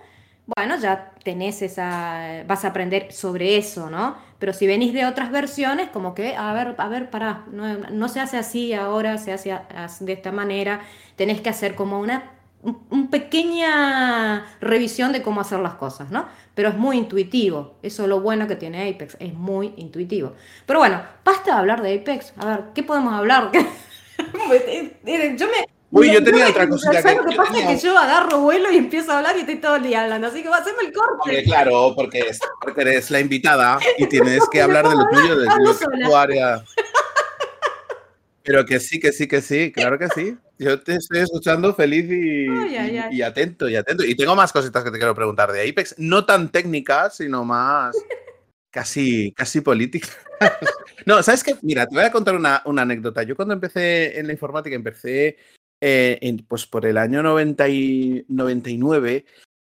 bueno, 0.48 0.76
ya 0.82 1.14
tenés 1.24 1.62
esa, 1.62 2.44
vas 2.46 2.66
a 2.66 2.70
aprender 2.70 3.14
sobre 3.14 3.56
eso, 3.56 3.90
¿no? 3.90 4.18
Pero 4.38 4.52
si 4.52 4.68
venís 4.68 4.94
de 4.94 5.06
otras 5.06 5.32
versiones, 5.32 5.88
como 5.92 6.14
que, 6.16 6.36
a 6.36 6.52
ver, 6.52 6.76
a 6.78 6.90
ver, 6.90 7.10
pará, 7.10 7.46
no, 7.54 7.74
no 7.90 8.10
se 8.10 8.20
hace 8.20 8.38
así 8.38 8.74
ahora, 8.74 9.18
se 9.18 9.32
hace 9.32 9.58
de 10.02 10.12
esta 10.12 10.34
manera, 10.34 10.82
tenés 11.16 11.40
que 11.40 11.48
hacer 11.48 11.76
como 11.76 12.02
una 12.02 12.34
un, 12.62 13.10
pequeña 13.10 14.46
revisión 14.60 15.12
de 15.12 15.22
cómo 15.22 15.42
hacer 15.42 15.60
las 15.60 15.76
cosas, 15.76 16.12
¿no? 16.12 16.28
Pero 16.56 16.70
es 16.70 16.76
muy 16.76 16.98
intuitivo. 16.98 17.76
Eso 17.82 18.04
es 18.04 18.10
lo 18.10 18.22
bueno 18.22 18.48
que 18.48 18.56
tiene 18.56 18.90
Apex, 18.90 19.18
es 19.20 19.34
muy 19.34 19.74
intuitivo. 19.78 20.34
Pero 20.66 20.80
bueno, 20.80 21.02
basta 21.24 21.54
de 21.54 21.60
hablar 21.60 21.82
de 21.82 21.96
Apex. 21.96 22.34
A 22.38 22.46
ver, 22.46 22.64
¿qué 22.76 22.84
podemos 22.84 23.14
hablar? 23.14 23.52
yo 23.54 25.48
me, 25.48 25.66
Uy, 25.92 26.12
yo 26.12 26.24
tenía 26.24 26.48
otra 26.50 26.70
cosita 26.70 27.02
que. 27.02 27.16
Lo 27.16 27.26
que 27.26 27.36
pasa 27.36 27.58
es 27.58 27.66
que 27.66 27.88
yo 27.88 27.98
agarro 27.98 28.42
vuelo 28.42 28.72
y 28.72 28.78
empiezo 28.78 29.12
a 29.12 29.18
hablar 29.18 29.36
y 29.38 29.40
estoy 29.40 29.56
todo 29.56 29.78
el 29.78 29.84
día 29.84 30.04
hablando, 30.04 30.28
así 30.28 30.44
que 30.44 30.50
hacerme 30.50 30.84
el 30.84 30.94
corte. 30.94 31.44
claro, 31.44 31.94
porque, 31.96 32.32
eres 32.78 33.10
la 33.10 33.20
invitada 33.20 33.80
y 33.98 34.06
tienes 34.08 34.48
que 34.52 34.62
hablar 34.62 34.88
de 34.88 34.96
lo 34.96 35.08
tuyo, 35.08 35.36
de, 35.36 35.48
tu 36.06 36.16
área. 36.16 36.64
Pero 38.44 38.66
que 38.66 38.80
sí, 38.80 39.00
que 39.00 39.12
sí, 39.12 39.28
que 39.28 39.42
sí, 39.42 39.72
claro 39.72 39.98
que 39.98 40.10
sí. 40.10 40.38
Yo 40.60 40.80
te 40.82 40.96
estoy 40.96 41.20
escuchando 41.20 41.74
feliz 41.74 42.12
y, 42.12 43.22
atento, 43.22 43.70
y 43.70 43.78
atento. 43.78 44.04
Y 44.04 44.16
tengo 44.16 44.36
más 44.36 44.52
cositas 44.52 44.84
que 44.84 44.92
te 44.92 44.98
quiero 44.98 45.16
preguntar 45.16 45.54
de 45.54 45.70
Apex, 45.70 45.96
no 45.98 46.26
tan 46.26 46.52
técnicas, 46.52 47.16
sino 47.16 47.46
más 47.46 47.96
casi, 48.70 49.32
casi 49.32 49.62
políticas. 49.62 50.18
no, 51.06 51.24
¿sabes 51.24 51.46
qué? 51.46 51.56
Mira, 51.62 51.88
te 51.88 51.96
voy 51.96 52.04
a 52.04 52.12
contar 52.12 52.36
una, 52.36 52.62
una 52.66 52.82
anécdota. 52.82 53.24
Yo 53.24 53.38
cuando 53.38 53.54
empecé 53.54 54.20
en 54.20 54.28
la 54.28 54.34
informática, 54.34 54.76
empecé 54.76 55.38
eh, 55.80 56.38
pues 56.46 56.66
por 56.66 56.86
el 56.86 56.98
año 56.98 57.24
99, 57.24 59.26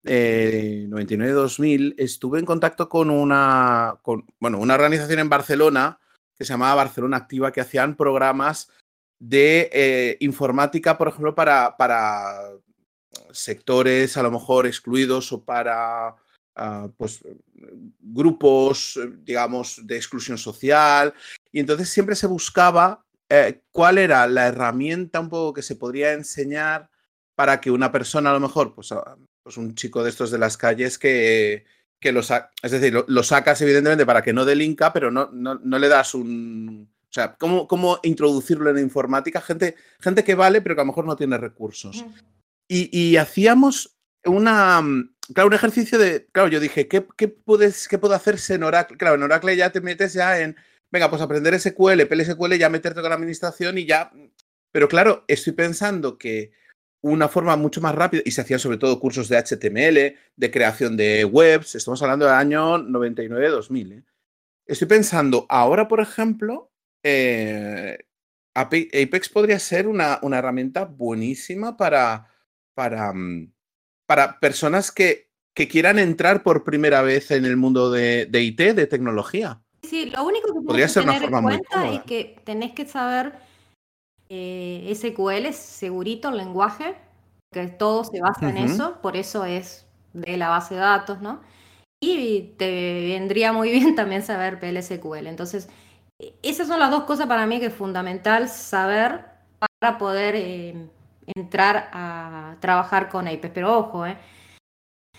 99-2000, 0.06 1.92
eh, 1.92 1.96
estuve 1.98 2.40
en 2.40 2.46
contacto 2.46 2.88
con 2.88 3.10
una, 3.10 4.00
bueno, 4.40 4.60
una 4.60 4.76
organización 4.76 5.20
en 5.20 5.28
Barcelona 5.28 6.00
que 6.38 6.46
se 6.46 6.54
llamaba 6.54 6.76
Barcelona 6.76 7.18
Activa, 7.18 7.52
que 7.52 7.60
hacían 7.60 7.98
programas 7.98 8.72
de 9.20 9.70
eh, 9.74 10.18
informática, 10.20 10.98
por 10.98 11.08
ejemplo, 11.08 11.34
para, 11.34 11.76
para 11.78 12.52
sectores 13.32 14.18
a 14.18 14.24
lo 14.24 14.32
mejor 14.32 14.68
excluidos 14.68 15.32
o 15.32 15.44
para 15.44 16.16
ah, 16.56 16.88
pues, 16.98 17.24
grupos, 18.00 19.00
digamos, 19.20 19.82
de 19.86 19.98
exclusión 19.98 20.38
social. 20.38 21.14
Y 21.52 21.60
entonces 21.60 21.90
siempre 21.90 22.16
se 22.16 22.28
buscaba 22.28 23.06
eh, 23.30 23.62
cuál 23.72 23.98
era 23.98 24.28
la 24.28 24.48
herramienta 24.48 25.20
un 25.20 25.30
poco 25.30 25.54
que 25.54 25.62
se 25.62 25.76
podría 25.76 26.14
enseñar 26.14 26.90
para 27.36 27.60
que 27.62 27.72
una 27.72 27.92
persona, 27.92 28.32
a 28.32 28.34
lo 28.34 28.40
mejor, 28.40 28.74
pues, 28.74 28.92
ah, 28.92 29.18
pues 29.44 29.58
un 29.58 29.76
chico 29.76 30.04
de 30.04 30.10
estos 30.10 30.32
de 30.32 30.38
las 30.38 30.58
calles 30.58 30.98
que, 30.98 31.66
que 32.00 32.12
lo 32.12 32.22
es 32.22 32.72
decir, 32.72 33.06
lo, 33.08 33.24
sacas 33.24 33.62
evidentemente 33.62 34.06
para 34.06 34.22
que 34.22 34.34
no 34.34 34.46
delinca, 34.46 34.94
pero 34.94 35.12
no, 35.12 35.30
no, 35.32 35.80
le 35.80 35.88
das 35.88 36.14
un... 36.14 36.90
O 37.10 37.14
sea, 37.14 37.36
¿cómo, 37.36 37.68
¿cómo, 37.68 38.00
introducirlo 38.04 38.70
en 38.70 38.80
informática? 38.80 39.42
Gente, 39.42 39.76
gente 40.00 40.24
que 40.24 40.36
vale, 40.36 40.62
pero 40.62 40.76
que 40.76 40.82
a 40.82 40.84
lo 40.84 40.92
mejor 40.92 41.06
no 41.06 41.16
tiene 41.16 41.38
recursos. 41.38 42.06
Y, 42.68 43.16
hacíamos 43.16 43.98
una, 44.26 44.82
claro, 45.34 45.48
un 45.48 45.54
ejercicio 45.54 45.98
de, 45.98 46.28
claro, 46.32 46.50
yo 46.50 46.60
dije, 46.60 46.88
¿qué, 46.88 47.06
qué, 47.16 47.30
puedes, 47.30 47.88
¿qué 47.88 47.98
puedo 47.98 48.14
hacerse 48.14 48.56
en 48.56 48.64
Oracle? 48.64 48.98
Claro, 48.98 49.16
en 49.16 49.24
Oracle 49.24 49.56
ya 49.56 49.72
te 49.72 49.80
metes 49.80 50.14
ya 50.14 50.40
en 50.40 50.58
venga, 50.92 51.10
pues 51.10 51.22
aprender 51.22 51.60
SQL, 51.60 52.06
PLSQL, 52.06 52.54
ya 52.56 52.70
meterte 52.70 53.02
con 53.02 53.10
la 53.10 53.16
administración 53.16 53.78
y 53.78 53.86
ya. 53.86 54.12
Pero 54.72 54.88
claro, 54.88 55.24
estoy 55.28 55.54
pensando 55.54 56.18
que 56.18 56.52
una 57.02 57.28
forma 57.28 57.56
mucho 57.56 57.82
más 57.82 57.96
rápida, 57.96 58.22
y 58.26 58.32
se 58.32 58.42
hacían 58.42 58.60
sobre 58.60 58.78
todo 58.78 59.00
cursos 59.00 59.30
de 59.30 59.38
HTML, 59.38 60.18
de 60.36 60.52
creación 60.52 60.98
de 60.98 61.26
webs, 61.26 61.76
estamos 61.76 62.02
hablando 62.02 62.26
del 62.26 62.36
año 62.36 62.78
99-2000. 62.80 63.94
¿eh? 63.94 64.04
Estoy 64.66 64.88
pensando, 64.88 65.46
ahora, 65.50 65.88
por 65.88 66.02
ejemplo, 66.02 66.72
eh, 67.10 67.98
Apex 68.54 69.30
podría 69.30 69.60
ser 69.60 69.88
una, 69.88 70.20
una 70.22 70.40
herramienta 70.40 70.86
buenísima 70.86 71.78
para, 71.78 72.28
para, 72.74 73.14
mm, 73.14 73.54
para 74.06 74.40
personas 74.40 74.92
que, 74.92 75.30
que, 75.54 75.68
quieran 75.68 76.00
entrar 76.00 76.44
por 76.44 76.64
primera 76.64 77.02
vez 77.02 77.32
en 77.32 77.46
el 77.46 77.56
mundo 77.56 77.92
de, 77.92 78.26
de 78.26 78.44
IT, 78.44 78.60
de 78.74 78.88
tecnología. 78.88 79.62
Sí, 79.84 80.08
lo 80.08 80.26
único 80.26 80.54
que 80.54 80.74
tienes 80.74 80.94
que 80.94 81.02
tener 81.02 81.24
en 81.24 81.42
cuenta 81.42 81.94
es 81.94 82.04
que 82.04 82.42
tenés 82.44 82.74
que 82.74 82.86
saber 82.86 83.34
eh, 84.28 84.92
SQL, 84.94 85.54
segurito 85.54 86.30
el 86.30 86.38
lenguaje, 86.38 86.96
que 87.54 87.68
todo 87.68 88.04
se 88.04 88.20
basa 88.20 88.50
en 88.50 88.58
eso, 88.58 89.00
por 89.02 89.16
eso 89.16 89.46
es 89.46 89.86
de 90.14 90.36
la 90.36 90.50
base 90.50 90.74
de 90.74 90.82
datos, 90.82 91.22
¿no? 91.22 91.42
Y 92.02 92.54
te 92.58 93.08
vendría 93.14 93.54
muy 93.54 93.72
bien 93.72 93.96
también 93.96 94.24
saber 94.24 94.60
PLSQL. 94.60 95.28
Entonces, 95.28 95.70
esas 96.42 96.68
son 96.68 96.80
las 96.80 96.92
dos 96.92 97.04
cosas 97.04 97.28
para 97.28 97.46
mí 97.46 97.60
que 97.60 97.68
es 97.68 97.74
fundamental 97.74 98.50
saber 98.50 99.26
para 99.60 99.98
poder 99.98 100.36
eh, 100.36 100.90
entrar 101.36 101.90
a 101.94 102.56
trabajar 102.60 103.10
con 103.10 103.28
Apex. 103.28 103.52
Pero 103.54 103.78
ojo, 103.78 104.06
¿eh? 104.06 104.18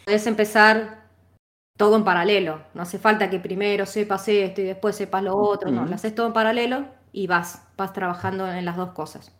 puedes 0.05 0.27
empezar 0.27 1.09
todo 1.77 1.97
en 1.97 2.05
paralelo. 2.05 2.63
No 2.75 2.83
hace 2.83 2.99
falta 2.99 3.31
que 3.31 3.39
primero 3.39 3.87
sepas 3.87 4.27
esto 4.29 4.61
y 4.61 4.65
después 4.65 4.97
sepas 4.97 5.23
lo 5.23 5.37
otro. 5.37 5.71
No, 5.71 5.87
lo 5.87 5.95
haces 5.95 6.15
todo 6.15 6.27
en 6.27 6.33
paralelo 6.33 6.87
y 7.13 7.27
vas, 7.27 7.63
vas 7.77 7.93
trabajando 7.93 8.51
en 8.51 8.65
las 8.65 8.77
dos 8.77 8.91
cosas. 8.91 9.33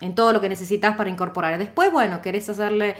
En, 0.00 0.14
todo 0.14 0.32
lo 0.32 0.40
que 0.40 0.48
necesitas 0.48 0.96
para 0.96 1.10
incorporar. 1.10 1.58
Después, 1.58 1.90
bueno, 1.90 2.20
querés 2.20 2.48
hacerle 2.48 2.96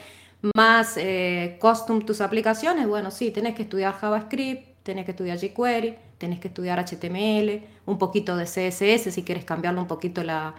más 0.56 0.96
eh, 0.96 1.58
custom 1.60 2.02
tus 2.02 2.20
aplicaciones. 2.20 2.88
Bueno, 2.88 3.10
sí, 3.10 3.30
tenés 3.30 3.54
que 3.54 3.62
estudiar 3.62 3.94
JavaScript, 3.94 4.71
tenés 4.82 5.04
que 5.04 5.12
estudiar 5.12 5.38
jQuery, 5.38 5.96
tenés 6.18 6.40
que 6.40 6.48
estudiar 6.48 6.78
HTML, 6.78 7.62
un 7.86 7.98
poquito 7.98 8.36
de 8.36 8.44
CSS 8.44 9.12
si 9.12 9.22
quieres 9.22 9.44
cambiarle 9.44 9.80
un 9.80 9.86
poquito 9.86 10.22
la, 10.22 10.54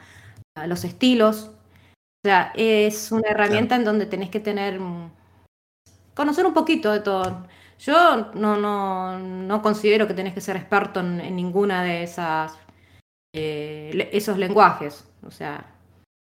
los 0.66 0.84
estilos. 0.84 1.52
O 2.24 2.28
sea, 2.28 2.54
es 2.56 3.12
una 3.12 3.30
herramienta 3.30 3.76
en 3.76 3.84
donde 3.84 4.06
tenés 4.06 4.30
que 4.30 4.40
tener, 4.40 4.80
conocer 6.14 6.46
un 6.46 6.54
poquito 6.54 6.92
de 6.92 7.02
todo. 7.02 7.48
Yo 7.80 8.32
no, 8.34 8.56
no, 8.56 9.20
no 9.20 9.62
considero 9.62 10.08
que 10.08 10.14
tenés 10.14 10.34
que 10.34 10.42
ser 10.42 10.56
experto 10.56 11.02
en, 11.02 11.36
ninguna 11.36 11.84
de 11.84 12.04
esas 12.04 12.58
eh, 13.36 14.10
esos 14.14 14.38
lenguajes. 14.38 15.06
O 15.26 15.32
sea, 15.32 15.66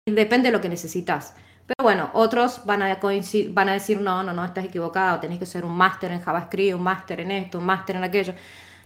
depende 0.08 0.48
de 0.48 0.52
lo 0.52 0.60
que 0.62 0.70
necesitas. 0.70 1.34
Pero 1.76 1.84
bueno, 1.84 2.10
otros 2.12 2.64
van 2.64 2.82
a, 2.82 2.98
van 3.50 3.68
a 3.68 3.72
decir, 3.72 4.00
no, 4.00 4.22
no, 4.22 4.32
no, 4.32 4.44
estás 4.44 4.64
equivocado, 4.66 5.20
tenés 5.20 5.38
que 5.38 5.46
ser 5.46 5.64
un 5.64 5.74
máster 5.74 6.12
en 6.12 6.20
JavaScript, 6.20 6.74
un 6.74 6.82
máster 6.82 7.20
en 7.20 7.30
esto, 7.30 7.58
un 7.58 7.64
máster 7.64 7.96
en 7.96 8.04
aquello. 8.04 8.34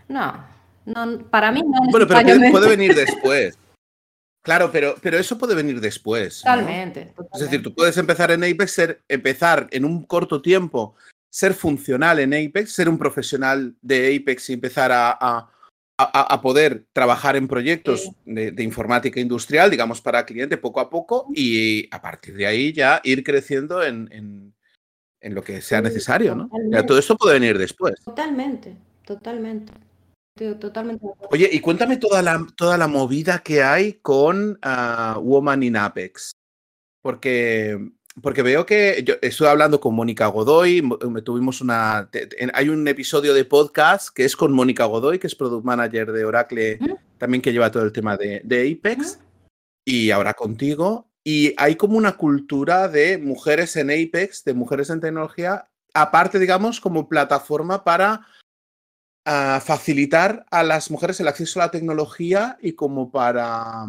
No, 0.09 0.45
no 0.85 1.19
para 1.29 1.51
mí 1.51 1.63
no. 1.63 1.91
Bueno, 1.91 2.07
pero 2.07 2.53
puede, 2.53 2.69
venir 2.69 2.95
después. 2.95 3.59
Claro, 4.43 4.71
pero, 4.71 4.95
pero 5.03 5.19
eso 5.19 5.37
puede 5.37 5.57
venir 5.57 5.81
después. 5.81 6.39
Totalmente, 6.39 7.13
Es 7.33 7.41
decir, 7.41 7.63
tú 7.63 7.75
puedes 7.75 7.97
empezar 7.97 8.31
en 8.31 8.45
Apex, 8.45 8.71
ser, 8.71 9.03
empezar 9.09 9.67
en 9.73 9.85
un 9.85 10.05
corto 10.05 10.41
tiempo 10.41 10.95
ser 11.29 11.53
funcional 11.53 12.21
en 12.21 12.33
Apex, 12.33 12.73
ser 12.73 12.89
un 12.89 12.97
profesional 12.97 13.75
de 13.83 14.17
Apex 14.17 14.49
y 14.49 14.53
empezar 14.55 14.91
a, 14.93 15.51
poder 16.43 16.85
trabajar 16.93 17.37
en 17.37 17.49
proyectos 17.49 18.11
de, 18.25 18.63
informática 18.63 19.21
industrial, 19.21 19.71
digamos, 19.71 20.01
para 20.01 20.27
cliente 20.27 20.59
poco 20.59 20.81
a 20.81 20.91
poco 20.91 21.27
y 21.35 21.89
a 21.95 22.01
partir 22.03 22.35
de 22.35 22.47
ahí 22.47 22.73
ya 22.73 23.01
ir 23.03 23.25
creciendo 23.25 23.83
en, 23.83 24.53
lo 25.23 25.43
que 25.43 25.61
sea 25.61 25.81
necesario, 25.81 26.37
¿no? 26.37 26.49
todo 26.87 26.99
esto 26.99 27.17
puede 27.17 27.41
venir 27.41 27.59
después. 27.59 27.95
Totalmente, 28.05 28.77
totalmente. 29.05 29.73
Totalmente. 30.61 31.07
Oye, 31.31 31.49
y 31.51 31.61
cuéntame 31.61 31.97
toda 31.97 32.21
la, 32.21 32.47
toda 32.57 32.77
la 32.77 32.89
movida 32.89 33.39
que 33.39 33.63
hay 33.63 33.95
con 33.95 34.59
ah, 34.61 35.19
Woman 35.19 35.63
in 35.63 35.77
Apex. 35.77 36.33
Porque 37.01 37.79
porque 38.23 38.43
veo 38.43 38.65
que 38.65 39.03
yo 39.05 39.15
estuve 39.21 39.49
hablando 39.49 39.81
con 39.81 39.95
Mónica 39.95 40.27
Godoy, 40.29 40.83
me 40.83 41.23
tuvimos 41.23 41.61
una 41.61 42.09
hay 42.55 42.69
un 42.69 42.89
episodio 42.89 43.35
de 43.35 43.45
podcast 43.45 44.09
que 44.09 44.25
es 44.25 44.37
con 44.37 44.53
Mónica 44.53 44.87
Godoy, 44.87 45.19
que 45.19 45.27
es 45.27 45.35
product 45.35 45.65
manager 45.65 46.13
de 46.13 46.25
Oracle, 46.25 46.79
también 47.19 47.43
que 47.43 47.53
lleva 47.53 47.71
todo 47.71 47.83
el 47.83 47.93
tema 47.93 48.17
de, 48.17 48.79
Apex, 48.79 49.21
y 49.85 50.11
ahora 50.11 50.35
contigo. 50.35 51.11
Y 51.23 51.55
hay 51.59 51.77
como 51.77 51.99
una 51.99 52.17
cultura 52.17 52.89
de 52.89 53.19
mujeres 53.19 53.77
en 53.77 53.91
Apex, 53.91 54.45
de 54.45 54.55
mujeres 54.55 54.91
en 54.91 55.01
tecnología, 55.01 55.69
aparte, 55.93 56.39
digamos, 56.39 56.81
como 56.81 57.09
plataforma 57.09 57.85
para 57.85 58.27
ah, 59.27 59.61
facilitar 59.63 60.47
a 60.51 60.63
las 60.63 60.91
mujeres 60.91 61.21
el 61.21 61.29
acceso 61.29 61.61
a 61.61 61.67
la 61.67 61.71
tecnología 61.71 62.57
y 62.63 62.73
como 62.73 63.11
para 63.11 63.87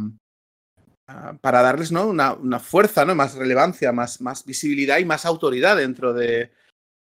Ah, 1.09 1.37
para 1.39 1.61
darles 1.61 1.89
¿no? 1.91 2.07
una, 2.07 2.59
fuerza, 2.59 3.05
¿no? 3.05 3.15
más 3.15 3.35
relevancia, 3.35 3.93
más, 3.93 4.19
más 4.19 4.43
visibilidad 4.43 4.97
y 4.97 5.05
más 5.05 5.25
autoridad 5.25 5.77
dentro 5.77 6.13
de, 6.13 6.51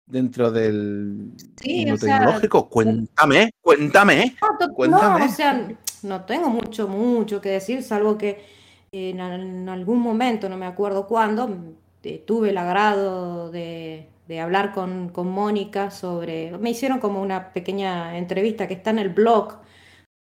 dentro 0.06 0.52
del 0.52 1.34
mundo 1.66 1.98
tecnológico. 1.98 2.70
Cuéntame, 2.70 3.50
cuéntame, 3.60 4.36
no, 4.40 4.74
cuéntame. 4.76 5.26
o 5.26 5.30
sea, 5.30 5.68
no 6.04 6.26
tengo 6.26 6.50
mucho, 6.50 6.88
mucho 6.88 7.42
que 7.42 7.50
decir, 7.50 7.82
salvo 7.82 8.20
que 8.20 8.46
en, 8.92 9.68
algún 9.68 10.00
momento, 10.00 10.48
no 10.48 10.58
me 10.58 10.68
acuerdo 10.68 11.08
cuándo, 11.08 11.76
eh, 12.04 12.24
tuve 12.26 12.52
el 12.52 12.58
agrado 12.60 13.50
de, 13.50 14.10
hablar 14.40 14.74
con, 14.74 15.10
con 15.10 15.28
Mónica 15.28 15.90
sobre, 15.90 16.56
me 16.60 16.70
hicieron 16.70 17.00
como 17.00 17.20
una 17.20 17.52
pequeña 17.52 18.16
entrevista 18.20 18.68
que 18.68 18.76
está 18.76 18.92
en 18.92 19.00
el 19.00 19.10
blog, 19.10 19.58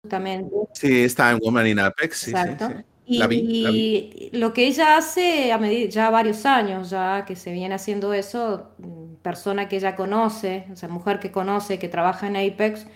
justamente. 0.03 0.51
Sí, 0.73 1.05
está 1.05 1.31
en 1.31 1.41
Woman 1.41 1.67
in 1.67 1.79
Apex. 1.79 2.29
Exacto. 2.29 2.71
Y, 3.07 4.31
lo 4.33 4.53
que 4.53 4.67
ella 4.67 4.97
hace 4.97 5.53
a 5.53 5.61
ya 5.89 6.11
varios 6.11 6.45
años 6.45 6.91
ya 6.91 7.25
que 7.25 7.37
se 7.37 7.53
viene 7.53 7.77
haciendo 7.77 8.13
eso, 8.13 8.71
mm, 8.79 9.15
persona 9.23 9.69
que 9.69 9.77
ella 9.77 9.95
conoce, 9.95 10.67
o 10.73 10.77
sea, 10.77 10.89
mujer 10.89 11.21
que 11.21 11.31
conoce, 11.31 11.79
que 11.79 11.89
trabaja 11.89 12.27
en 12.27 12.37
Apex, 12.37 12.87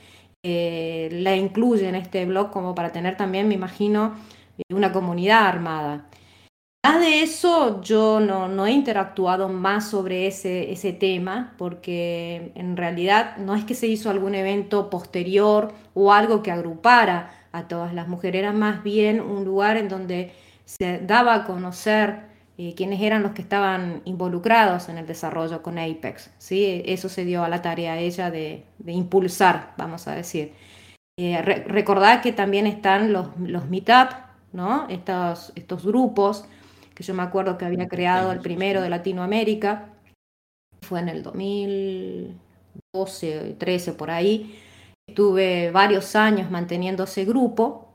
eh, 0.42 1.08
la 1.12 1.36
incluye 1.36 1.88
en 1.88 1.94
este 1.94 2.24
blog 2.26 2.50
como 2.50 2.74
para 2.74 2.92
tener 2.92 3.16
también, 3.16 3.46
me 3.48 3.54
imagino, 3.54 4.16
eh, 4.58 4.74
una 4.74 4.92
comunidad 4.92 5.46
armada. 5.46 6.08
Más 6.84 7.00
de 7.00 7.22
eso, 7.22 7.82
yo 7.82 8.20
no, 8.20 8.48
no, 8.48 8.66
he 8.66 8.72
interactuado 8.72 9.48
más 9.48 9.90
sobre 9.90 10.26
ese, 10.26 10.72
ese 10.72 10.92
tema, 10.94 11.54
porque 11.58 12.52
en 12.54 12.76
realidad 12.76 13.36
no 13.36 13.54
es 13.54 13.64
que 13.64 13.74
se 13.74 13.86
hizo 13.86 14.10
algún 14.10 14.34
evento 14.34 14.88
posterior 14.90 15.74
o 15.94 16.12
algo 16.12 16.42
que 16.42 16.50
agrupara 16.50 17.39
a 17.52 17.68
todas 17.68 17.94
las 17.94 18.08
mujeres, 18.08 18.40
era 18.40 18.52
más 18.52 18.82
bien 18.82 19.20
un 19.20 19.44
lugar 19.44 19.76
en 19.76 19.88
donde 19.88 20.32
se 20.64 20.98
daba 20.98 21.34
a 21.34 21.44
conocer 21.44 22.30
eh, 22.58 22.74
quiénes 22.74 23.00
eran 23.00 23.22
los 23.22 23.32
que 23.32 23.42
estaban 23.42 24.02
involucrados 24.04 24.88
en 24.88 24.98
el 24.98 25.06
desarrollo 25.06 25.62
con 25.62 25.78
Apex. 25.78 26.30
¿sí? 26.38 26.82
Eso 26.86 27.08
se 27.08 27.24
dio 27.24 27.42
a 27.42 27.48
la 27.48 27.62
tarea 27.62 27.98
ella 27.98 28.30
de, 28.30 28.64
impulsar, 28.86 29.74
vamos 29.76 30.06
a 30.06 30.14
decir. 30.14 30.52
Eh, 31.18 31.42
recordad 31.42 32.22
que 32.22 32.32
también 32.32 32.66
están 32.66 33.12
los, 33.12 33.28
los 33.38 33.68
meetup, 33.68 34.12
¿no? 34.52 34.86
estos, 34.88 35.52
estos 35.54 35.84
grupos 35.84 36.46
que 37.00 37.02
yo 37.02 37.14
me 37.14 37.22
acuerdo 37.22 37.56
que 37.56 37.64
había 37.64 37.88
creado 37.88 38.30
el 38.30 38.40
primero 38.40 38.82
de 38.82 38.90
Latinoamérica, 38.90 39.88
fue 40.82 41.00
en 41.00 41.08
el 41.08 41.22
2012, 41.22 43.56
13 43.58 43.92
por 43.94 44.10
ahí, 44.10 44.60
Estuve 45.10 45.72
varios 45.72 46.14
años 46.14 46.52
manteniendo 46.52 47.02
ese 47.02 47.24
grupo, 47.24 47.92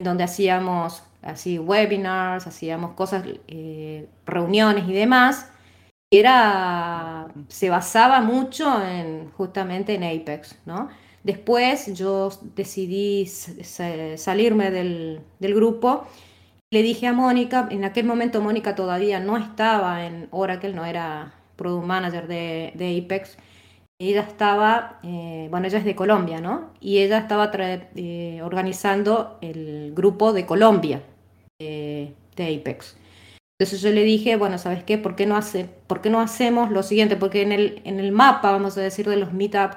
donde 0.00 0.24
hacíamos 0.24 1.02
así 1.20 1.58
webinars, 1.58 2.46
hacíamos 2.46 2.92
cosas, 2.94 3.24
eh, 3.46 4.08
reuniones 4.24 4.88
y 4.88 4.94
demás. 4.94 5.52
Era, 6.10 7.26
se 7.48 7.68
basaba 7.68 8.22
mucho 8.22 8.82
en 8.82 9.30
justamente 9.32 9.96
en 9.96 10.04
Apex, 10.04 10.58
¿no? 10.64 10.88
Después 11.22 11.92
yo 11.94 12.30
decidí 12.54 13.26
salirme 13.26 14.70
del, 14.70 15.20
grupo. 15.38 16.06
Le 16.70 16.82
dije 16.82 17.06
a 17.06 17.12
Mónica, 17.12 17.68
en 17.70 17.84
aquel 17.84 18.06
momento 18.06 18.40
Mónica 18.40 18.74
todavía 18.74 19.20
no 19.20 19.36
estaba 19.36 20.06
en 20.06 20.28
Oracle, 20.30 20.72
no 20.72 20.86
era 20.86 21.34
Product 21.56 21.86
Manager 21.86 22.26
de, 22.26 22.72
de 22.76 22.98
Apex 23.04 23.36
ella 23.98 24.22
estaba, 24.22 25.00
eh, 25.02 25.48
bueno, 25.50 25.66
ella 25.66 25.78
es 25.78 25.84
de 25.84 25.96
Colombia, 25.96 26.40
¿no? 26.40 26.72
Y 26.80 26.98
ella 26.98 27.18
estaba 27.18 27.50
eh, 27.54 28.40
organizando 28.42 29.38
el 29.40 29.92
grupo 29.94 30.32
de 30.32 30.46
Colombia 30.46 31.02
de 31.58 32.14
Apex. 32.38 32.96
Entonces 33.58 33.80
yo 33.80 33.90
le 33.90 34.04
dije, 34.04 34.36
bueno, 34.36 34.58
¿sabes 34.58 34.84
qué? 34.84 34.98
¿Por 34.98 35.16
qué 35.16 35.24
no, 35.24 35.36
hace, 35.36 35.66
por 35.86 36.02
qué 36.02 36.10
no 36.10 36.20
hacemos 36.20 36.70
lo 36.70 36.82
siguiente? 36.82 37.16
Porque 37.16 37.40
en 37.40 37.52
el, 37.52 37.80
en 37.84 37.98
el 37.98 38.12
mapa, 38.12 38.50
vamos 38.50 38.76
a 38.76 38.82
decir, 38.82 39.08
de 39.08 39.16
los 39.16 39.32
meetup, 39.32 39.72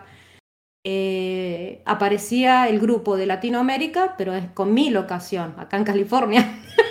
eh, 0.85 1.81
aparecía 1.85 2.67
el 2.67 2.79
grupo 2.79 3.15
de 3.15 3.25
Latinoamérica, 3.25 4.15
pero 4.17 4.33
es 4.33 4.49
con 4.51 4.73
mi 4.73 4.89
locación, 4.89 5.55
acá 5.57 5.77
en 5.77 5.85
California. 5.85 6.59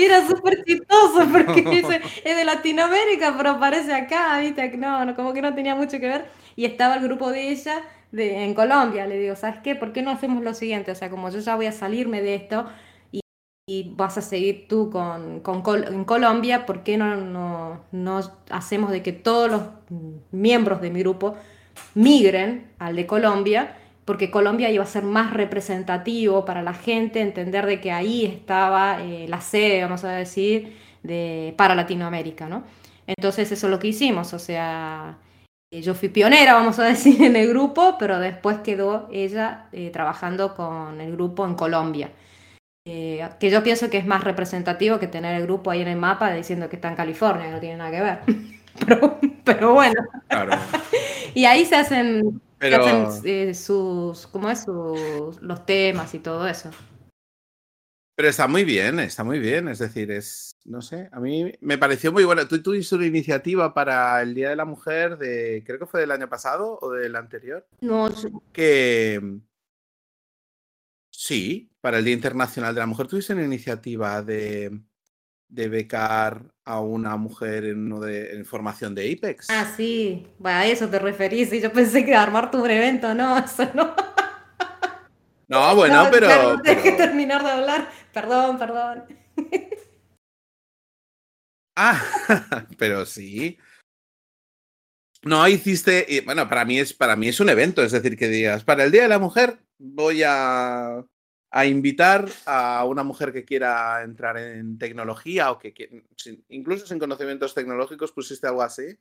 Y 0.00 0.04
era 0.04 0.26
súper 0.26 0.64
chistoso 0.64 1.28
porque 1.30 1.60
es 2.24 2.36
de 2.36 2.44
Latinoamérica, 2.44 3.34
pero 3.36 3.50
aparece 3.50 3.92
acá, 3.92 4.38
¿viste? 4.40 4.76
No, 4.78 5.04
no, 5.04 5.14
como 5.14 5.32
que 5.32 5.42
no 5.42 5.54
tenía 5.54 5.74
mucho 5.74 5.98
que 6.00 6.08
ver. 6.08 6.26
Y 6.56 6.64
estaba 6.64 6.96
el 6.96 7.02
grupo 7.02 7.30
de 7.30 7.50
ella 7.50 7.82
de, 8.12 8.44
en 8.44 8.54
Colombia. 8.54 9.06
Le 9.06 9.18
digo, 9.18 9.36
¿sabes 9.36 9.60
qué? 9.62 9.74
¿Por 9.76 9.92
qué 9.92 10.02
no 10.02 10.10
hacemos 10.10 10.42
lo 10.42 10.54
siguiente? 10.54 10.90
O 10.92 10.94
sea, 10.94 11.10
como 11.10 11.28
yo 11.30 11.40
ya 11.40 11.56
voy 11.56 11.66
a 11.66 11.72
salirme 11.72 12.22
de 12.22 12.34
esto 12.34 12.66
y, 13.12 13.20
y 13.66 13.94
vas 13.96 14.16
a 14.18 14.22
seguir 14.22 14.68
tú 14.68 14.90
con, 14.90 15.40
con 15.40 15.62
en 15.84 16.04
Colombia, 16.04 16.66
¿por 16.66 16.82
qué 16.82 16.96
no, 16.96 17.16
no, 17.16 17.84
no 17.92 18.20
hacemos 18.50 18.90
de 18.90 19.02
que 19.02 19.12
todos 19.12 19.50
los 19.50 19.62
miembros 20.30 20.80
de 20.80 20.90
mi 20.90 21.00
grupo 21.00 21.36
migren 21.94 22.72
al 22.78 22.96
de 22.96 23.06
Colombia? 23.06 23.76
Porque 24.10 24.28
Colombia 24.28 24.68
iba 24.70 24.82
a 24.82 24.88
ser 24.88 25.04
más 25.04 25.32
representativo 25.32 26.44
para 26.44 26.64
la 26.64 26.74
gente, 26.74 27.20
entender 27.20 27.64
de 27.64 27.80
que 27.80 27.92
ahí 27.92 28.24
estaba 28.24 29.00
eh, 29.00 29.28
la 29.28 29.40
sede, 29.40 29.82
vamos 29.82 30.02
a 30.02 30.10
decir, 30.10 30.76
de, 31.04 31.54
para 31.56 31.76
Latinoamérica, 31.76 32.48
¿no? 32.48 32.64
Entonces 33.06 33.52
eso 33.52 33.68
es 33.68 33.70
lo 33.70 33.78
que 33.78 33.86
hicimos, 33.86 34.34
o 34.34 34.40
sea, 34.40 35.16
eh, 35.70 35.80
yo 35.80 35.94
fui 35.94 36.08
pionera, 36.08 36.54
vamos 36.54 36.80
a 36.80 36.86
decir, 36.86 37.22
en 37.22 37.36
el 37.36 37.50
grupo, 37.50 37.98
pero 38.00 38.18
después 38.18 38.58
quedó 38.64 39.08
ella 39.12 39.68
eh, 39.70 39.90
trabajando 39.90 40.56
con 40.56 41.00
el 41.00 41.12
grupo 41.12 41.46
en 41.46 41.54
Colombia. 41.54 42.10
que 42.84 43.48
yo 43.48 43.62
pienso 43.62 43.90
que 43.90 43.98
es 43.98 44.06
más 44.06 44.24
representativo 44.24 44.98
que 44.98 45.06
tener 45.06 45.36
el 45.36 45.44
grupo 45.44 45.70
ahí 45.70 45.82
en 45.82 45.88
el 45.88 45.98
mapa 45.98 46.32
diciendo 46.32 46.68
que 46.68 46.74
está 46.74 46.88
en 46.88 46.96
California, 46.96 47.46
que 47.46 47.52
no 47.52 47.60
tiene 47.60 47.76
nada 47.76 47.90
que 47.92 48.00
ver. 48.00 48.18
pero, 48.84 49.20
pero 49.44 49.74
bueno. 49.74 50.02
Claro. 50.26 50.58
y 51.34 51.44
ahí 51.44 51.64
se 51.64 51.76
hacen 51.76 52.40
pero... 52.60 53.10
Eh, 53.24 53.54
sus, 53.54 54.26
¿cómo 54.26 54.50
es? 54.50 54.64
Sus, 54.64 55.40
los 55.40 55.64
temas 55.64 56.14
y 56.14 56.18
todo 56.18 56.46
eso. 56.46 56.70
Pero 58.14 58.28
está 58.28 58.46
muy 58.46 58.64
bien, 58.64 59.00
está 59.00 59.24
muy 59.24 59.38
bien. 59.38 59.68
Es 59.68 59.78
decir, 59.78 60.10
es, 60.10 60.54
no 60.66 60.82
sé, 60.82 61.08
a 61.10 61.20
mí 61.20 61.54
me 61.62 61.78
pareció 61.78 62.12
muy 62.12 62.24
bueno. 62.24 62.46
Tú 62.46 62.62
tuviste 62.62 62.94
una 62.94 63.06
iniciativa 63.06 63.72
para 63.72 64.20
el 64.20 64.34
Día 64.34 64.50
de 64.50 64.56
la 64.56 64.66
Mujer 64.66 65.16
de, 65.16 65.62
creo 65.64 65.78
que 65.78 65.86
fue 65.86 66.00
del 66.00 66.10
año 66.10 66.28
pasado 66.28 66.78
o 66.82 66.90
del 66.90 67.16
anterior. 67.16 67.66
No. 67.80 68.10
Que 68.52 69.38
sí, 71.10 71.72
para 71.80 71.96
el 71.96 72.04
Día 72.04 72.12
Internacional 72.12 72.74
de 72.74 72.80
la 72.80 72.86
Mujer 72.86 73.06
tuviste 73.06 73.32
una 73.32 73.44
iniciativa 73.44 74.20
de 74.20 74.82
de 75.50 75.68
becar 75.68 76.42
a 76.64 76.80
una 76.80 77.16
mujer 77.16 77.64
en, 77.64 77.92
uno 77.92 78.00
de, 78.00 78.44
formación 78.44 78.94
de 78.94 79.12
Apex. 79.12 79.48
Ah, 79.50 79.72
sí, 79.76 80.26
a 80.44 80.66
eso 80.66 80.88
te 80.88 80.98
referís. 80.98 81.52
Y 81.52 81.60
yo 81.60 81.72
pensé 81.72 82.04
que 82.04 82.14
armar 82.14 82.50
tu 82.50 82.64
evento, 82.64 83.12
no, 83.14 83.38
eso 83.44 83.68
no. 83.74 83.94
No, 85.48 85.74
bueno, 85.74 86.08
pero. 86.10 86.60
Tienes 86.62 86.82
que 86.82 86.92
terminar 86.92 87.42
de 87.42 87.50
hablar. 87.50 87.90
Perdón, 88.12 88.58
perdón. 88.58 89.04
Ah, 91.82 92.02
pero 92.76 93.06
sí. 93.06 93.56
No 95.22 95.48
hiciste, 95.48 96.22
bueno, 96.26 96.46
para 96.46 96.66
mí 96.66 96.78
es 96.78 96.92
para 96.92 97.16
mí 97.16 97.28
es 97.28 97.40
un 97.40 97.48
evento, 97.48 97.82
es 97.82 97.92
decir, 97.92 98.18
que 98.18 98.28
digas, 98.28 98.64
para 98.64 98.84
el 98.84 98.92
Día 98.92 99.02
de 99.02 99.08
la 99.08 99.18
Mujer 99.18 99.60
voy 99.78 100.22
a 100.22 101.02
a 101.50 101.66
invitar 101.66 102.28
a 102.46 102.84
una 102.84 103.02
mujer 103.02 103.32
que 103.32 103.44
quiera 103.44 104.02
entrar 104.02 104.38
en 104.38 104.78
tecnología 104.78 105.50
o 105.50 105.58
que, 105.58 106.04
incluso 106.48 106.86
sin 106.86 106.98
conocimientos 106.98 107.54
tecnológicos 107.54 108.12
pusiste 108.12 108.46
algo 108.46 108.62
así 108.62 108.96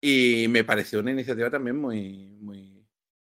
y 0.00 0.46
me 0.48 0.64
pareció 0.64 1.00
una 1.00 1.12
iniciativa 1.12 1.50
también 1.50 1.76
muy 1.76 2.36
muy 2.40 2.78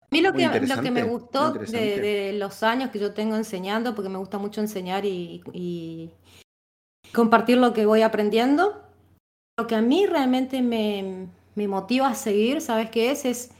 a 0.01 0.15
mí 0.15 0.21
lo 0.21 0.33
que, 0.33 0.47
lo 0.47 0.81
que 0.81 0.91
me 0.91 1.03
gustó 1.03 1.51
de, 1.51 2.33
los 2.33 2.63
años 2.63 2.91
que 2.91 2.99
yo 2.99 3.13
tengo 3.13 3.35
enseñando, 3.35 3.93
porque 3.93 4.07
me 4.07 4.17
gusta 4.17 4.37
mucho 4.37 4.61
enseñar 4.61 5.03
y, 5.05 6.11
compartir 7.13 7.57
lo 7.57 7.73
que 7.73 7.85
voy 7.85 8.03
aprendiendo, 8.03 8.81
lo 9.57 9.67
que 9.67 9.75
a 9.75 9.81
mí 9.81 10.05
realmente 10.05 10.61
me, 10.61 11.27
me 11.55 11.67
motiva 11.67 12.07
a 12.07 12.15
seguir, 12.15 12.61
¿sabes 12.61 12.89
qué 12.89 13.11
es? 13.11 13.25
Es 13.25 13.51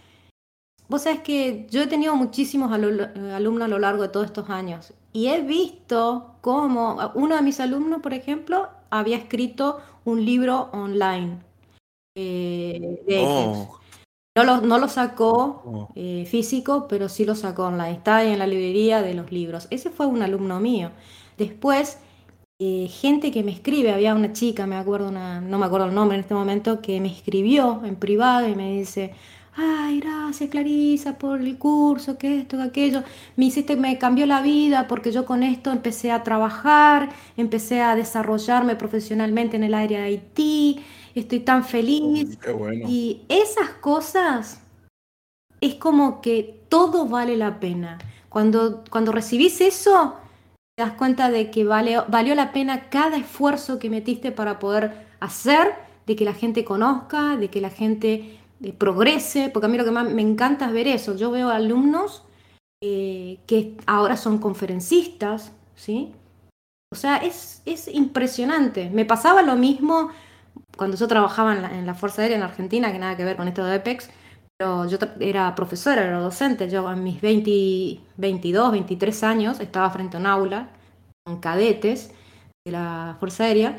Vos 0.89 1.03
sabés 1.03 1.21
que 1.21 1.67
yo 1.69 1.81
he 1.81 1.88
tenido 1.88 2.15
muchísimos 2.15 2.71
alumnos 2.71 3.65
a 3.65 3.67
lo 3.67 3.79
largo 3.79 4.03
de 4.03 4.09
todos 4.09 4.25
estos 4.27 4.49
años 4.49 4.93
y 5.11 5.27
he 5.27 5.41
visto 5.41 6.35
cómo 6.41 7.11
uno 7.15 7.35
de 7.35 7.41
mis 7.41 7.59
alumnos, 7.59 8.01
por 8.01 8.13
ejemplo, 8.13 8.69
había 8.89 9.17
escrito 9.17 9.79
un 10.05 10.23
libro 10.23 10.69
online 10.71 11.47
eh, 12.19 12.97
oh. 13.27 13.79
No 14.35 14.43
lo, 14.43 14.61
no 14.61 14.79
lo 14.79 14.88
sacó 14.88 15.61
oh. 15.65 15.89
eh, 15.95 16.25
físico, 16.27 16.88
pero 16.88 17.09
sí 17.09 17.25
lo 17.25 17.35
sacó 17.35 17.65
online. 17.65 17.93
Está 17.93 18.23
en 18.23 18.39
la 18.39 18.47
librería 18.47 19.01
de 19.01 19.13
los 19.13 19.31
libros. 19.31 19.67
Ese 19.69 19.89
fue 19.91 20.07
un 20.07 20.21
alumno 20.21 20.59
mío. 20.59 20.91
Después, 21.38 21.99
eh, 22.59 22.88
gente 22.88 23.31
que 23.31 23.43
me 23.43 23.51
escribe, 23.51 23.91
había 23.93 24.15
una 24.15 24.33
chica, 24.33 24.65
me 24.65 24.75
acuerdo, 24.77 25.09
una, 25.09 25.41
no 25.41 25.59
me 25.59 25.65
acuerdo 25.67 25.88
el 25.88 25.95
nombre 25.95 26.17
en 26.17 26.21
este 26.21 26.33
momento, 26.33 26.81
que 26.81 26.99
me 26.99 27.07
escribió 27.07 27.81
en 27.83 27.95
privado 27.95 28.47
y 28.47 28.55
me 28.55 28.77
dice, 28.77 29.13
ay, 29.57 29.99
gracias 29.99 30.49
Clarisa 30.49 31.17
por 31.17 31.41
el 31.41 31.57
curso, 31.57 32.17
que 32.17 32.39
esto, 32.39 32.57
que 32.57 32.63
aquello, 32.63 33.03
me 33.35 33.45
hiciste, 33.45 33.75
me 33.75 33.97
cambió 33.97 34.25
la 34.25 34.41
vida 34.41 34.87
porque 34.87 35.11
yo 35.11 35.25
con 35.25 35.43
esto 35.43 35.71
empecé 35.71 36.11
a 36.11 36.23
trabajar, 36.23 37.09
empecé 37.35 37.81
a 37.81 37.95
desarrollarme 37.95 38.75
profesionalmente 38.75 39.57
en 39.57 39.63
el 39.63 39.73
área 39.73 39.99
de 39.99 40.05
Haití, 40.05 40.85
estoy 41.15 41.39
tan 41.39 41.63
feliz. 41.63 42.37
Y 42.87 43.21
esas 43.29 43.69
cosas 43.81 44.61
es 45.59 45.75
como 45.75 46.21
que 46.21 46.61
todo 46.69 47.07
vale 47.07 47.35
la 47.35 47.59
pena. 47.59 47.97
Cuando, 48.29 48.83
cuando 48.91 49.11
recibís 49.11 49.59
eso, 49.61 50.15
te 50.75 50.83
das 50.83 50.93
cuenta 50.93 51.31
de 51.31 51.49
que 51.49 51.63
vale, 51.63 51.97
valió 52.07 52.35
la 52.35 52.51
pena 52.51 52.89
cada 52.89 53.17
esfuerzo 53.17 53.79
que 53.79 53.89
metiste 53.89 54.31
para 54.31 54.59
poder 54.59 55.07
hacer, 55.19 55.73
de 56.05 56.15
que 56.15 56.23
la 56.23 56.33
gente 56.33 56.63
conozca, 56.63 57.35
de 57.35 57.49
que 57.49 57.59
la 57.59 57.69
gente 57.69 58.37
eh, 58.61 58.73
progrese, 58.73 59.49
porque 59.49 59.67
a 59.67 59.69
mí 59.69 59.77
lo 59.77 59.85
que 59.85 59.91
más 59.91 60.09
me 60.09 60.21
encanta 60.21 60.67
es 60.67 60.73
ver 60.73 60.87
eso. 60.87 61.15
Yo 61.15 61.31
veo 61.31 61.49
alumnos 61.49 62.23
eh, 62.81 63.39
que 63.47 63.77
ahora 63.85 64.17
son 64.17 64.39
conferencistas, 64.39 65.51
¿sí? 65.75 66.13
O 66.91 66.95
sea, 66.95 67.17
es, 67.17 67.61
es, 67.65 67.87
impresionante. 67.87 68.89
Me 68.89 69.05
pasaba 69.05 69.41
lo 69.41 69.55
mismo 69.55 70.09
cuando 70.77 70.97
yo 70.97 71.07
trabajaba 71.07 71.53
en 71.55 71.61
la, 71.61 71.77
en 71.77 71.85
la, 71.85 71.95
Fuerza 71.95 72.21
Aérea 72.21 72.37
en 72.37 72.43
Argentina, 72.43 72.91
que 72.91 72.99
nada 72.99 73.17
que 73.17 73.25
ver 73.25 73.37
con 73.37 73.47
esto 73.47 73.63
de 73.65 73.75
EPEX, 73.75 74.09
pero 74.57 74.87
yo 74.87 74.97
era 75.19 75.53
profesora, 75.55 76.03
era 76.03 76.19
docente. 76.19 76.69
Yo 76.69 76.87
a 76.87 76.95
mis 76.95 77.21
20, 77.21 77.99
22, 78.17 78.71
23 78.71 79.23
años 79.23 79.59
estaba 79.59 79.89
frente 79.89 80.17
a 80.17 80.19
un 80.19 80.25
aula 80.27 80.69
con 81.25 81.39
cadetes 81.39 82.11
de 82.65 82.71
la 82.71 83.17
Fuerza 83.19 83.43
Aérea 83.45 83.77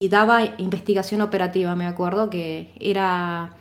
y 0.00 0.08
daba 0.08 0.44
investigación 0.58 1.20
operativa, 1.20 1.76
me 1.76 1.86
acuerdo 1.86 2.28
que 2.28 2.74
era 2.80 3.54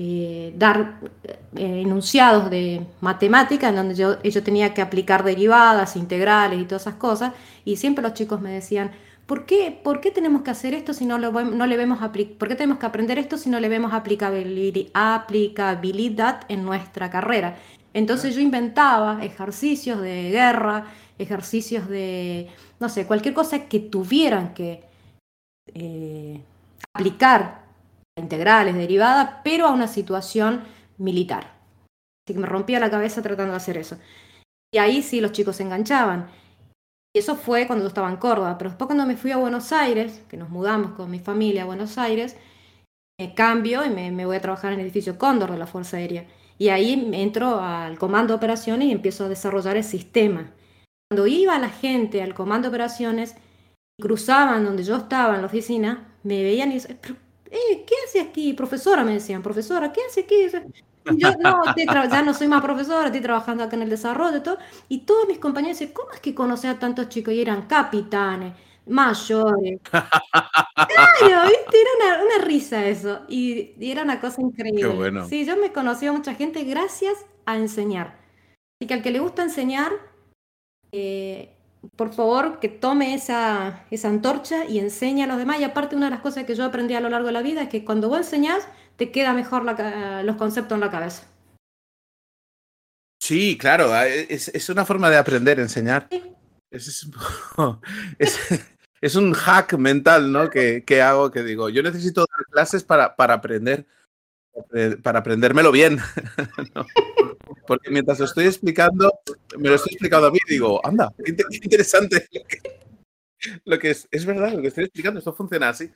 eh, 0.00 0.54
dar 0.56 1.00
eh, 1.24 1.36
enunciados 1.56 2.50
de 2.50 2.86
matemática 3.00 3.70
en 3.70 3.74
donde 3.74 3.96
yo, 3.96 4.22
yo 4.22 4.44
tenía 4.44 4.72
que 4.72 4.80
aplicar 4.80 5.24
derivadas, 5.24 5.96
integrales 5.96 6.60
y 6.60 6.64
todas 6.66 6.82
esas 6.82 6.94
cosas, 6.94 7.32
y 7.64 7.78
siempre 7.78 8.04
los 8.04 8.14
chicos 8.14 8.40
me 8.40 8.52
decían, 8.52 8.92
¿por 9.26 9.44
qué, 9.44 9.76
por 9.82 10.00
qué 10.00 10.12
tenemos 10.12 10.42
que 10.42 10.52
hacer 10.52 10.72
esto 10.72 10.94
si 10.94 11.04
no, 11.04 11.18
lo, 11.18 11.32
no 11.32 11.66
le 11.66 11.76
vemos 11.76 11.98
por 11.98 12.46
qué 12.46 12.54
tenemos 12.54 12.78
que 12.78 12.86
aprender 12.86 13.18
esto 13.18 13.36
si 13.36 13.50
no 13.50 13.58
le 13.58 13.68
vemos 13.68 13.92
aplicabilidad 13.92 16.42
en 16.48 16.64
nuestra 16.64 17.10
carrera? 17.10 17.56
Entonces 17.92 18.36
yo 18.36 18.40
inventaba 18.40 19.24
ejercicios 19.24 20.00
de 20.00 20.30
guerra, 20.30 20.84
ejercicios 21.18 21.88
de, 21.88 22.46
no 22.78 22.88
sé, 22.88 23.04
cualquier 23.04 23.34
cosa 23.34 23.64
que 23.64 23.80
tuvieran 23.80 24.54
que 24.54 24.84
eh, 25.74 26.40
aplicar 26.94 27.57
integrales, 28.20 28.74
derivadas, 28.74 29.40
pero 29.44 29.66
a 29.66 29.72
una 29.72 29.88
situación 29.88 30.62
militar. 30.98 31.58
Así 32.26 32.34
que 32.34 32.40
me 32.40 32.46
rompía 32.46 32.80
la 32.80 32.90
cabeza 32.90 33.22
tratando 33.22 33.52
de 33.52 33.56
hacer 33.56 33.76
eso. 33.76 33.98
Y 34.72 34.78
ahí 34.78 35.02
sí 35.02 35.20
los 35.20 35.32
chicos 35.32 35.56
se 35.56 35.62
enganchaban. 35.62 36.28
Y 37.14 37.20
eso 37.20 37.36
fue 37.36 37.66
cuando 37.66 37.84
yo 37.84 37.88
estaba 37.88 38.10
en 38.10 38.16
Córdoba. 38.16 38.58
Pero 38.58 38.70
después 38.70 38.86
cuando 38.86 39.06
me 39.06 39.16
fui 39.16 39.30
a 39.30 39.38
Buenos 39.38 39.72
Aires, 39.72 40.22
que 40.28 40.36
nos 40.36 40.50
mudamos 40.50 40.92
con 40.92 41.10
mi 41.10 41.20
familia 41.20 41.62
a 41.62 41.66
Buenos 41.66 41.96
Aires, 41.98 42.36
me 43.18 43.34
cambio 43.34 43.84
y 43.84 43.90
me, 43.90 44.10
me 44.10 44.26
voy 44.26 44.36
a 44.36 44.40
trabajar 44.40 44.72
en 44.72 44.80
el 44.80 44.86
edificio 44.86 45.18
Cóndor 45.18 45.50
de 45.50 45.58
la 45.58 45.66
Fuerza 45.66 45.96
Aérea. 45.96 46.26
Y 46.58 46.68
ahí 46.68 47.08
entro 47.14 47.60
al 47.60 47.98
comando 47.98 48.32
de 48.32 48.38
operaciones 48.38 48.88
y 48.88 48.92
empiezo 48.92 49.24
a 49.24 49.28
desarrollar 49.28 49.76
el 49.76 49.84
sistema. 49.84 50.52
Cuando 51.10 51.26
iba 51.26 51.58
la 51.58 51.70
gente 51.70 52.22
al 52.22 52.34
comando 52.34 52.68
de 52.68 52.74
operaciones, 52.74 53.36
cruzaban 54.00 54.64
donde 54.64 54.84
yo 54.84 54.96
estaba 54.96 55.34
en 55.34 55.40
la 55.40 55.46
oficina, 55.46 56.14
me 56.22 56.42
veían 56.42 56.70
y 56.70 56.74
decían, 56.74 56.98
eh, 57.50 57.84
¿qué 57.86 57.94
hace 58.06 58.20
aquí? 58.20 58.52
Profesora, 58.52 59.04
me 59.04 59.14
decían, 59.14 59.42
profesora, 59.42 59.92
¿qué 59.92 60.00
hace 60.08 60.20
aquí? 60.20 60.36
yo 61.16 61.30
no, 61.38 61.62
ya 62.08 62.22
no 62.22 62.34
soy 62.34 62.48
más 62.48 62.62
profesora, 62.62 63.06
estoy 63.06 63.20
trabajando 63.20 63.64
acá 63.64 63.76
en 63.76 63.82
el 63.82 63.90
desarrollo 63.90 64.38
y 64.38 64.42
todo. 64.42 64.58
Y 64.88 64.98
todos 65.00 65.26
mis 65.26 65.38
compañeros 65.38 65.78
dicen, 65.78 65.94
¿cómo 65.94 66.12
es 66.12 66.20
que 66.20 66.34
conocí 66.34 66.66
a 66.66 66.78
tantos 66.78 67.08
chicos? 67.08 67.34
Y 67.34 67.40
eran 67.40 67.62
capitanes, 67.62 68.54
mayores. 68.86 69.80
Claro, 71.18 71.48
¿viste? 71.48 71.76
Era 71.80 72.22
una, 72.22 72.44
risa 72.44 72.86
eso. 72.86 73.22
Y, 73.28 73.74
era 73.80 74.02
una 74.02 74.20
cosa 74.20 74.40
increíble. 74.40 74.86
bueno. 74.88 75.28
Sí, 75.28 75.44
yo 75.44 75.56
me 75.56 75.72
conocí 75.72 76.06
a 76.06 76.12
mucha 76.12 76.34
gente 76.34 76.62
gracias 76.62 77.26
a 77.46 77.56
enseñar. 77.56 78.16
Así 78.78 78.86
que 78.86 78.94
al 78.94 79.02
que 79.02 79.10
le 79.10 79.18
gusta 79.18 79.42
enseñar, 79.42 79.90
eh, 80.92 81.57
por 81.96 82.12
favor, 82.12 82.60
que 82.60 82.68
tome 82.68 83.14
esa, 83.14 83.84
esa 83.90 84.08
antorcha 84.08 84.64
y 84.64 84.78
enseñe 84.78 85.22
a 85.22 85.26
los 85.26 85.38
demás. 85.38 85.60
Y 85.60 85.64
aparte, 85.64 85.96
una 85.96 86.06
de 86.06 86.10
las 86.10 86.20
cosas 86.20 86.44
que 86.44 86.54
yo 86.54 86.64
aprendí 86.64 86.94
a 86.94 87.00
lo 87.00 87.08
largo 87.08 87.26
de 87.26 87.32
la 87.32 87.42
vida 87.42 87.62
es 87.62 87.68
que 87.68 87.84
cuando 87.84 88.08
vos 88.08 88.18
enseñás, 88.18 88.68
te 88.96 89.10
queda 89.10 89.32
mejor 89.32 89.64
los 90.24 90.36
conceptos 90.36 90.74
en 90.74 90.80
la 90.80 90.90
cabeza. 90.90 91.24
Sí, 93.20 93.58
claro, 93.58 93.94
es, 94.02 94.68
una 94.68 94.84
forma 94.84 95.10
de 95.10 95.16
aprender, 95.16 95.60
enseñar. 95.60 96.08
Es, 96.70 97.08
es, 99.00 99.14
un 99.16 99.32
hack 99.32 99.72
mental, 99.78 100.30
¿no? 100.30 100.50
Que, 100.50 100.84
que, 100.84 101.00
hago, 101.00 101.30
que 101.30 101.42
digo, 101.42 101.70
yo 101.70 101.82
necesito 101.82 102.26
dar 102.30 102.44
clases 102.50 102.84
para, 102.84 103.16
para 103.16 103.32
aprender, 103.32 103.86
para 105.02 105.20
aprendérmelo 105.20 105.72
bien. 105.72 105.98
Porque 107.66 107.90
mientras 107.90 108.18
lo 108.18 108.24
estoy 108.24 108.46
explicando, 108.46 109.20
me 109.58 109.68
lo 109.68 109.74
estoy 109.74 109.92
explicando 109.92 110.28
a 110.28 110.30
mí 110.30 110.38
y 110.46 110.52
digo, 110.52 110.84
anda, 110.86 111.12
qué, 111.22 111.36
interesante 111.62 112.28
lo 113.64 113.78
que, 113.78 113.90
es. 113.90 114.08
Es 114.10 114.24
verdad, 114.24 114.52
lo 114.52 114.62
que 114.62 114.68
estoy 114.68 114.84
explicando, 114.84 115.18
esto 115.18 115.34
funciona 115.34 115.68
así. 115.68 115.90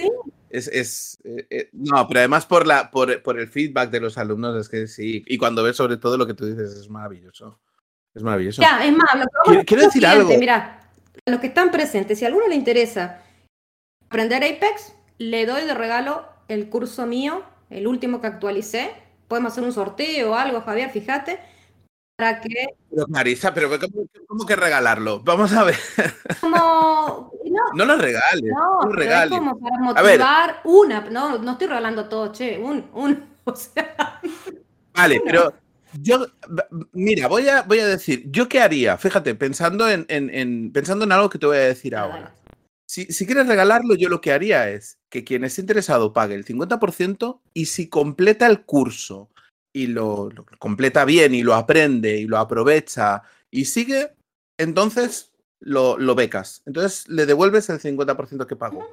Es, 0.50 0.68
es 0.68 1.18
eh, 1.24 1.46
eh, 1.48 1.70
no, 1.72 2.06
pero 2.06 2.20
además 2.20 2.46
por, 2.46 2.66
la, 2.66 2.90
por, 2.90 3.22
por, 3.22 3.40
el 3.40 3.48
feedback 3.48 3.90
de 3.90 4.00
los 4.00 4.18
alumnos, 4.18 4.56
es 4.60 4.68
que 4.68 4.86
sí. 4.86 5.24
Y 5.26 5.38
cuando 5.38 5.62
ves 5.62 5.76
sobre 5.76 5.96
todo 5.96 6.18
lo 6.18 6.26
que 6.26 6.34
tú 6.34 6.44
dices, 6.46 6.74
es 6.74 6.88
maravilloso. 6.88 7.58
Es 8.14 8.22
maravilloso. 8.22 8.60
Ya, 8.60 8.84
es 8.84 8.94
más, 8.94 9.08
lo 9.46 9.64
quiero, 9.64 9.84
decir 9.84 10.06
algo. 10.06 10.36
Mira, 10.38 10.90
a 11.26 11.30
los 11.30 11.40
que 11.40 11.46
están 11.46 11.70
presentes, 11.70 12.18
si 12.18 12.24
a 12.24 12.28
alguno 12.28 12.48
le 12.48 12.54
interesa 12.54 13.22
aprender 14.06 14.44
Apex, 14.44 14.94
le 15.16 15.46
doy 15.46 15.64
de 15.64 15.72
regalo 15.72 16.28
el 16.48 16.68
curso 16.68 17.06
mío, 17.06 17.42
el 17.72 17.86
último 17.86 18.20
que 18.20 18.26
actualicé. 18.26 18.90
Podemos 19.28 19.52
hacer 19.52 19.64
un 19.64 19.72
sorteo 19.72 20.32
o 20.32 20.34
algo, 20.34 20.60
Javier, 20.60 20.90
fíjate 20.90 21.38
para 22.16 22.40
que... 22.40 22.76
Pero 22.90 23.06
Marisa, 23.08 23.52
pero 23.52 23.68
¿cómo, 24.28 24.46
que 24.46 24.56
regalarlo? 24.56 25.20
Vamos 25.20 25.52
a 25.52 25.64
ver. 25.64 25.76
Como... 26.40 27.32
No, 27.74 27.84
lo 27.84 27.98
regales. 27.98 28.44
No, 28.44 28.82
lo 28.86 28.92
regales. 28.92 29.38
como 29.38 29.58
para 29.60 29.78
motivar 29.78 30.60
una. 30.64 31.00
No, 31.10 31.36
no 31.36 31.52
estoy 31.52 31.66
regalando 31.66 32.08
todo, 32.08 32.32
che, 32.32 32.58
un, 32.58 32.86
un, 32.94 33.36
o 33.44 33.54
sea... 33.54 34.20
Vale, 34.94 35.20
pero 35.22 35.52
yo, 36.00 36.26
mira, 36.92 37.28
voy 37.28 37.48
a, 37.48 37.62
voy 37.62 37.80
a 37.80 37.86
decir, 37.86 38.24
¿yo 38.30 38.48
qué 38.48 38.60
haría? 38.60 38.96
Fíjate, 38.96 39.34
pensando 39.34 39.88
en, 39.88 40.06
en, 40.08 40.72
pensando 40.72 41.04
en 41.04 41.12
algo 41.12 41.28
que 41.28 41.38
te 41.38 41.44
voy 41.44 41.58
a 41.58 41.60
decir 41.60 41.94
ahora. 41.94 42.32
Si, 42.92 43.06
si, 43.06 43.24
quieres 43.24 43.46
regalarlo, 43.46 43.94
yo 43.94 44.10
lo 44.10 44.20
que 44.20 44.32
haría 44.32 44.68
es 44.68 44.98
que 45.08 45.24
quien 45.24 45.44
esté 45.44 45.62
interesado 45.62 46.12
pague 46.12 46.34
el 46.34 46.44
50% 46.44 47.40
y 47.54 47.64
si 47.64 47.88
completa 47.88 48.46
el 48.46 48.66
curso 48.66 49.30
y 49.72 49.86
lo, 49.86 50.28
completa 50.58 51.06
bien 51.06 51.34
y 51.34 51.42
lo 51.42 51.54
aprende 51.54 52.18
y 52.18 52.26
lo 52.26 52.36
aprovecha 52.36 53.22
y 53.50 53.64
sigue, 53.64 54.12
entonces 54.58 55.32
lo, 55.58 55.96
lo 55.96 56.14
becas. 56.14 56.62
Entonces 56.66 57.08
le 57.08 57.24
devuelves 57.24 57.70
el 57.70 57.80
50% 57.80 58.46
que 58.46 58.56
pagó. 58.56 58.86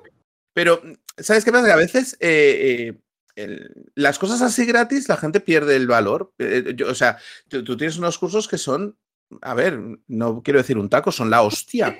Pero, 0.54 0.82
¿sabes 1.18 1.44
qué 1.44 1.52
pasa? 1.52 1.66
Que 1.66 1.74
a 1.74 1.76
veces 1.76 2.16
eh, 2.22 2.94
eh, 3.36 3.70
las 3.96 4.18
cosas 4.18 4.42
así 4.42 4.66
gratis 4.66 5.10
la 5.10 5.18
gente 5.18 5.42
pierde 5.42 5.76
el 5.76 5.88
valor. 5.88 6.32
Eh, 6.38 6.74
o 6.88 6.96
sea, 6.96 7.18
tú, 7.50 7.76
tienes 7.76 7.98
unos 7.98 8.18
cursos 8.18 8.48
que 8.48 8.58
son, 8.58 8.98
a 9.42 9.54
ver, 9.54 9.78
no 10.08 10.42
quiero 10.42 10.60
decir 10.60 10.78
un 10.78 10.88
taco, 10.88 11.12
son 11.12 11.30
la 11.30 11.42
hostia. 11.42 11.98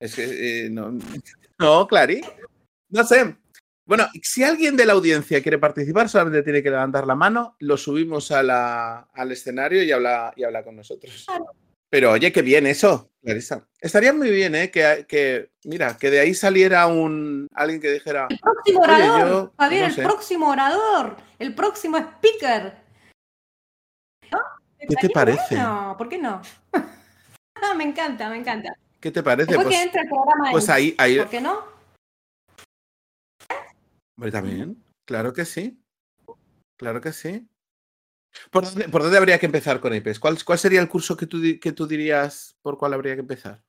Es 0.00 0.16
que, 0.16 0.68
no, 0.70 0.98
no, 1.62 1.86
Clary. 1.86 2.20
No 2.90 3.04
sé, 3.04 3.36
bueno, 3.84 4.06
si 4.22 4.44
alguien 4.44 4.76
de 4.76 4.86
la 4.86 4.92
audiencia 4.92 5.42
quiere 5.42 5.58
participar, 5.58 6.08
solamente 6.08 6.42
tiene 6.42 6.62
que 6.62 6.70
levantar 6.70 7.06
la 7.06 7.16
mano, 7.16 7.56
lo 7.58 7.76
subimos 7.76 8.30
al 8.30 9.32
escenario 9.32 9.82
y 9.82 9.90
habla, 9.90 10.32
y 10.36 10.44
habla 10.44 10.62
con 10.62 10.76
nosotros. 10.76 11.26
Pero 11.90 12.12
oye, 12.12 12.32
qué 12.32 12.42
bien 12.42 12.66
eso, 12.66 13.10
Clarisa. 13.22 13.68
Estaría 13.80 14.12
muy 14.12 14.30
bien, 14.30 14.54
¿eh? 14.54 14.70
Que, 14.70 15.50
mira, 15.64 15.96
que 15.98 16.10
de 16.10 16.20
ahí 16.20 16.32
saliera 16.32 16.86
un 16.86 17.48
alguien 17.52 17.80
que 17.80 17.92
dijera. 17.92 18.28
El 18.30 18.38
próximo 18.38 18.80
orador, 18.80 19.52
Javier, 19.58 19.84
el 19.84 19.94
próximo 19.96 20.48
orador, 20.48 21.16
el 21.38 21.54
próximo 21.54 21.98
speaker. 21.98 22.76
¿Qué 24.78 24.96
te 24.96 25.10
parece? 25.10 25.56
No, 25.56 25.96
¿por 25.98 26.08
qué 26.08 26.18
no? 26.18 26.40
me 27.76 27.84
encanta, 27.84 28.30
me 28.30 28.38
encanta. 28.38 28.74
¿Qué 29.02 29.10
te 29.10 29.22
parece? 29.24 29.56
Pues, 29.56 29.66
que 29.66 29.82
entre 29.82 30.02
el 30.02 30.08
programa 30.08 30.52
pues 30.52 30.68
ahí, 30.68 30.94
ahí. 30.96 31.18
¿Por 31.18 31.28
qué 31.28 31.40
no? 31.40 31.72
también, 34.30 34.80
claro 35.04 35.32
que 35.32 35.44
sí. 35.44 35.82
Claro 36.76 37.00
que 37.00 37.12
sí. 37.12 37.48
¿Por 38.52 38.64
dónde, 38.64 39.18
habría 39.18 39.40
que 39.40 39.46
empezar 39.46 39.80
con 39.80 39.92
IPs? 39.92 40.20
¿Cuál, 40.20 40.38
¿Cuál, 40.44 40.58
sería 40.58 40.80
el 40.80 40.88
curso 40.88 41.16
que 41.16 41.26
tú, 41.26 41.40
que 41.60 41.72
tú 41.72 41.88
dirías 41.88 42.56
por 42.62 42.78
cuál 42.78 42.94
habría 42.94 43.14
que 43.14 43.20
empezar? 43.20 43.60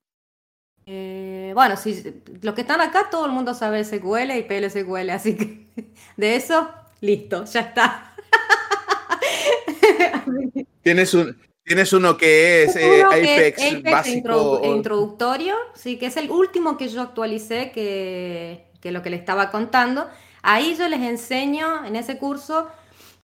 Eh, 0.86 1.52
bueno, 1.56 1.78
si 1.78 2.22
los 2.44 2.54
que 2.54 2.62
están 2.62 2.82
acá, 2.82 3.10
todo 3.10 3.26
el 3.26 3.32
mundo 3.32 3.56
sabe 3.56 3.84
SQL 3.84 4.38
y 4.38 4.44
PLSQL, 4.44 5.10
así 5.10 5.36
que 5.36 5.68
de 6.18 6.36
eso, 6.36 6.72
listo, 7.02 7.46
ya 7.46 7.62
está. 7.62 8.16
tienes 10.84 11.14
un, 11.16 11.36
Tienes 11.64 11.94
uno 11.94 12.18
que 12.18 12.64
es 12.64 12.76
eh, 12.76 13.04
Apex, 13.04 13.82
básico. 13.84 14.62
introductorio, 14.64 15.56
sí, 15.76 15.98
que 15.98 16.08
es 16.08 16.18
el 16.18 16.30
último 16.30 16.78
que 16.78 16.90
yo 16.90 17.02
actualicé, 17.02 17.72
que, 17.72 18.66
que, 18.82 18.92
lo 18.92 19.02
que 19.02 19.10
le 19.10 19.16
estaba 19.16 19.50
contando. 19.50 20.10
Ahí 20.42 20.76
yo 20.78 20.90
les 20.90 21.00
enseño 21.00 21.86
en 21.86 21.96
ese 21.96 22.18
curso 22.18 22.68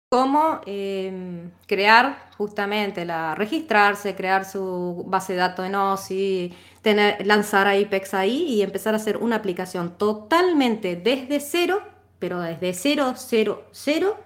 cómo 0.09 0.61
em, 0.67 1.51
crear 1.67 2.31
justamente, 2.39 3.05
la, 3.05 3.35
registrarse, 3.35 4.15
crear 4.15 4.45
su 4.45 5.05
base 5.07 5.35
de 5.35 5.41
datos 5.41 5.67
en 5.67 5.75
OSI, 5.75 6.55
tener, 6.81 7.27
lanzar 7.27 7.67
Apex 7.67 8.15
ahí 8.15 8.45
y 8.45 8.63
empezar 8.63 8.95
a 8.95 8.99
hacer 8.99 9.19
una 9.19 9.37
aplicación 9.37 9.99
totalmente 9.99 10.97
desde 10.97 11.41
cero, 11.41 11.83
pero 12.19 12.41
desde 12.41 12.73
cero, 12.73 13.15
cero, 13.17 13.65
cero, 13.73 14.17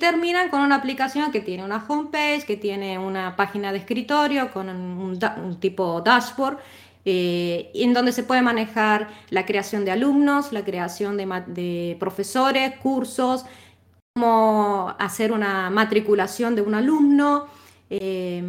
terminan 0.00 0.48
con 0.48 0.62
una 0.62 0.74
aplicación 0.76 1.30
que 1.30 1.40
tiene 1.40 1.62
una 1.62 1.84
homepage, 1.86 2.44
que 2.44 2.56
tiene 2.56 2.98
una 2.98 3.36
página 3.36 3.70
de 3.70 3.78
escritorio 3.78 4.50
con 4.52 4.68
un, 4.68 5.60
tipo 5.60 6.00
dashboard, 6.00 6.58
eh, 7.04 7.70
en 7.74 7.94
donde 7.94 8.10
se 8.10 8.24
puede 8.24 8.42
manejar 8.42 9.08
la 9.30 9.46
creación 9.46 9.84
de 9.84 9.92
alumnos, 9.92 10.52
la 10.52 10.64
creación 10.64 11.16
de, 11.16 11.96
profesores, 12.00 12.76
cursos, 12.82 13.44
cómo 14.14 14.92
hacer 14.98 15.30
una 15.30 15.70
matriculación 15.70 16.56
de 16.56 16.62
un 16.62 16.74
alumno, 16.74 17.46
eh, 17.90 18.42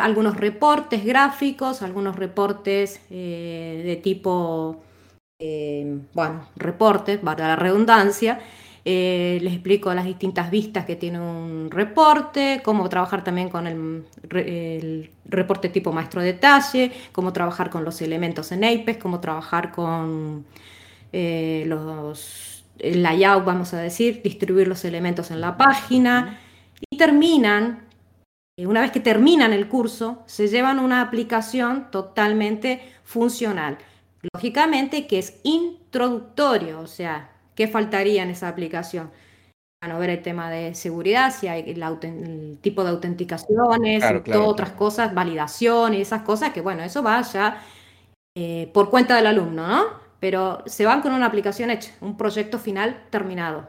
algunos 0.00 0.36
reportes 0.36 1.04
gráficos, 1.04 1.82
algunos 1.82 2.16
reportes 2.16 3.00
eh, 3.10 3.82
de 3.84 3.96
tipo, 3.96 4.82
bueno, 6.14 6.48
reportes, 6.56 7.18
para 7.18 7.48
la 7.48 7.56
redundancia, 7.56 8.40
eh, 8.90 9.38
les 9.42 9.52
explico 9.52 9.92
las 9.92 10.06
distintas 10.06 10.50
vistas 10.50 10.86
que 10.86 10.96
tiene 10.96 11.20
un 11.20 11.70
reporte, 11.70 12.62
cómo 12.64 12.88
trabajar 12.88 13.22
también 13.22 13.50
con 13.50 13.66
el, 13.66 15.10
reporte 15.26 15.68
tipo 15.68 15.92
maestro 15.92 16.22
de 16.22 16.28
detalle, 16.28 16.90
cómo 17.12 17.34
trabajar 17.34 17.68
con 17.68 17.84
los 17.84 18.00
elementos 18.00 18.50
en 18.50 18.64
Apex, 18.64 18.98
cómo 18.98 19.20
trabajar 19.20 19.72
con 19.72 20.46
eh, 21.12 21.64
los 21.66 22.64
el 22.78 23.02
layout, 23.02 23.44
vamos 23.44 23.74
a 23.74 23.78
decir, 23.78 24.22
distribuir 24.22 24.68
los 24.68 24.82
elementos 24.86 25.30
en 25.30 25.42
la 25.42 25.58
página. 25.58 26.40
Y 26.90 26.96
terminan, 26.96 27.82
eh, 28.56 28.66
una 28.66 28.80
vez 28.80 28.90
que 28.90 29.00
terminan 29.00 29.52
el 29.52 29.68
curso, 29.68 30.22
se 30.24 30.48
llevan 30.48 30.78
una 30.78 31.02
aplicación 31.02 31.90
totalmente 31.90 32.80
funcional. 33.04 33.76
Lógicamente 34.32 35.06
que 35.06 35.18
es 35.18 35.40
introductorio, 35.42 36.80
o 36.80 36.86
sea, 36.86 37.32
¿Qué 37.58 37.66
faltaría 37.66 38.22
en 38.22 38.30
esa 38.30 38.46
aplicación? 38.46 39.10
Bueno, 39.82 39.98
ver 39.98 40.10
el 40.10 40.22
tema 40.22 40.48
de 40.48 40.76
seguridad, 40.76 41.34
si 41.34 41.48
hay 41.48 41.68
el, 41.68 42.58
tipo 42.60 42.84
de 42.84 42.90
autenticaciones, 42.90 44.04
y 44.26 44.30
otras 44.30 44.70
cosas, 44.70 45.12
validación 45.12 45.94
y 45.94 46.00
esas 46.02 46.22
cosas, 46.22 46.52
que 46.52 46.60
bueno, 46.60 46.84
eso 46.84 47.02
va 47.02 47.20
ya 47.22 47.60
eh, 48.36 48.70
por 48.72 48.90
cuenta 48.90 49.16
del 49.16 49.26
alumno, 49.26 49.66
¿no? 49.66 49.86
Pero 50.20 50.62
se 50.66 50.84
van 50.84 51.02
con 51.02 51.12
una 51.12 51.26
aplicación 51.26 51.70
hecha, 51.70 51.90
un 52.00 52.16
proyecto 52.16 52.60
final 52.60 53.04
terminado. 53.10 53.68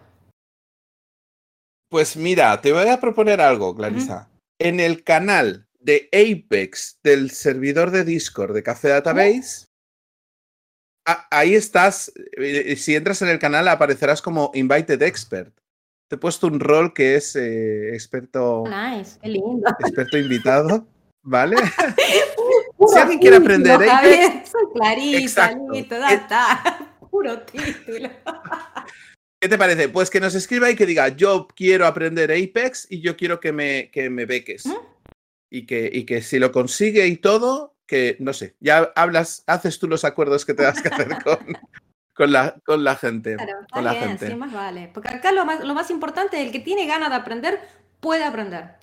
Pues 1.90 2.16
mira, 2.16 2.62
te 2.62 2.72
voy 2.72 2.90
a 2.90 3.02
proponer 3.02 3.42
algo, 3.42 3.76
Clarisa. 3.76 4.30
En 4.60 4.80
el 4.80 5.04
canal 5.04 5.66
de 5.80 6.10
Apex 6.14 7.00
del 7.02 7.32
servidor 7.32 7.90
de 7.90 8.04
Discord 8.04 8.54
de 8.54 8.62
Café 8.62 8.90
Database, 8.90 9.69
ahí 11.32 11.56
estás. 11.56 12.12
Eh, 12.38 12.76
si 12.76 12.96
entras 12.96 13.22
en 13.22 13.30
el 13.30 13.40
canal, 13.40 13.68
aparecerás 13.68 14.22
como 14.22 14.52
Invited 14.54 15.02
Expert. 15.02 15.54
Te 16.08 16.16
he 16.16 16.18
puesto 16.20 16.48
un 16.48 16.60
rol 16.60 16.94
que 16.94 17.16
es 17.16 17.36
eh, 17.36 17.94
experto. 17.94 18.64
Nice, 18.66 19.20
qué 19.22 19.30
lindo. 19.30 19.70
Experto 19.80 20.18
invitado, 20.18 20.88
¿vale? 21.22 21.56
si 22.88 22.98
alguien 22.98 23.20
quiere 23.20 23.38
aprender. 23.38 23.80
Soy 24.46 24.66
clarita, 24.74 25.52
está. 26.12 26.96
Puro 27.12 27.42
título. 27.42 28.10
¿Qué 29.42 29.48
te 29.48 29.58
parece? 29.58 29.90
Pues 29.90 30.10
que 30.10 30.20
nos 30.20 30.36
escriba 30.36 30.70
y 30.70 30.76
que 30.76 30.86
diga, 30.86 31.10
yo 31.10 31.48
quiero 31.56 31.86
aprender 31.86 32.32
Apex 32.32 32.88
y 32.90 33.02
yo 33.02 33.16
quiero 33.16 33.40
que 33.40 33.52
me, 33.52 33.90
que 33.92 34.10
me 34.10 34.26
beques. 34.26 34.64
Y, 35.50 35.66
que, 35.66 35.90
y 35.92 36.06
que 36.06 36.22
si 36.22 36.40
lo 36.40 36.52
consigue 36.52 37.08
y 37.08 37.18
todo, 37.18 37.76
que, 37.90 38.16
no 38.20 38.34
sé, 38.34 38.56
ya 38.60 38.92
hablas, 38.96 39.44
haces 39.48 39.80
tú 39.80 39.88
los 39.88 40.06
acuerdos 40.06 40.46
que 40.46 40.54
tengas 40.54 40.80
que 40.80 40.90
hacer 40.90 41.08
con, 41.24 41.58
con, 42.14 42.32
la, 42.32 42.56
con 42.64 42.84
la 42.84 42.96
gente. 42.96 43.36
Claro, 43.36 43.66
con 43.72 43.84
la 43.84 43.96
gente. 43.96 44.28
Sí, 44.28 44.36
más 44.36 44.54
vale. 44.54 44.92
Porque 44.94 45.10
acá 45.10 45.32
lo 45.32 45.44
más, 45.44 45.66
lo 45.66 45.74
más 45.74 45.90
importante, 45.90 46.40
el 46.40 46.52
que 46.52 46.60
tiene 46.60 46.86
ganas 46.86 47.10
de 47.10 47.16
aprender, 47.16 47.60
puede 48.00 48.24
aprender. 48.24 48.76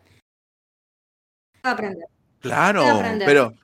Puede 1.62 1.72
aprender. 1.72 2.06
Claro, 2.40 2.84
pero... 3.24 3.54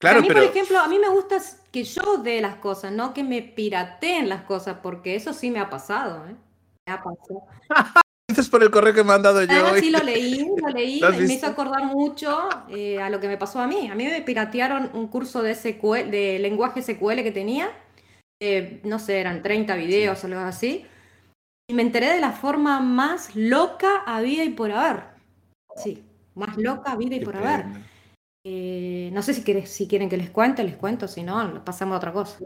Claro, 0.00 0.18
a 0.18 0.22
mí, 0.22 0.28
pero... 0.28 0.40
por 0.40 0.50
ejemplo, 0.50 0.78
a 0.78 0.86
mí 0.86 0.96
me 0.98 1.08
gusta 1.08 1.38
que 1.72 1.82
yo 1.82 2.18
dé 2.18 2.40
las 2.40 2.56
cosas, 2.56 2.92
no 2.92 3.12
que 3.12 3.24
me 3.24 3.42
pirateen 3.42 4.28
las 4.28 4.42
cosas, 4.42 4.78
porque 4.80 5.16
eso 5.16 5.32
sí 5.32 5.50
me 5.50 5.58
ha 5.58 5.68
pasado, 5.70 6.24
¿eh? 6.28 6.36
Me 6.86 6.92
ha 6.92 7.02
pasado. 7.02 7.46
por 8.50 8.62
el 8.62 8.70
correo 8.70 8.94
que 8.94 9.04
me 9.04 9.12
han 9.12 9.22
dado 9.22 9.42
yo. 9.42 9.66
Ah, 9.66 9.74
sí, 9.78 9.90
lo 9.90 10.00
leí, 10.00 10.46
lo 10.56 10.68
leí. 10.68 11.00
y 11.00 11.26
me 11.26 11.34
hizo 11.34 11.46
acordar 11.46 11.84
mucho 11.86 12.48
eh, 12.68 13.00
a 13.00 13.10
lo 13.10 13.20
que 13.20 13.28
me 13.28 13.36
pasó 13.36 13.60
a 13.60 13.66
mí. 13.66 13.88
A 13.88 13.94
mí 13.94 14.04
me 14.04 14.22
piratearon 14.22 14.90
un 14.94 15.08
curso 15.08 15.42
de, 15.42 15.54
SQL, 15.54 16.10
de 16.10 16.38
lenguaje 16.38 16.82
SQL 16.82 17.22
que 17.22 17.32
tenía. 17.32 17.70
no 18.84 18.98
sé, 18.98 19.20
eran 19.20 19.42
30 19.42 19.74
videos 19.76 20.22
o 20.22 20.26
algo 20.26 20.40
así. 20.40 20.84
Y 21.70 21.74
me 21.74 21.82
enteré 21.82 22.12
de 22.12 22.20
la 22.20 22.32
forma 22.32 22.80
más 22.80 23.34
loca 23.36 24.02
habida 24.06 24.44
y 24.44 24.50
por 24.50 24.72
haber. 24.72 25.04
Sí, 25.76 26.04
más 26.34 26.56
loca 26.56 26.92
habida 26.92 27.16
y 27.16 27.24
por 27.24 27.36
haber. 27.36 27.66
Eh, 28.44 29.10
no 29.12 29.22
sé 29.22 29.34
si, 29.34 29.66
si 29.66 29.88
quieren 29.88 30.08
que 30.08 30.16
les 30.16 30.30
cuente, 30.30 30.64
les 30.64 30.76
cuento. 30.76 31.08
Si 31.08 31.22
no, 31.22 31.62
pasamos 31.64 31.94
a 31.94 31.98
otra 31.98 32.12
cosa. 32.12 32.38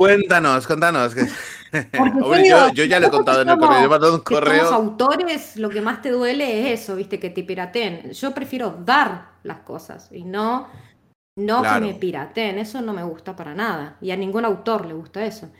Cuéntanos, 0.00 0.66
cuéntanos. 0.66 1.14
yo, 2.74 2.84
ya 2.84 2.98
le 2.98 3.08
he 3.08 3.10
contado 3.10 3.42
en 3.42 3.50
el 3.50 3.58
correo, 3.58 3.84
he 3.84 3.88
mandado 3.88 4.14
un 4.14 4.22
correo. 4.22 4.62
Los 4.62 4.72
autores, 4.72 5.58
lo 5.58 5.68
que 5.68 5.82
más 5.82 6.00
te 6.00 6.08
duele 6.08 6.72
es 6.72 6.80
eso, 6.80 6.96
viste, 6.96 7.20
que 7.20 7.28
te 7.28 7.44
pirateen. 7.44 8.10
Yo 8.12 8.32
prefiero 8.32 8.78
dar 8.82 9.32
las 9.42 9.58
cosas 9.58 10.08
y 10.10 10.24
no, 10.24 10.68
no 11.36 11.62
que 11.62 11.80
me 11.80 11.92
pirateen. 11.92 12.56
Eso 12.56 12.80
no 12.80 12.94
me 12.94 13.02
gusta 13.02 13.36
para 13.36 13.54
nada. 13.54 13.98
Y 14.00 14.10
a 14.10 14.16
ningún 14.16 14.46
autor 14.46 14.86
le 14.86 14.94
gusta 14.94 15.22
eso. 15.26 15.50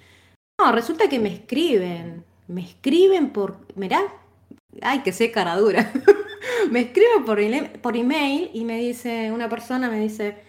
No, 0.59 0.72
resulta 0.72 1.07
que 1.07 1.18
me 1.18 1.34
escriben. 1.34 2.24
Me 2.49 2.62
escriben 2.62 3.34
por. 3.34 3.59
Mirá, 3.74 4.01
ay, 4.80 5.01
que 5.01 5.12
sé 5.12 5.30
cara 5.30 5.55
dura. 5.59 5.93
me 6.70 6.80
escriben 6.80 7.26
por, 7.26 7.38
por 7.82 7.95
email 7.95 8.51
y 8.55 8.64
me 8.64 8.78
dice, 8.78 9.30
una 9.32 9.51
persona 9.51 9.91
me 9.91 10.01
dice 10.01 10.49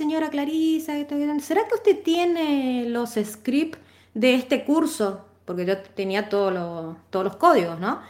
señora 0.00 0.30
Clarisa, 0.30 0.94
¿será 1.40 1.68
que 1.68 1.74
usted 1.74 2.02
tiene 2.02 2.86
los 2.88 3.16
scripts 3.22 3.78
de 4.14 4.34
este 4.34 4.64
curso? 4.64 5.26
Porque 5.44 5.66
yo 5.66 5.76
tenía 5.76 6.30
todos 6.30 6.96
los 7.12 7.36
códigos, 7.36 7.78
¿no? 7.78 8.00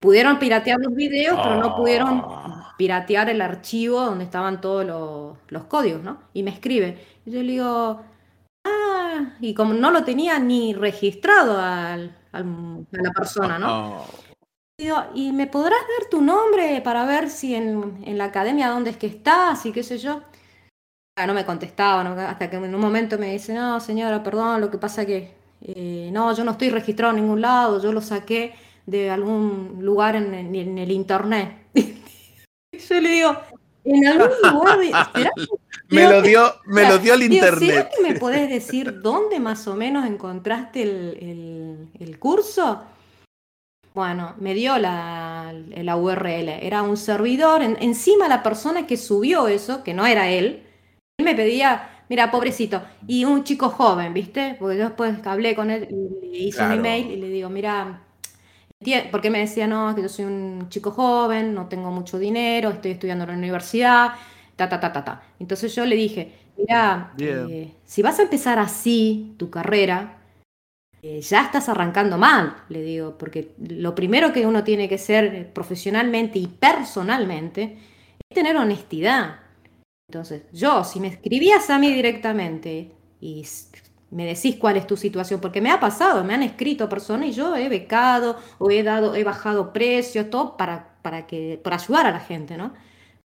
Pudieron 0.00 0.38
piratear 0.38 0.78
los 0.78 0.94
videos, 0.94 1.36
pero 1.42 1.56
no 1.56 1.74
pudieron 1.74 2.22
ah. 2.24 2.72
piratear 2.78 3.30
el 3.30 3.40
archivo 3.40 4.00
donde 4.00 4.22
estaban 4.22 4.60
todos 4.60 4.86
los, 5.50 5.64
códigos, 5.64 6.04
¿no? 6.04 6.18
Y 6.34 6.44
me 6.44 6.52
escribe. 6.52 7.04
Y 7.26 7.32
yo 7.32 7.42
le 7.42 7.52
digo, 7.52 8.00
ah, 8.64 9.34
y 9.40 9.54
como 9.54 9.74
no 9.74 9.90
lo 9.90 10.04
tenía 10.04 10.38
ni 10.38 10.72
registrado 10.72 11.58
al, 11.60 12.16
a 12.30 12.44
la 12.44 13.10
persona, 13.10 13.58
¿no? 13.58 14.04
Digo, 14.78 15.02
¿y 15.14 15.32
me 15.32 15.48
podrás 15.48 15.80
dar 15.80 16.08
tu 16.10 16.22
nombre 16.22 16.80
para 16.80 17.04
ver 17.04 17.28
si 17.28 17.56
en, 17.56 18.04
en 18.06 18.18
la 18.18 18.26
academia 18.26 18.68
dónde 18.68 18.90
es 18.90 18.96
que 18.96 19.08
estás 19.08 19.66
y 19.66 19.72
qué 19.72 19.82
sé 19.82 19.98
yo? 19.98 20.22
No 21.26 21.34
me 21.34 21.44
contestaban, 21.44 22.06
hasta 22.18 22.50
que 22.50 22.56
en 22.56 22.74
un 22.74 22.80
momento 22.80 23.18
me 23.18 23.32
dice, 23.32 23.54
no, 23.54 23.78
señora, 23.80 24.22
perdón, 24.22 24.60
lo 24.60 24.70
que 24.70 24.78
pasa 24.78 25.06
que 25.06 25.32
eh, 25.62 26.10
no, 26.12 26.34
yo 26.34 26.44
no 26.44 26.52
estoy 26.52 26.70
registrado 26.70 27.14
en 27.14 27.22
ningún 27.22 27.40
lado, 27.40 27.80
yo 27.80 27.92
lo 27.92 28.00
saqué 28.00 28.54
de 28.84 29.10
algún 29.10 29.78
lugar 29.80 30.16
en, 30.16 30.34
el 30.54 30.90
internet. 30.90 31.56
yo 31.74 33.00
le 33.00 33.08
digo, 33.08 33.36
en 33.84 34.06
algún 34.06 34.28
lugar 34.52 34.78
me 35.88 36.08
lo 36.08 36.20
dio, 36.20 36.52
me 36.66 36.88
lo 36.88 36.98
dio 36.98 37.14
el 37.14 37.22
internet. 37.22 37.70
¿Será 37.70 37.88
que 37.88 38.02
me 38.02 38.18
podés 38.18 38.48
decir 38.48 39.00
dónde 39.02 39.38
más 39.38 39.68
o 39.68 39.76
menos 39.76 40.06
encontraste 40.06 40.82
el, 40.82 42.18
curso? 42.18 42.82
Bueno, 43.94 44.34
me 44.40 44.54
dio 44.54 44.76
la, 44.78 45.54
la 45.54 45.96
URL. 45.96 46.48
Era 46.48 46.82
un 46.82 46.96
servidor. 46.96 47.62
encima 47.62 48.26
la 48.26 48.42
persona 48.42 48.88
que 48.88 48.96
subió 48.96 49.46
eso, 49.46 49.84
que 49.84 49.94
no 49.94 50.04
era 50.04 50.28
él, 50.28 50.63
él 51.18 51.24
me 51.24 51.34
pedía, 51.34 51.90
mira, 52.08 52.30
pobrecito, 52.30 52.82
y 53.06 53.24
un 53.24 53.44
chico 53.44 53.68
joven, 53.68 54.12
¿viste? 54.12 54.56
Porque 54.58 54.76
yo 54.78 54.84
después 54.84 55.14
hablé 55.26 55.54
con 55.54 55.70
él 55.70 55.86
y 55.90 56.26
le 56.26 56.38
hice 56.38 56.64
un 56.64 56.72
email 56.72 57.10
y 57.10 57.16
le 57.16 57.28
digo, 57.28 57.48
mira, 57.48 58.00
porque 59.12 59.30
me 59.30 59.38
decía, 59.38 59.66
no, 59.68 59.94
que 59.94 60.02
yo 60.02 60.08
soy 60.08 60.24
un 60.24 60.68
chico 60.68 60.90
joven, 60.90 61.54
no 61.54 61.68
tengo 61.68 61.90
mucho 61.90 62.18
dinero, 62.18 62.70
estoy 62.70 62.92
estudiando 62.92 63.24
en 63.24 63.30
la 63.30 63.36
universidad, 63.36 64.12
ta, 64.56 64.68
ta, 64.68 64.80
ta, 64.80 64.92
ta, 64.92 65.04
ta. 65.04 65.22
Entonces 65.38 65.74
yo 65.74 65.86
le 65.86 65.94
dije, 65.94 66.32
mira, 66.56 67.14
eh, 67.18 67.72
si 67.84 68.02
vas 68.02 68.18
a 68.18 68.22
empezar 68.22 68.58
así 68.58 69.34
tu 69.38 69.50
carrera, 69.50 70.18
eh, 71.00 71.20
ya 71.20 71.42
estás 71.42 71.68
arrancando 71.68 72.18
mal, 72.18 72.56
le 72.68 72.82
digo, 72.82 73.16
porque 73.18 73.52
lo 73.58 73.94
primero 73.94 74.32
que 74.32 74.46
uno 74.46 74.64
tiene 74.64 74.88
que 74.88 74.98
ser 74.98 75.52
profesionalmente 75.52 76.40
y 76.40 76.48
personalmente 76.48 77.78
es 78.18 78.34
tener 78.34 78.56
honestidad. 78.56 79.43
Entonces, 80.08 80.42
yo, 80.52 80.84
si 80.84 81.00
me 81.00 81.08
escribías 81.08 81.70
a 81.70 81.78
mí 81.78 81.92
directamente 81.92 82.92
y 83.20 83.44
me 84.10 84.26
decís 84.26 84.56
cuál 84.56 84.76
es 84.76 84.86
tu 84.86 84.96
situación, 84.96 85.40
porque 85.40 85.60
me 85.60 85.70
ha 85.70 85.80
pasado, 85.80 86.22
me 86.24 86.34
han 86.34 86.42
escrito 86.42 86.88
personas 86.88 87.28
y 87.28 87.32
yo 87.32 87.56
he 87.56 87.68
becado 87.68 88.38
o 88.58 88.70
he 88.70 88.82
dado, 88.82 89.14
he 89.14 89.24
bajado 89.24 89.72
precios, 89.72 90.30
todo 90.30 90.56
para, 90.56 90.96
para 91.02 91.26
que, 91.26 91.60
para 91.62 91.76
ayudar 91.76 92.06
a 92.06 92.12
la 92.12 92.20
gente, 92.20 92.56
¿no? 92.56 92.74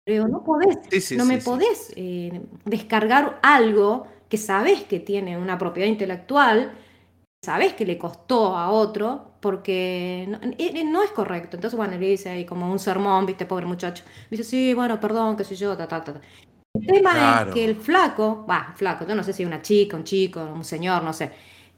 Pero 0.04 0.28
no 0.28 0.44
podés, 0.44 1.12
no 1.12 1.24
me 1.24 1.38
podés 1.38 1.92
eh, 1.96 2.42
descargar 2.64 3.38
algo 3.42 4.06
que 4.28 4.36
sabes 4.36 4.84
que 4.84 5.00
tiene 5.00 5.38
una 5.38 5.56
propiedad 5.56 5.88
intelectual 5.88 6.72
sabes 7.44 7.74
que 7.74 7.84
le 7.84 7.98
costó 7.98 8.56
a 8.56 8.70
otro 8.70 9.32
porque 9.40 10.26
no, 10.28 11.02
es 11.02 11.10
correcto. 11.10 11.56
Entonces, 11.56 11.76
bueno, 11.76 11.98
le 11.98 12.06
dice 12.06 12.30
ahí 12.30 12.46
como 12.46 12.70
un 12.72 12.78
sermón, 12.78 13.26
viste, 13.26 13.44
pobre 13.46 13.66
muchacho. 13.66 14.04
Me 14.30 14.36
dice, 14.38 14.48
sí, 14.48 14.74
bueno, 14.74 14.98
perdón, 14.98 15.36
qué 15.36 15.44
sé 15.44 15.54
yo, 15.54 15.76
ta, 15.76 15.86
ta, 15.86 16.02
ta. 16.02 16.20
El 16.74 16.86
tema 16.86 17.44
es 17.46 17.54
que 17.54 17.64
el 17.64 17.76
flaco, 17.76 18.44
va, 18.48 18.74
flaco, 18.76 19.06
yo 19.06 19.14
no 19.14 19.22
sé 19.22 19.32
si 19.32 19.44
una 19.44 19.62
chica, 19.62 19.96
un 19.96 20.04
chico, 20.04 20.42
un 20.42 20.64
señor, 20.64 21.02
no 21.02 21.12
sé, 21.12 21.30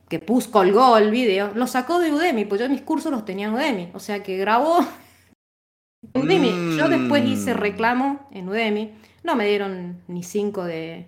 que 0.09 0.19
puso, 0.19 0.51
colgó 0.51 0.97
el 0.97 1.11
video, 1.11 1.53
lo 1.55 1.67
sacó 1.67 1.99
de 1.99 2.13
Udemy, 2.13 2.47
pues 2.47 2.61
yo 2.61 2.69
mis 2.69 2.83
cursos 2.83 3.13
los 3.13 3.25
tenía 3.25 3.49
en 3.49 3.55
Udemy, 3.55 3.91
o 3.93 4.01
sea 4.01 4.23
que 4.23 4.39
grabó 4.39 4.79
en 6.15 6.23
Udemy. 6.23 6.77
Yo 6.79 6.89
después 6.89 7.25
hice 7.25 7.55
mm. 7.55 7.59
reclamo 7.59 8.29
en 8.33 8.49
Udemy, 8.49 8.95
no 9.23 9.37
me 9.37 9.47
dieron 9.47 10.03
ni 10.09 10.23
cinco 10.23 10.65
de 10.65 11.07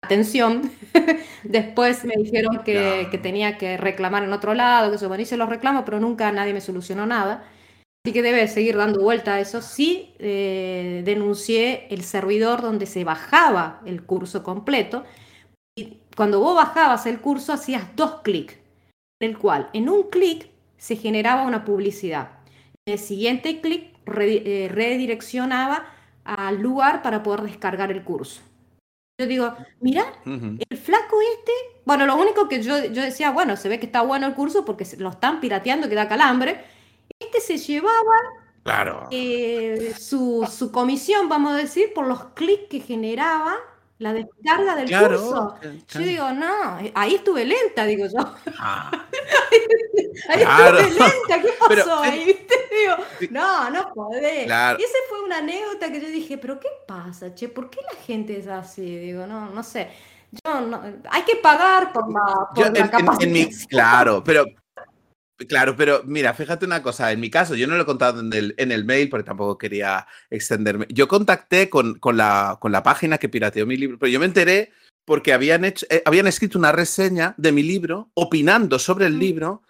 atención. 0.00 0.70
Después 1.42 2.04
me 2.04 2.14
dijeron 2.16 2.62
que, 2.64 3.18
tenía 3.22 3.58
que 3.58 3.76
reclamar 3.76 4.24
en 4.24 4.32
otro 4.32 4.54
lado, 4.54 4.90
que 4.90 4.96
eso, 4.96 5.08
bueno, 5.08 5.22
hice 5.22 5.36
los 5.36 5.48
reclamos, 5.48 5.82
pero 5.84 6.00
nunca 6.00 6.30
nadie 6.32 6.54
me 6.54 6.60
solucionó 6.60 7.06
nada. 7.06 7.44
Así 8.04 8.12
que 8.12 8.22
debe 8.22 8.48
seguir 8.48 8.76
dando 8.76 9.00
vuelta 9.00 9.34
a 9.34 9.40
eso. 9.40 9.62
Sí 9.62 10.12
eh, 10.18 11.02
denuncié 11.04 11.86
el 11.94 12.02
servidor 12.02 12.60
donde 12.60 12.86
se 12.86 13.04
bajaba 13.04 13.80
el 13.86 14.02
curso 14.02 14.42
completo. 14.42 15.04
Y 15.76 15.98
cuando 16.16 16.40
vos 16.40 16.56
bajabas 16.56 17.06
el 17.06 17.20
curso 17.20 17.52
hacías 17.52 17.94
dos 17.94 18.20
clics, 18.22 18.58
el 19.20 19.38
cual 19.38 19.70
en 19.72 19.88
un 19.88 20.10
clic 20.10 20.50
se 20.76 20.96
generaba 20.96 21.44
una 21.44 21.64
publicidad. 21.64 22.40
En 22.86 22.94
el 22.94 22.98
siguiente 22.98 23.60
clic 23.60 23.96
eh, 24.18 24.68
redireccionaba 24.68 25.86
al 26.24 26.60
lugar 26.60 27.02
para 27.02 27.22
poder 27.22 27.42
descargar 27.42 27.92
el 27.92 28.02
curso. 28.02 28.42
Yo 29.20 29.28
digo, 29.28 29.54
mira, 29.78 30.04
el 30.24 30.76
flaco 30.76 31.16
este, 31.20 31.52
bueno, 31.84 32.06
lo 32.06 32.16
único 32.16 32.48
que 32.48 32.62
yo, 32.62 32.84
yo 32.86 33.02
decía, 33.02 33.30
bueno, 33.30 33.56
se 33.56 33.68
ve 33.68 33.78
que 33.78 33.86
está 33.86 34.02
bueno 34.02 34.26
el 34.26 34.34
curso 34.34 34.64
porque 34.64 34.84
lo 34.98 35.10
están 35.10 35.40
pirateando, 35.40 35.88
que 35.88 35.94
da 35.94 36.08
calambre. 36.08 36.64
Este 37.24 37.40
se 37.40 37.58
llevaba 37.58 38.16
claro. 38.62 39.08
Eh, 39.10 39.94
su, 39.98 40.48
su, 40.50 40.70
comisión, 40.70 41.28
vamos 41.28 41.52
a 41.52 41.56
decir, 41.56 41.92
por 41.94 42.06
los 42.06 42.24
clics 42.34 42.68
que 42.68 42.80
generaba 42.80 43.56
la 43.98 44.12
descarga 44.12 44.74
del 44.74 44.90
curso. 44.90 45.54
Yo 45.88 46.00
digo, 46.00 46.32
no, 46.32 46.78
ahí 46.94 47.14
estuve 47.14 47.44
lenta, 47.44 47.84
digo 47.86 48.06
yo. 48.06 48.34
Ah. 48.58 48.90
ahí 50.28 50.42
estuve 50.42 50.90
lenta, 50.90 51.42
¿qué 51.42 51.48
pasó 51.76 52.00
ahí? 52.00 52.46
no, 53.30 53.70
no 53.70 53.92
podés. 53.94 54.46
Y 54.46 54.82
esa 54.82 54.98
fue 55.08 55.22
una 55.24 55.38
anécdota 55.38 55.90
que 55.90 56.00
yo 56.00 56.08
dije, 56.08 56.36
pero 56.38 56.58
¿qué 56.58 56.68
pasa, 56.86 57.34
che? 57.34 57.48
¿Por 57.48 57.70
qué 57.70 57.80
la 57.82 57.98
gente 58.00 58.36
es 58.36 58.48
así? 58.48 58.98
Digo, 58.98 59.26
no, 59.26 59.50
no 59.50 59.62
sé. 59.62 59.90
Yo 60.44 60.60
no, 60.62 60.80
hay 61.10 61.22
que 61.22 61.36
pagar 61.36 61.92
por 61.92 62.10
la, 62.10 62.48
por 62.54 62.78
la 62.78 63.48
claro, 63.68 64.24
pero 64.24 64.46
Claro, 65.48 65.76
pero 65.76 66.02
mira, 66.04 66.34
fíjate 66.34 66.66
una 66.66 66.82
cosa, 66.82 67.12
en 67.12 67.20
mi 67.20 67.30
caso, 67.30 67.54
yo 67.54 67.66
no 67.66 67.76
lo 67.76 67.82
he 67.82 67.86
contado 67.86 68.20
en 68.20 68.32
el, 68.32 68.54
en 68.58 68.72
el 68.72 68.84
mail 68.84 69.08
porque 69.08 69.24
tampoco 69.24 69.58
quería 69.58 70.06
extenderme. 70.30 70.86
Yo 70.88 71.08
contacté 71.08 71.68
con, 71.70 71.98
con, 71.98 72.16
la, 72.16 72.58
con 72.60 72.72
la 72.72 72.82
página 72.82 73.18
que 73.18 73.28
pirateó 73.28 73.66
mi 73.66 73.76
libro, 73.76 73.98
pero 73.98 74.10
yo 74.10 74.20
me 74.20 74.26
enteré 74.26 74.72
porque 75.04 75.32
habían, 75.32 75.64
hecho, 75.64 75.86
eh, 75.90 76.02
habían 76.04 76.26
escrito 76.26 76.58
una 76.58 76.72
reseña 76.72 77.34
de 77.36 77.52
mi 77.52 77.62
libro, 77.62 78.10
opinando 78.14 78.78
sobre 78.78 79.06
el 79.06 79.18
libro, 79.18 79.62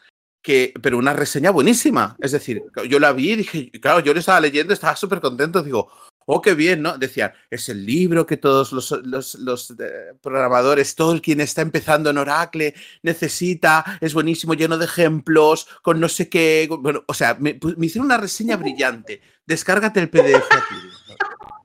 que, 0.43 0.75
pero 0.83 0.99
una 0.99 1.13
reseña 1.13 1.51
buenísima. 1.51 2.17
Es 2.21 2.33
decir, 2.33 2.63
yo 2.89 2.99
la 2.99 3.13
vi 3.13 3.33
y 3.33 3.37
dije, 3.37 3.71
claro, 3.81 4.01
yo 4.01 4.13
lo 4.13 4.21
estaba 4.21 4.41
leyendo, 4.41 4.75
estaba 4.75 4.97
súper 4.97 5.21
contento, 5.21 5.63
digo, 5.63 5.91
Oh, 6.27 6.41
qué 6.41 6.55
bien, 6.55 6.83
¿no? 6.83 6.99
Decían, 6.99 7.33
es 7.51 7.69
el 7.69 7.85
libro 7.85 8.27
que 8.27 8.37
todos 8.37 8.73
los, 8.73 8.91
los, 9.37 9.71
eh, 9.71 10.15
programadores, 10.21 10.95
todo 10.95 11.13
el 11.13 11.21
quien 11.21 11.41
está 11.41 11.63
empezando 11.63 12.11
en 12.11 12.19
Oracle 12.19 12.75
necesita, 13.03 13.99
es 14.01 14.15
buenísimo, 14.15 14.55
lleno 14.55 14.79
de 14.79 14.85
ejemplos, 14.85 15.67
con 15.83 16.01
no 16.01 16.09
sé 16.09 16.29
qué. 16.29 16.69
Bueno, 16.71 17.05
o 17.07 17.15
sea, 17.15 17.37
me, 17.39 17.59
hicieron 17.81 18.07
una 18.07 18.19
reseña 18.19 18.57
brillante. 18.57 19.21
Descárgate 19.47 20.01
el 20.01 20.11
PDF 20.11 20.47
aquí. 20.51 20.75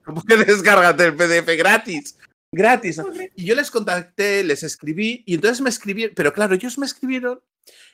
¿Cómo 0.04 0.24
que 0.24 0.36
descárgate 0.36 1.06
el 1.06 1.14
PDF 1.14 1.56
gratis? 1.56 2.16
Gratis. 2.50 3.00
Y 3.36 3.44
yo 3.44 3.54
les 3.54 3.70
contacté, 3.70 4.42
les 4.42 4.62
escribí, 4.62 5.22
y 5.26 5.34
entonces 5.34 5.60
me 5.60 5.68
escribieron, 5.68 6.14
pero 6.14 6.32
claro, 6.32 6.54
ellos 6.54 6.78
me 6.78 6.86
escribieron, 6.86 7.40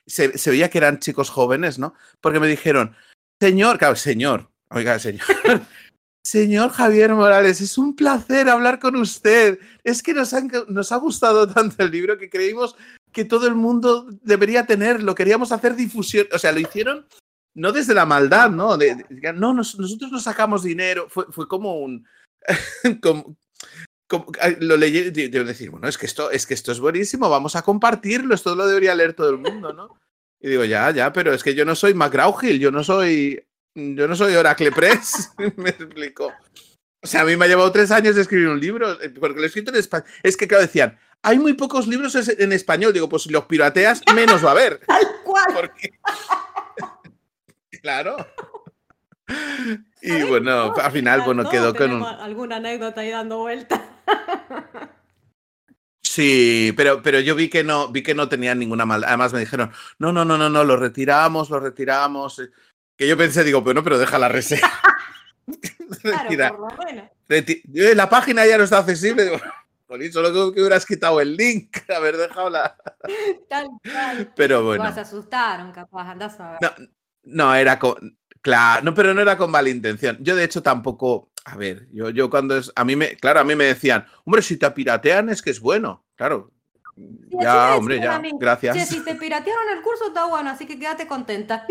se, 0.06 0.38
se 0.38 0.50
veía 0.50 0.70
que 0.70 0.78
eran 0.78 1.00
chicos 1.00 1.28
jóvenes, 1.28 1.78
¿no? 1.78 1.94
Porque 2.20 2.40
me 2.40 2.46
dijeron, 2.46 2.94
señor, 3.40 3.78
claro, 3.78 3.96
señor, 3.96 4.50
oiga, 4.70 4.98
señor. 4.98 5.26
Señor 6.24 6.70
Javier 6.70 7.14
Morales, 7.14 7.60
es 7.60 7.76
un 7.76 7.94
placer 7.94 8.48
hablar 8.48 8.80
con 8.80 8.96
usted. 8.96 9.58
Es 9.84 10.02
que 10.02 10.14
nos, 10.14 10.34
nos, 10.68 10.90
ha 10.90 10.96
gustado 10.96 11.46
tanto 11.52 11.84
el 11.84 11.90
libro 11.90 12.16
que 12.18 12.30
creímos 12.30 12.74
que 13.12 13.24
todo 13.24 13.46
el 13.46 13.54
mundo 13.54 14.08
debería 14.22 14.66
tenerlo. 14.66 15.14
Queríamos 15.14 15.52
hacer 15.52 15.76
difusión. 15.76 16.26
O 16.32 16.38
sea, 16.38 16.52
lo 16.52 16.60
hicieron 16.60 17.06
no 17.54 17.72
desde 17.72 17.94
la 17.94 18.06
maldad, 18.06 18.50
¿no? 18.50 18.76
no, 18.76 19.54
nosotros 19.54 20.10
no 20.10 20.18
sacamos 20.18 20.62
dinero. 20.62 21.08
Fue, 21.08 21.46
como 21.46 21.78
un. 21.78 22.06
lo 24.60 24.76
leí 24.76 24.96
y 24.98 25.10
decir, 25.10 25.70
bueno, 25.70 25.88
es 25.88 25.98
que, 25.98 26.06
esto, 26.06 26.30
es 26.30 26.46
que 26.46 26.54
esto 26.54 26.72
es 26.72 26.80
buenísimo, 26.80 27.30
vamos 27.30 27.56
a 27.56 27.62
compartirlo, 27.62 28.34
esto 28.34 28.54
lo 28.54 28.66
debería 28.66 28.94
leer 28.94 29.14
todo 29.14 29.30
el 29.30 29.38
mundo, 29.38 29.72
¿no? 29.72 29.98
Y 30.40 30.48
digo, 30.48 30.64
ya, 30.64 30.90
ya, 30.90 31.12
pero 31.12 31.32
es 31.32 31.42
que 31.42 31.54
yo 31.54 31.64
no 31.64 31.74
soy 31.74 31.94
McGraw 31.94 32.36
Hill, 32.42 32.58
yo 32.60 32.70
no 32.70 32.84
soy 32.84 33.42
yo 33.74 34.08
no 34.08 34.14
soy 34.16 34.34
Oracle 34.36 34.72
Press, 34.72 35.32
me 35.56 35.70
explico. 35.70 36.32
O 37.02 37.06
sea, 37.06 37.20
a 37.20 37.24
mí 37.24 37.36
me 37.36 37.44
ha 37.44 37.48
llevado 37.48 37.70
tres 37.70 37.90
años 37.90 38.14
de 38.14 38.22
escribir 38.22 38.48
un 38.48 38.60
libro, 38.60 39.00
eh, 39.02 39.10
porque 39.10 39.36
lo 39.36 39.42
he 39.42 39.46
escrito 39.46 39.70
en 39.70 39.76
español. 39.76 40.08
Es 40.22 40.36
que, 40.36 40.48
claro, 40.48 40.62
decían, 40.62 40.98
hay 41.22 41.38
muy 41.38 41.52
pocos 41.52 41.86
libros 41.86 42.14
en 42.14 42.52
español. 42.52 42.92
Digo, 42.92 43.08
pues 43.08 43.24
si 43.24 43.30
los 43.30 43.44
pirateas, 43.44 44.02
menos 44.14 44.44
va 44.44 44.48
a 44.48 44.52
haber. 44.52 44.78
Tal 44.86 45.06
cual. 45.22 45.72
claro. 47.82 48.16
Y 50.00 50.22
bueno, 50.22 50.74
al 50.74 50.92
final, 50.92 51.22
bueno, 51.22 51.48
quedó 51.48 51.74
con 51.74 51.92
un... 51.92 52.04
alguna 52.04 52.56
anécdota 52.56 53.00
ahí 53.00 53.10
dando 53.10 53.38
vuelta. 53.38 53.82
Sí, 56.00 56.72
pero, 56.76 57.02
pero 57.02 57.20
yo 57.20 57.34
vi 57.34 57.48
que 57.48 57.64
no, 57.64 57.88
vi 57.88 58.02
que 58.02 58.14
no 58.14 58.28
tenían 58.28 58.58
ninguna 58.58 58.86
maldad. 58.86 59.08
Además 59.08 59.32
me 59.32 59.40
dijeron, 59.40 59.72
no, 59.98 60.12
no, 60.12 60.24
no, 60.24 60.38
no, 60.38 60.48
no, 60.48 60.62
lo 60.62 60.76
retiramos, 60.76 61.50
lo 61.50 61.58
retiramos. 61.58 62.40
Que 62.96 63.08
yo 63.08 63.16
pensé, 63.16 63.42
digo, 63.44 63.62
bueno, 63.62 63.82
pero 63.82 63.98
deja 63.98 64.18
la 64.18 64.28
reseña. 64.28 64.70
claro, 66.28 66.56
por 66.72 66.78
lo 66.78 67.94
La 67.94 68.08
página 68.08 68.46
ya 68.46 68.58
no 68.58 68.64
está 68.64 68.78
accesible. 68.78 69.24
Digo, 69.24 69.38
solo 70.12 70.52
que 70.52 70.60
hubieras 70.60 70.86
quitado 70.86 71.20
el 71.20 71.36
link, 71.36 71.76
haber 71.90 72.16
dejado 72.16 72.50
la. 72.50 72.76
Tal, 73.48 73.68
tal. 73.82 74.32
Pero 74.36 74.64
bueno. 74.64 74.92
Se 74.92 75.00
asustaron, 75.00 75.72
capaz, 75.72 76.10
andás 76.10 76.38
a 76.40 76.52
ver. 76.52 76.58
No, 76.60 76.70
no, 77.24 77.54
era 77.54 77.78
con. 77.78 78.16
Claro, 78.40 78.82
no, 78.82 78.94
pero 78.94 79.14
no 79.14 79.22
era 79.22 79.38
con 79.38 79.50
mala 79.50 79.70
intención. 79.70 80.18
Yo, 80.20 80.36
de 80.36 80.44
hecho, 80.44 80.62
tampoco. 80.62 81.30
A 81.46 81.56
ver, 81.56 81.88
yo, 81.92 82.10
yo 82.10 82.30
cuando 82.30 82.56
es. 82.56 82.72
A 82.74 82.84
mí 82.84 82.96
me. 82.96 83.16
Claro, 83.16 83.40
a 83.40 83.44
mí 83.44 83.54
me 83.54 83.64
decían, 83.64 84.06
hombre, 84.24 84.42
si 84.42 84.56
te 84.56 84.70
piratean 84.70 85.28
es 85.28 85.42
que 85.42 85.50
es 85.50 85.60
bueno. 85.60 86.04
Claro. 86.14 86.50
ya, 86.96 87.76
hombre, 87.76 88.00
ya. 88.00 88.22
Gracias. 88.38 88.88
si 88.88 89.00
te 89.00 89.14
piratearon 89.14 89.68
el 89.74 89.82
curso, 89.82 90.08
está 90.08 90.26
bueno, 90.26 90.50
así 90.50 90.66
que 90.66 90.78
quédate 90.78 91.06
contenta. 91.06 91.66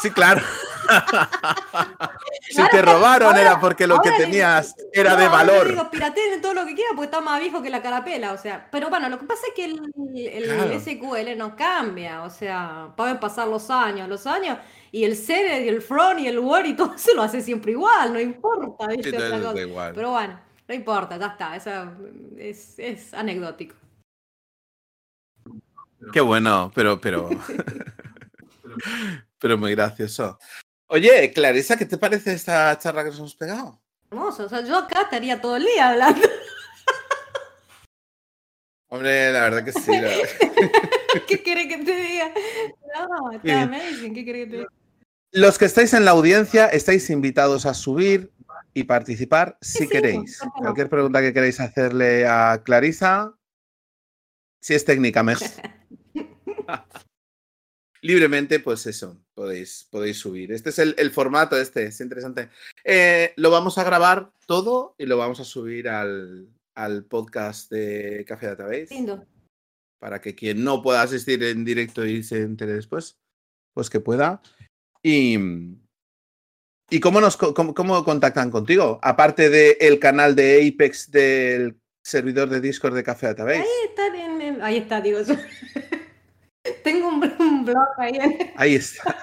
Sí, 0.00 0.10
claro. 0.10 0.40
si 2.48 2.62
te 2.68 2.82
robaron 2.82 3.36
era 3.36 3.60
porque 3.60 3.86
lo 3.86 4.00
que 4.00 4.10
tenías 4.12 4.74
era 4.92 5.16
de 5.16 5.28
valor. 5.28 5.68
Digo, 5.68 5.90
pirateen 5.90 6.40
todo 6.40 6.54
lo 6.54 6.66
que 6.66 6.74
quieran 6.74 6.96
porque 6.96 7.06
está 7.06 7.20
más 7.20 7.40
viejo 7.40 7.62
que 7.62 7.70
la 7.70 7.82
carapela, 7.82 8.32
o 8.32 8.38
sea. 8.38 8.68
Pero 8.70 8.88
bueno, 8.88 9.08
lo 9.08 9.18
que 9.18 9.26
pasa 9.26 9.42
es 9.48 9.54
que 9.54 9.64
el, 9.66 10.80
SQL 10.80 11.36
no 11.36 11.54
cambia, 11.54 12.22
o 12.22 12.30
sea, 12.30 12.92
pueden 12.96 13.20
pasar 13.20 13.48
los 13.48 13.70
años, 13.70 14.08
los 14.08 14.26
años, 14.26 14.58
y 14.90 15.04
el 15.04 15.16
seed 15.16 15.64
y 15.64 15.68
el 15.68 15.82
front 15.82 16.20
y 16.20 16.26
el 16.26 16.38
word 16.38 16.66
y 16.66 16.74
todo 16.74 16.94
eso 16.96 17.14
lo 17.14 17.22
hace 17.22 17.40
siempre 17.40 17.72
igual, 17.72 18.12
no 18.12 18.20
importa, 18.20 18.86
¿viste? 18.88 19.12
Pero 19.12 20.10
bueno, 20.10 20.40
no 20.66 20.74
importa, 20.74 21.18
ya 21.18 21.26
está, 21.26 21.56
eso 21.56 21.70
es, 22.38 22.78
es 22.78 23.14
anecdótico. 23.14 23.76
Qué 26.12 26.20
bueno, 26.20 26.72
pero, 26.74 27.00
pero. 27.00 27.28
Pero 29.38 29.58
muy 29.58 29.74
gracioso. 29.74 30.38
Oye, 30.86 31.32
Clarisa, 31.32 31.76
¿qué 31.76 31.86
te 31.86 31.98
parece 31.98 32.32
esta 32.32 32.76
charla 32.78 33.04
que 33.04 33.10
nos 33.10 33.18
hemos 33.18 33.36
pegado? 33.36 33.80
Hermoso, 34.10 34.46
o 34.46 34.48
sea, 34.48 34.64
yo 34.64 34.76
acá 34.76 35.02
estaría 35.02 35.40
todo 35.40 35.56
el 35.56 35.64
día 35.64 35.90
hablando. 35.90 36.28
Hombre, 38.88 39.32
la 39.32 39.40
verdad 39.42 39.64
que 39.64 39.72
sí. 39.72 39.92
¿Qué 41.28 41.42
quiere 41.42 41.68
que 41.68 41.78
te 41.78 41.94
diga? 41.94 42.32
No, 42.94 43.30
está 43.30 43.62
amazing. 43.62 44.12
¿Qué 44.12 44.24
quiere 44.24 44.44
que 44.44 44.46
te 44.46 44.56
diga? 44.58 44.68
Los 45.32 45.58
que 45.58 45.66
estáis 45.66 45.94
en 45.94 46.04
la 46.04 46.10
audiencia 46.10 46.66
estáis 46.66 47.08
invitados 47.08 47.66
a 47.66 47.74
subir 47.74 48.32
y 48.74 48.84
participar 48.84 49.56
si 49.60 49.88
queréis. 49.88 50.40
Cualquier 50.56 50.88
pregunta 50.88 51.20
que 51.20 51.32
queréis 51.32 51.60
hacerle 51.60 52.26
a 52.26 52.62
Clarisa, 52.64 53.32
si 54.60 54.74
es 54.74 54.84
técnica 54.84 55.22
mejor. 55.22 55.48
Libremente, 58.02 58.60
pues 58.60 58.86
eso, 58.86 59.20
podéis, 59.34 59.86
podéis 59.90 60.18
subir. 60.18 60.52
Este 60.52 60.70
es 60.70 60.78
el, 60.78 61.10
formato, 61.10 61.56
este 61.56 61.84
es 61.84 62.00
interesante. 62.00 62.48
Eh, 62.82 63.34
lo 63.36 63.50
vamos 63.50 63.76
a 63.76 63.84
grabar 63.84 64.32
todo 64.46 64.94
y 64.96 65.04
lo 65.04 65.18
vamos 65.18 65.38
a 65.40 65.44
subir 65.44 65.88
al, 65.88 66.48
al 66.74 67.04
podcast 67.04 67.70
de 67.70 68.24
Café 68.26 68.46
Database. 68.46 68.88
Lindo. 68.90 69.26
Para 69.98 70.20
que 70.20 70.34
quien 70.34 70.64
no 70.64 70.80
pueda 70.82 71.02
asistir 71.02 71.42
en 71.44 71.64
directo 71.64 72.06
y 72.06 72.22
se 72.22 72.40
entere 72.40 72.72
después, 72.72 73.18
pues 73.74 73.90
que 73.90 74.00
pueda. 74.00 74.40
Y, 75.02 75.36
¿y 76.88 77.00
cómo, 77.00 77.20
nos, 77.20 77.36
cómo, 77.36 78.04
contactan 78.04 78.50
contigo? 78.50 78.98
Aparte 79.02 79.50
del 79.50 79.98
canal 79.98 80.34
de 80.34 80.66
Apex 80.66 81.10
del 81.10 81.78
servidor 82.02 82.48
de 82.48 82.62
Discord 82.62 82.94
de 82.94 83.02
Café 83.02 83.26
Database. 83.26 83.60
Ahí 83.60 83.66
está, 83.88 84.64
ahí 84.64 84.76
está, 84.78 85.00
digo. 85.02 85.18
Tengo 87.72 87.86
blog 87.86 88.00
ahí. 88.00 88.52
Ahí 88.56 88.74
está. 88.74 89.16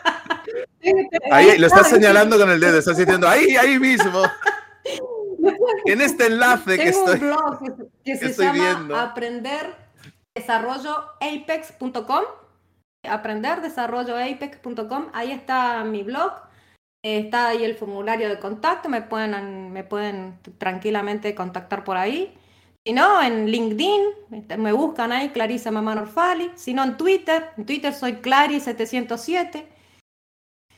ahí, 1.32 1.58
lo 1.58 1.68
estás 1.68 1.90
señalando 1.90 2.38
con 2.38 2.50
el 2.50 2.60
dedo, 2.60 2.80
estás 2.80 2.98
diciendo 2.98 3.28
ahí, 3.28 3.56
ahí 3.56 3.80
mismo. 3.80 4.24
en 5.86 6.02
este 6.02 6.28
enlace 6.28 6.78
que 6.78 6.90
estoy, 6.90 7.16
un 7.16 7.20
blog 7.20 7.60
que, 8.04 8.18
se 8.18 8.34
llama 8.34 9.04
aprender 9.04 9.76
desarrollo 10.36 10.96
apex.com 11.20 12.24
aprender 13.04 13.62
desarrollo 13.62 14.18
apex.com 14.18 15.08
ahí 15.14 15.32
está 15.32 15.84
mi 15.84 16.04
blog. 16.04 16.34
Está 17.04 17.50
ahí 17.50 17.64
el 17.64 17.76
formulario 17.76 18.28
de 18.28 18.40
contacto. 18.40 18.90
Me 18.90 19.02
pueden 19.02 19.72
me 19.72 19.84
pueden 19.84 20.40
tranquilamente 20.58 21.34
contactar 21.36 21.84
por 21.84 21.96
ahí 21.96 22.37
si 22.88 22.94
no 22.94 23.22
en 23.22 23.48
LinkedIn 23.48 24.02
me 24.58 24.72
buscan 24.72 25.12
ahí 25.12 25.30
Clarisa 25.30 25.72
Mamá 25.72 25.94
Orfali 25.94 26.52
si 26.56 26.74
no 26.74 26.84
en 26.84 26.96
Twitter 26.96 27.50
en 27.58 27.66
Twitter 27.66 27.94
soy 27.94 28.14
Clary707 28.14 29.66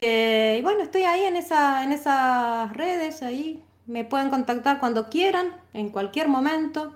eh, 0.02 0.58
y 0.60 0.62
bueno 0.64 0.82
estoy 0.82 1.04
ahí 1.04 1.26
en 1.26 1.36
esa 1.36 1.84
en 1.84 1.92
esas 1.92 2.74
redes 2.76 3.22
ahí 3.22 3.64
me 3.90 4.06
pueden 4.06 4.30
contactar 4.30 4.80
cuando 4.80 5.10
quieran, 5.10 5.56
en 5.74 5.90
cualquier 5.90 6.28
momento. 6.28 6.94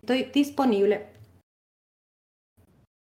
Estoy 0.00 0.30
disponible. 0.32 1.08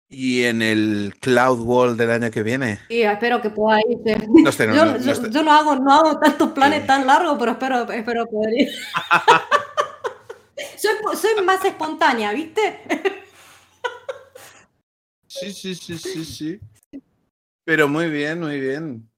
¿Y 0.10 0.44
en 0.44 0.64
el 0.64 1.14
Cloud 1.22 1.62
World 1.62 1.98
del 1.98 2.10
año 2.10 2.32
que 2.32 2.42
viene? 2.42 2.80
Sí, 2.90 3.04
espero 3.04 3.40
que 3.40 3.52
pueda 3.52 3.80
ir. 3.88 4.00
yo, 5.30 5.44
no, 5.44 5.52
hago, 5.54 5.76
no 5.76 5.94
hago 5.94 6.20
tantos 6.20 6.52
planes 6.54 6.88
tan 6.88 7.06
largos, 7.06 7.38
pero 7.40 7.52
espero, 7.52 7.92
espero 7.92 8.26
poder 8.26 8.62
ir. 8.62 8.70
soy, 10.82 11.16
soy 11.16 11.44
más 11.44 11.64
espontánea, 11.64 12.34
¿viste? 12.34 12.82
sí, 15.28 15.54
sí, 15.54 15.76
sí, 15.76 15.98
sí, 15.98 16.26
sí. 16.26 16.60
Pero 17.64 17.88
muy 17.88 18.10
bien, 18.10 18.40
muy 18.40 18.60
bien. 18.60 19.10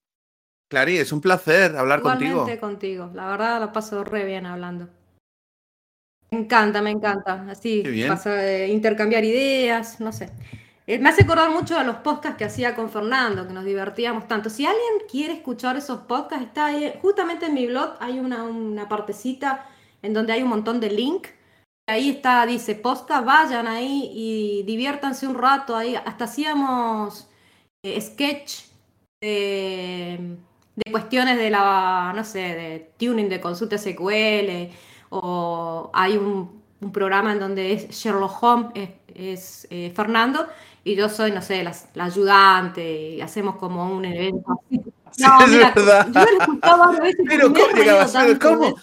Clary, 0.70 0.98
es 0.98 1.12
un 1.12 1.22
placer 1.22 1.76
hablar 1.78 2.00
Igualmente 2.00 2.60
contigo. 2.60 3.12
La 3.14 3.28
verdad 3.28 3.62
lo 3.62 3.72
paso 3.72 4.04
re 4.04 4.26
bien 4.26 4.46
hablando. 4.46 4.90
Me 6.32 6.40
encanta, 6.40 6.82
me 6.82 6.90
encanta. 6.90 7.46
Así, 7.50 7.84
pasa, 8.08 8.66
intercambiar 8.66 9.24
ideas, 9.24 10.00
no 10.00 10.12
sé. 10.12 10.32
Eh, 10.88 11.00
me 11.00 11.10
hace 11.10 11.24
acordar 11.24 11.50
mucho 11.52 11.78
a 11.78 11.84
los 11.84 11.98
podcasts 11.98 12.38
que 12.38 12.44
hacía 12.44 12.76
con 12.76 12.90
Fernando, 12.90 13.48
que 13.48 13.54
nos 13.54 13.64
divertíamos 13.64 14.28
tanto. 14.28 14.50
Si 14.50 14.66
alguien 14.66 15.08
quiere 15.10 15.34
escuchar 15.34 15.78
esos 15.78 16.02
podcasts, 16.02 16.48
está 16.48 16.66
ahí, 16.66 16.94
justamente 17.02 17.46
en 17.46 17.54
mi 17.54 17.68
blog 17.68 17.96
hay 18.00 18.20
una, 18.20 18.44
una 18.44 18.90
partecita 18.90 19.66
en 20.02 20.14
donde 20.14 20.34
hay 20.34 20.42
un 20.44 20.50
montón 20.50 20.80
de 20.80 20.90
link. 20.90 21.28
Ahí 21.88 22.10
está, 22.10 22.46
dice 22.46 22.76
podcast, 22.76 23.26
vayan 23.26 23.68
ahí 23.68 24.10
y 24.14 24.64
diviértanse 24.64 25.28
un 25.28 25.36
rato 25.36 25.76
ahí. 25.76 25.96
Hasta 25.96 26.26
hacíamos 26.26 27.28
eh, 27.84 28.00
sketch 28.00 28.62
de 29.22 30.38
de 30.76 30.92
cuestiones 30.92 31.38
de 31.38 31.50
la, 31.50 32.14
no 32.16 32.24
sé, 32.24 32.40
de 32.40 32.92
tuning 32.98 33.30
de 33.30 33.40
consulta 33.40 33.78
SQL, 33.78 34.72
o 35.10 35.92
hay 35.94 36.18
un, 36.18 36.64
programa 36.92 37.32
en 37.32 37.40
donde 37.40 37.72
es 37.72 37.90
Sherlock 37.92 38.44
Holmes, 38.44 38.90
es, 39.16 39.68
eh, 39.70 39.94
Fernando, 39.96 40.48
y 40.84 40.96
yo 40.96 41.08
soy, 41.08 41.32
no 41.32 41.42
sé, 41.42 41.64
la, 41.64 42.04
ayudante, 42.04 43.12
y 43.12 43.22
hacemos 43.22 43.56
como 43.56 43.90
un 43.90 44.06
evento 44.06 44.60
así. 44.66 44.82
No, 45.20 45.40
es 45.46 45.52
verdad. 45.52 46.08
Yo 46.12 46.22
he 46.22 46.38
escuchado 46.40 46.92
veces. 46.94 47.26
Pero 47.28 47.54
¿cómo 47.54 47.68
llegabas? 47.76 48.18
¿Cómo? 48.42 48.76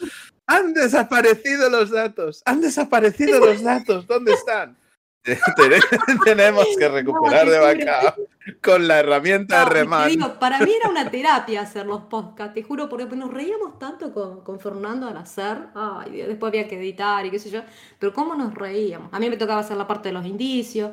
Han 0.51 0.74
desaparecido 0.74 1.70
los 1.70 1.90
datos, 1.90 2.42
han 2.44 2.61
desaparecido 2.61 3.38
los 3.38 3.62
datos, 3.62 4.05
¿dónde 4.09 4.32
están? 4.32 4.76
Tenemos 6.24 6.66
que 6.76 6.88
recuperar 6.88 7.48
de 7.48 7.59
vaca 7.61 8.16
con 8.61 8.88
la 8.88 8.98
herramienta 8.98 9.64
Reman. 9.64 10.11
para 10.40 10.59
mí 10.59 10.72
era 10.72 10.90
una 10.90 11.09
terapia 11.09 11.61
hacer 11.61 11.86
los 11.86 12.03
podcasts, 12.03 12.55
te 12.55 12.64
juro, 12.64 12.88
porque 12.88 13.05
nos 13.14 13.32
reíamos 13.32 13.78
tanto 13.78 14.12
con, 14.12 14.42
con 14.42 14.59
Fernando 14.59 15.07
al 15.07 15.18
hacer. 15.18 15.68
Ay, 15.76 16.22
después 16.22 16.51
había 16.51 16.66
que 16.66 16.78
editar 16.78 17.24
y 17.24 17.30
qué 17.30 17.38
sé 17.38 17.51
yo. 17.51 17.62
Pero 18.01 18.12
cómo 18.12 18.34
nos 18.34 18.53
reíamos. 18.53 19.09
A 19.12 19.20
mí 19.20 19.30
me 19.30 19.36
tocaba 19.36 19.61
hacer 19.61 19.76
la 19.76 19.86
parte 19.86 20.09
de 20.09 20.14
los 20.14 20.26
indicios. 20.26 20.90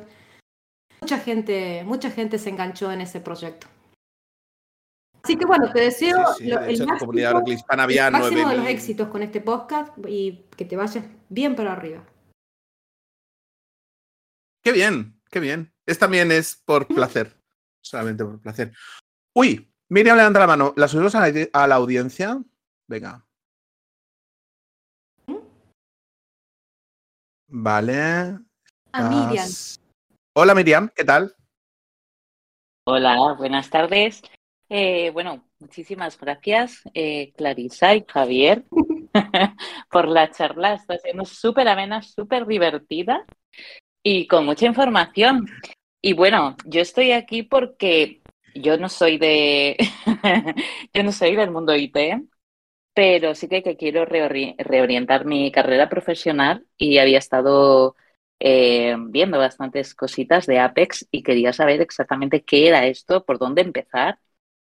Mucha 1.00 1.18
gente, 1.18 1.82
mucha 1.84 2.12
gente 2.12 2.38
se 2.38 2.50
enganchó 2.50 2.92
en 2.92 3.00
ese 3.00 3.20
proyecto. 3.20 3.66
Así 5.28 5.36
que 5.36 5.44
bueno, 5.44 5.70
te 5.70 5.80
deseo 5.80 6.24
el 6.40 6.86
máximo, 6.86 7.12
el 7.12 8.12
máximo 8.12 8.48
de 8.48 8.56
los 8.56 8.66
éxitos 8.66 9.08
con 9.08 9.22
este 9.22 9.42
podcast 9.42 9.92
y 10.08 10.46
que 10.56 10.64
te 10.64 10.74
vayas 10.74 11.04
bien 11.28 11.54
para 11.54 11.72
arriba. 11.72 12.02
Qué 14.64 14.72
bien, 14.72 15.20
qué 15.30 15.40
bien. 15.40 15.74
Es 15.84 15.98
también 15.98 16.32
es 16.32 16.56
por 16.56 16.86
placer. 16.86 17.38
Solamente 17.82 18.24
por 18.24 18.40
placer. 18.40 18.72
Uy, 19.34 19.70
Miriam 19.90 20.16
levanta 20.16 20.40
la 20.40 20.46
mano. 20.46 20.72
¿La 20.76 20.88
subimos 20.88 21.14
a 21.14 21.66
la, 21.66 21.74
audiencia? 21.74 22.42
Venga. 22.86 23.22
Vale. 27.48 28.38
A 28.92 29.08
Miriam. 29.10 29.48
Hola 30.34 30.54
Miriam, 30.54 30.88
¿qué 30.96 31.04
tal? 31.04 31.36
Hola, 32.86 33.34
buenas 33.36 33.68
tardes. 33.68 34.22
Eh, 34.70 35.10
bueno, 35.12 35.44
muchísimas 35.60 36.18
gracias, 36.18 36.82
eh, 36.92 37.32
Clarisa 37.36 37.94
y 37.94 38.04
Javier, 38.06 38.64
por 39.90 40.08
la 40.08 40.30
charla. 40.30 40.74
Está 40.74 40.98
siendo 40.98 41.24
súper 41.24 41.68
amena, 41.68 42.02
súper 42.02 42.46
divertida 42.46 43.24
y 44.02 44.26
con 44.26 44.44
mucha 44.46 44.66
información. 44.66 45.46
Y 46.02 46.12
bueno, 46.12 46.56
yo 46.66 46.80
estoy 46.82 47.12
aquí 47.12 47.42
porque 47.42 48.22
yo 48.54 48.76
no 48.78 48.88
soy 48.88 49.18
de, 49.18 49.76
yo 50.94 51.02
no 51.02 51.12
soy 51.12 51.36
del 51.36 51.50
mundo 51.50 51.74
IT, 51.74 51.96
pero 52.94 53.34
sí 53.34 53.48
que, 53.48 53.76
quiero 53.76 54.04
reorientar 54.04 55.24
mi 55.24 55.52
carrera 55.52 55.88
profesional 55.88 56.66
y 56.76 56.98
había 56.98 57.18
estado 57.18 57.96
eh, 58.40 58.96
viendo 58.98 59.38
bastantes 59.38 59.94
cositas 59.94 60.46
de 60.46 60.58
Apex 60.58 61.06
y 61.10 61.22
quería 61.22 61.52
saber 61.52 61.80
exactamente 61.80 62.42
qué 62.42 62.68
era 62.68 62.86
esto, 62.86 63.24
por 63.24 63.38
dónde 63.38 63.62
empezar. 63.62 64.18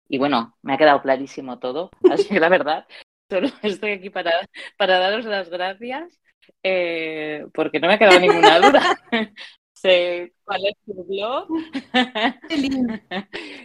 Y 0.09 0.17
bueno, 0.17 0.57
me 0.61 0.73
ha 0.73 0.77
quedado 0.77 1.01
clarísimo 1.01 1.59
todo, 1.59 1.89
así 2.11 2.27
que 2.27 2.39
la 2.39 2.49
verdad, 2.49 2.87
solo 3.29 3.47
estoy 3.63 3.91
aquí 3.91 4.09
para, 4.09 4.31
para 4.77 4.99
daros 4.99 5.25
las 5.25 5.49
gracias 5.49 6.19
eh, 6.63 7.45
porque 7.53 7.79
no 7.79 7.87
me 7.87 7.95
ha 7.95 7.99
quedado 7.99 8.19
ninguna 8.19 8.59
duda. 8.59 8.99
sé 9.77 10.33
cuál 10.43 10.65
es 10.65 10.75
tu 10.85 11.05
blog 11.05 11.47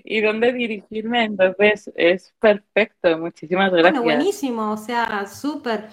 y 0.05 0.21
dónde 0.21 0.53
dirigirme, 0.53 1.25
entonces 1.25 1.91
es 1.97 2.35
perfecto, 2.39 3.19
muchísimas 3.19 3.71
gracias. 3.71 3.93
Bueno, 3.93 4.03
buenísimo, 4.03 4.73
o 4.73 4.77
sea, 4.77 5.27
súper. 5.27 5.89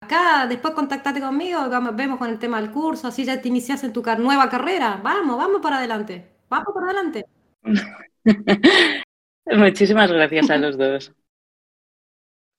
Acá 0.00 0.46
después 0.48 0.74
contactate 0.74 1.20
conmigo, 1.20 1.60
vemos 1.94 2.18
con 2.18 2.28
el 2.28 2.38
tema 2.38 2.60
del 2.60 2.72
curso, 2.72 3.06
así 3.06 3.24
ya 3.24 3.40
te 3.40 3.48
inicias 3.48 3.84
en 3.84 3.92
tu 3.92 4.02
nueva 4.18 4.48
carrera. 4.48 5.00
Vamos, 5.02 5.38
vamos 5.38 5.60
para 5.62 5.78
adelante, 5.78 6.26
vamos 6.48 6.74
para 6.74 6.86
adelante. 6.86 7.24
Muchísimas 9.46 10.10
gracias 10.10 10.50
a 10.50 10.56
los 10.56 10.76
dos. 10.78 11.12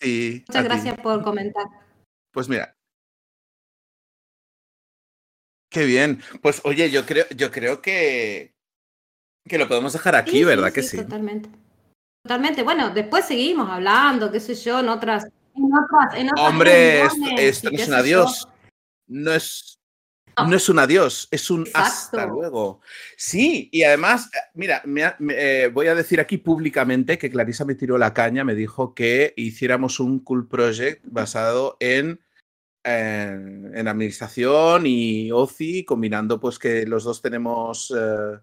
Muchas 0.03 0.63
gracias 0.63 0.99
por 0.99 1.23
comentar. 1.23 1.65
Pues 2.31 2.49
mira, 2.49 2.75
Qué 5.73 5.85
bien. 5.85 6.21
Pues 6.43 6.61
oye, 6.65 6.91
yo 6.91 7.03
creo, 7.03 7.25
yo 7.35 7.49
creo 7.49 7.81
que, 7.81 8.53
que 9.43 9.57
lo 9.57 9.67
podemos 9.67 9.91
dejar 9.91 10.15
aquí, 10.15 10.43
¿verdad 10.43 10.71
que 10.71 10.83
sí? 10.83 10.97
Totalmente. 10.97 11.49
Totalmente. 12.23 12.61
Bueno, 12.61 12.91
después 12.91 13.25
seguimos 13.25 13.67
hablando, 13.67 14.31
qué 14.31 14.39
sé 14.39 14.53
yo, 14.53 14.79
en 14.79 14.89
otras. 14.89 15.25
En 15.55 15.73
otras, 15.73 16.47
Hombre, 16.47 17.01
esto, 17.39 17.71
no 17.71 17.77
es 17.77 17.87
un 17.87 17.93
adiós. 17.95 18.47
No 19.07 19.33
es. 19.33 19.79
No 20.37 20.55
es 20.55 20.69
un 20.69 20.79
adiós, 20.79 21.27
es 21.31 21.49
un 21.49 21.67
hasta 21.73 22.25
luego. 22.25 22.81
Sí, 23.17 23.69
y 23.71 23.83
además, 23.83 24.29
eh, 24.33 24.37
mira, 24.53 24.83
eh, 25.29 25.69
voy 25.73 25.87
a 25.87 25.95
decir 25.95 26.19
aquí 26.19 26.37
públicamente 26.37 27.17
que 27.17 27.29
Clarisa 27.29 27.65
me 27.65 27.75
tiró 27.75 27.97
la 27.97 28.13
caña, 28.13 28.43
me 28.43 28.55
dijo 28.55 28.93
que 28.93 29.33
hiciéramos 29.37 29.99
un 29.99 30.19
cool 30.19 30.47
project 30.47 31.03
basado 31.05 31.77
en, 31.79 32.19
en, 32.83 33.87
administración 33.87 34.85
y 34.85 35.31
OCI, 35.31 35.85
combinando 35.85 36.39
pues 36.39 36.59
que 36.59 36.85
los 36.85 37.03
dos 37.03 37.21
tenemos, 37.21 37.93
eh, 37.95 38.39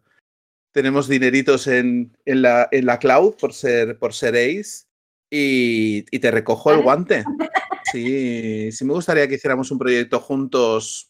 tenemos 0.72 1.09
dineritos 1.09 1.66
en, 1.66 2.16
en, 2.24 2.43
la, 2.43 2.68
en 2.70 2.86
la 2.86 2.99
cloud 2.99 3.34
por 3.34 3.53
ser, 3.53 3.99
por 3.99 4.14
ser 4.14 4.34
Ace 4.34 4.86
y, 5.30 6.05
y 6.11 6.18
te 6.18 6.30
recojo 6.30 6.72
el 6.72 6.82
guante. 6.82 7.24
Sí, 7.93 8.70
sí 8.70 8.84
me 8.84 8.93
gustaría 8.93 9.26
que 9.26 9.34
hiciéramos 9.34 9.70
un 9.72 9.78
proyecto 9.78 10.20
juntos 10.20 11.09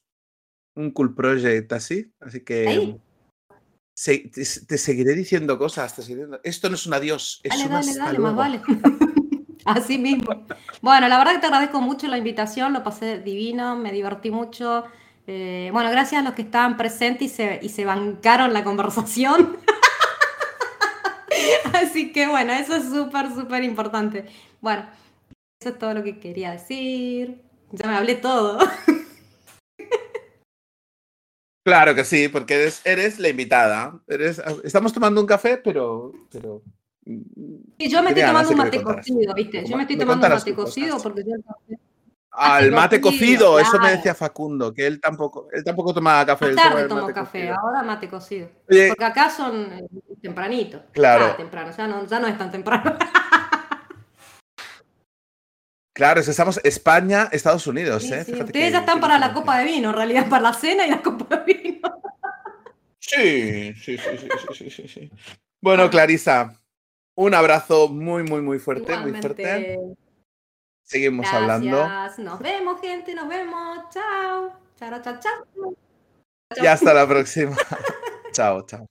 un 0.81 0.91
cool 0.91 1.14
project 1.14 1.72
así. 1.72 2.12
Así 2.20 2.41
que 2.41 2.99
te, 3.95 4.78
seguiré 4.78 5.14
diciendo 5.14 5.59
cosas. 5.59 5.95
Esto 6.43 6.68
no 6.68 6.74
es 6.74 6.87
un 6.87 6.95
adiós, 6.95 7.41
es 7.43 7.64
un 7.64 7.72
hasta 7.72 8.12
luego. 8.12 8.37
vale. 8.37 8.61
así 9.64 9.99
mismo. 9.99 10.47
Bueno, 10.81 11.09
la 11.09 11.18
verdad 11.18 11.35
que 11.35 11.41
te 11.41 11.47
agradezco 11.47 11.81
mucho 11.81 12.09
la 12.09 12.18
invitación, 12.18 12.72
lo 12.72 12.83
pasé 12.83 13.18
divino, 13.18 13.76
me 13.76 13.93
divertí 13.93 14.31
mucho. 14.31 14.85
Eh, 15.26 15.70
bueno, 15.72 15.91
gracias 15.91 16.22
a 16.22 16.24
los 16.24 16.35
que 16.35 16.43
estaban 16.43 16.76
presentes 16.76 17.31
y 17.31 17.35
se, 17.35 17.61
y 17.62 17.68
se 17.68 17.85
bancaron 17.85 18.53
la 18.53 18.64
conversación. 18.64 19.59
Así 21.74 22.12
que 22.12 22.26
bueno, 22.26 22.53
eso 22.53 22.76
es 22.76 22.85
súper, 22.85 23.33
súper 23.35 23.64
importante. 23.64 24.26
Bueno, 24.61 24.87
eso 25.61 25.70
es 25.70 25.78
todo 25.78 25.95
lo 25.95 26.03
que 26.03 26.18
quería 26.18 26.53
decir. 26.53 27.43
Ya 27.72 27.87
me 27.87 27.97
hablé 27.97 28.16
todo. 28.16 28.59
Claro 31.63 31.95
que 31.95 32.05
sí, 32.05 32.29
porque 32.29 32.55
eres, 32.55 32.81
eres 32.85 33.19
la 33.19 33.29
invitada. 33.29 34.01
Eres, 34.09 34.41
estamos 34.65 34.93
tomando 34.93 35.21
un 35.21 35.27
café, 35.27 35.59
pero. 35.59 36.13
pero 36.31 36.63
y 37.05 37.89
yo 37.89 38.03
me 38.03 38.11
estoy 38.11 38.25
tomando 38.25 38.51
un 38.51 38.57
mate 38.57 38.83
cocido, 38.83 39.35
¿viste? 39.35 39.65
Yo 39.67 39.77
me 39.77 39.83
estoy 39.83 39.99
tomando 39.99 40.27
un 40.27 40.33
mate 40.33 40.55
cocido 40.55 40.99
porque 41.03 41.25
yo. 41.25 41.79
Al 42.33 42.71
mate 42.71 43.01
cocido, 43.01 43.59
eso 43.59 43.79
me 43.81 43.91
decía 43.91 44.15
Facundo, 44.15 44.73
que 44.73 44.87
él 44.87 45.01
tampoco, 45.01 45.49
él 45.53 45.65
tampoco 45.65 45.93
tomaba 45.93 46.25
café. 46.25 46.53
Más 46.53 46.57
tarde 46.57 46.89
tomo 46.89 47.13
café, 47.13 47.51
ahora 47.51 47.83
mate 47.83 48.09
cocido. 48.09 48.49
porque 48.67 49.05
acá 49.05 49.29
son 49.31 49.73
eh, 49.73 49.89
tempranitos. 50.23 50.83
Claro. 50.93 51.31
Ah, 51.33 51.37
temprano, 51.37 51.73
ya 51.77 51.87
no, 51.89 52.07
ya 52.07 52.21
no 52.21 52.29
es 52.29 52.39
tan 52.39 52.51
temprano. 52.51 52.97
Claro, 56.01 56.18
estamos 56.18 56.59
España, 56.64 57.28
Estados 57.30 57.66
Unidos. 57.66 58.11
¿eh? 58.11 58.24
Ustedes 58.26 58.72
ya 58.72 58.78
están 58.78 59.01
para 59.01 59.18
la 59.18 59.34
copa 59.34 59.59
de 59.59 59.66
vino, 59.66 59.90
en 59.90 59.96
realidad, 59.96 60.30
para 60.30 60.44
la 60.44 60.55
cena 60.55 60.86
y 60.86 60.90
la 60.90 61.03
copa 61.03 61.36
de 61.36 61.53
vino. 61.53 62.03
Sí, 62.98 63.74
sí, 63.74 63.98
sí, 63.98 64.70
sí, 64.70 64.88
sí, 64.88 65.11
Bueno, 65.61 65.90
Clarisa, 65.90 66.59
un 67.16 67.34
abrazo 67.34 67.88
muy, 67.88 68.22
muy, 68.22 68.40
muy 68.40 68.59
fuerte, 68.59 68.96
muy 68.96 69.12
fuerte. 69.12 69.78
Seguimos 70.82 71.26
hablando. 71.30 71.86
Nos 72.16 72.38
vemos, 72.38 72.80
gente, 72.80 73.14
nos 73.14 73.28
vemos. 73.28 73.84
Chao. 73.92 74.59
Chao, 74.78 75.03
chao, 75.03 75.20
chao. 75.20 75.74
Y 76.62 76.66
hasta 76.66 76.94
la 76.94 77.07
próxima. 77.07 77.55
chao, 78.32 78.64
chao. 78.64 78.88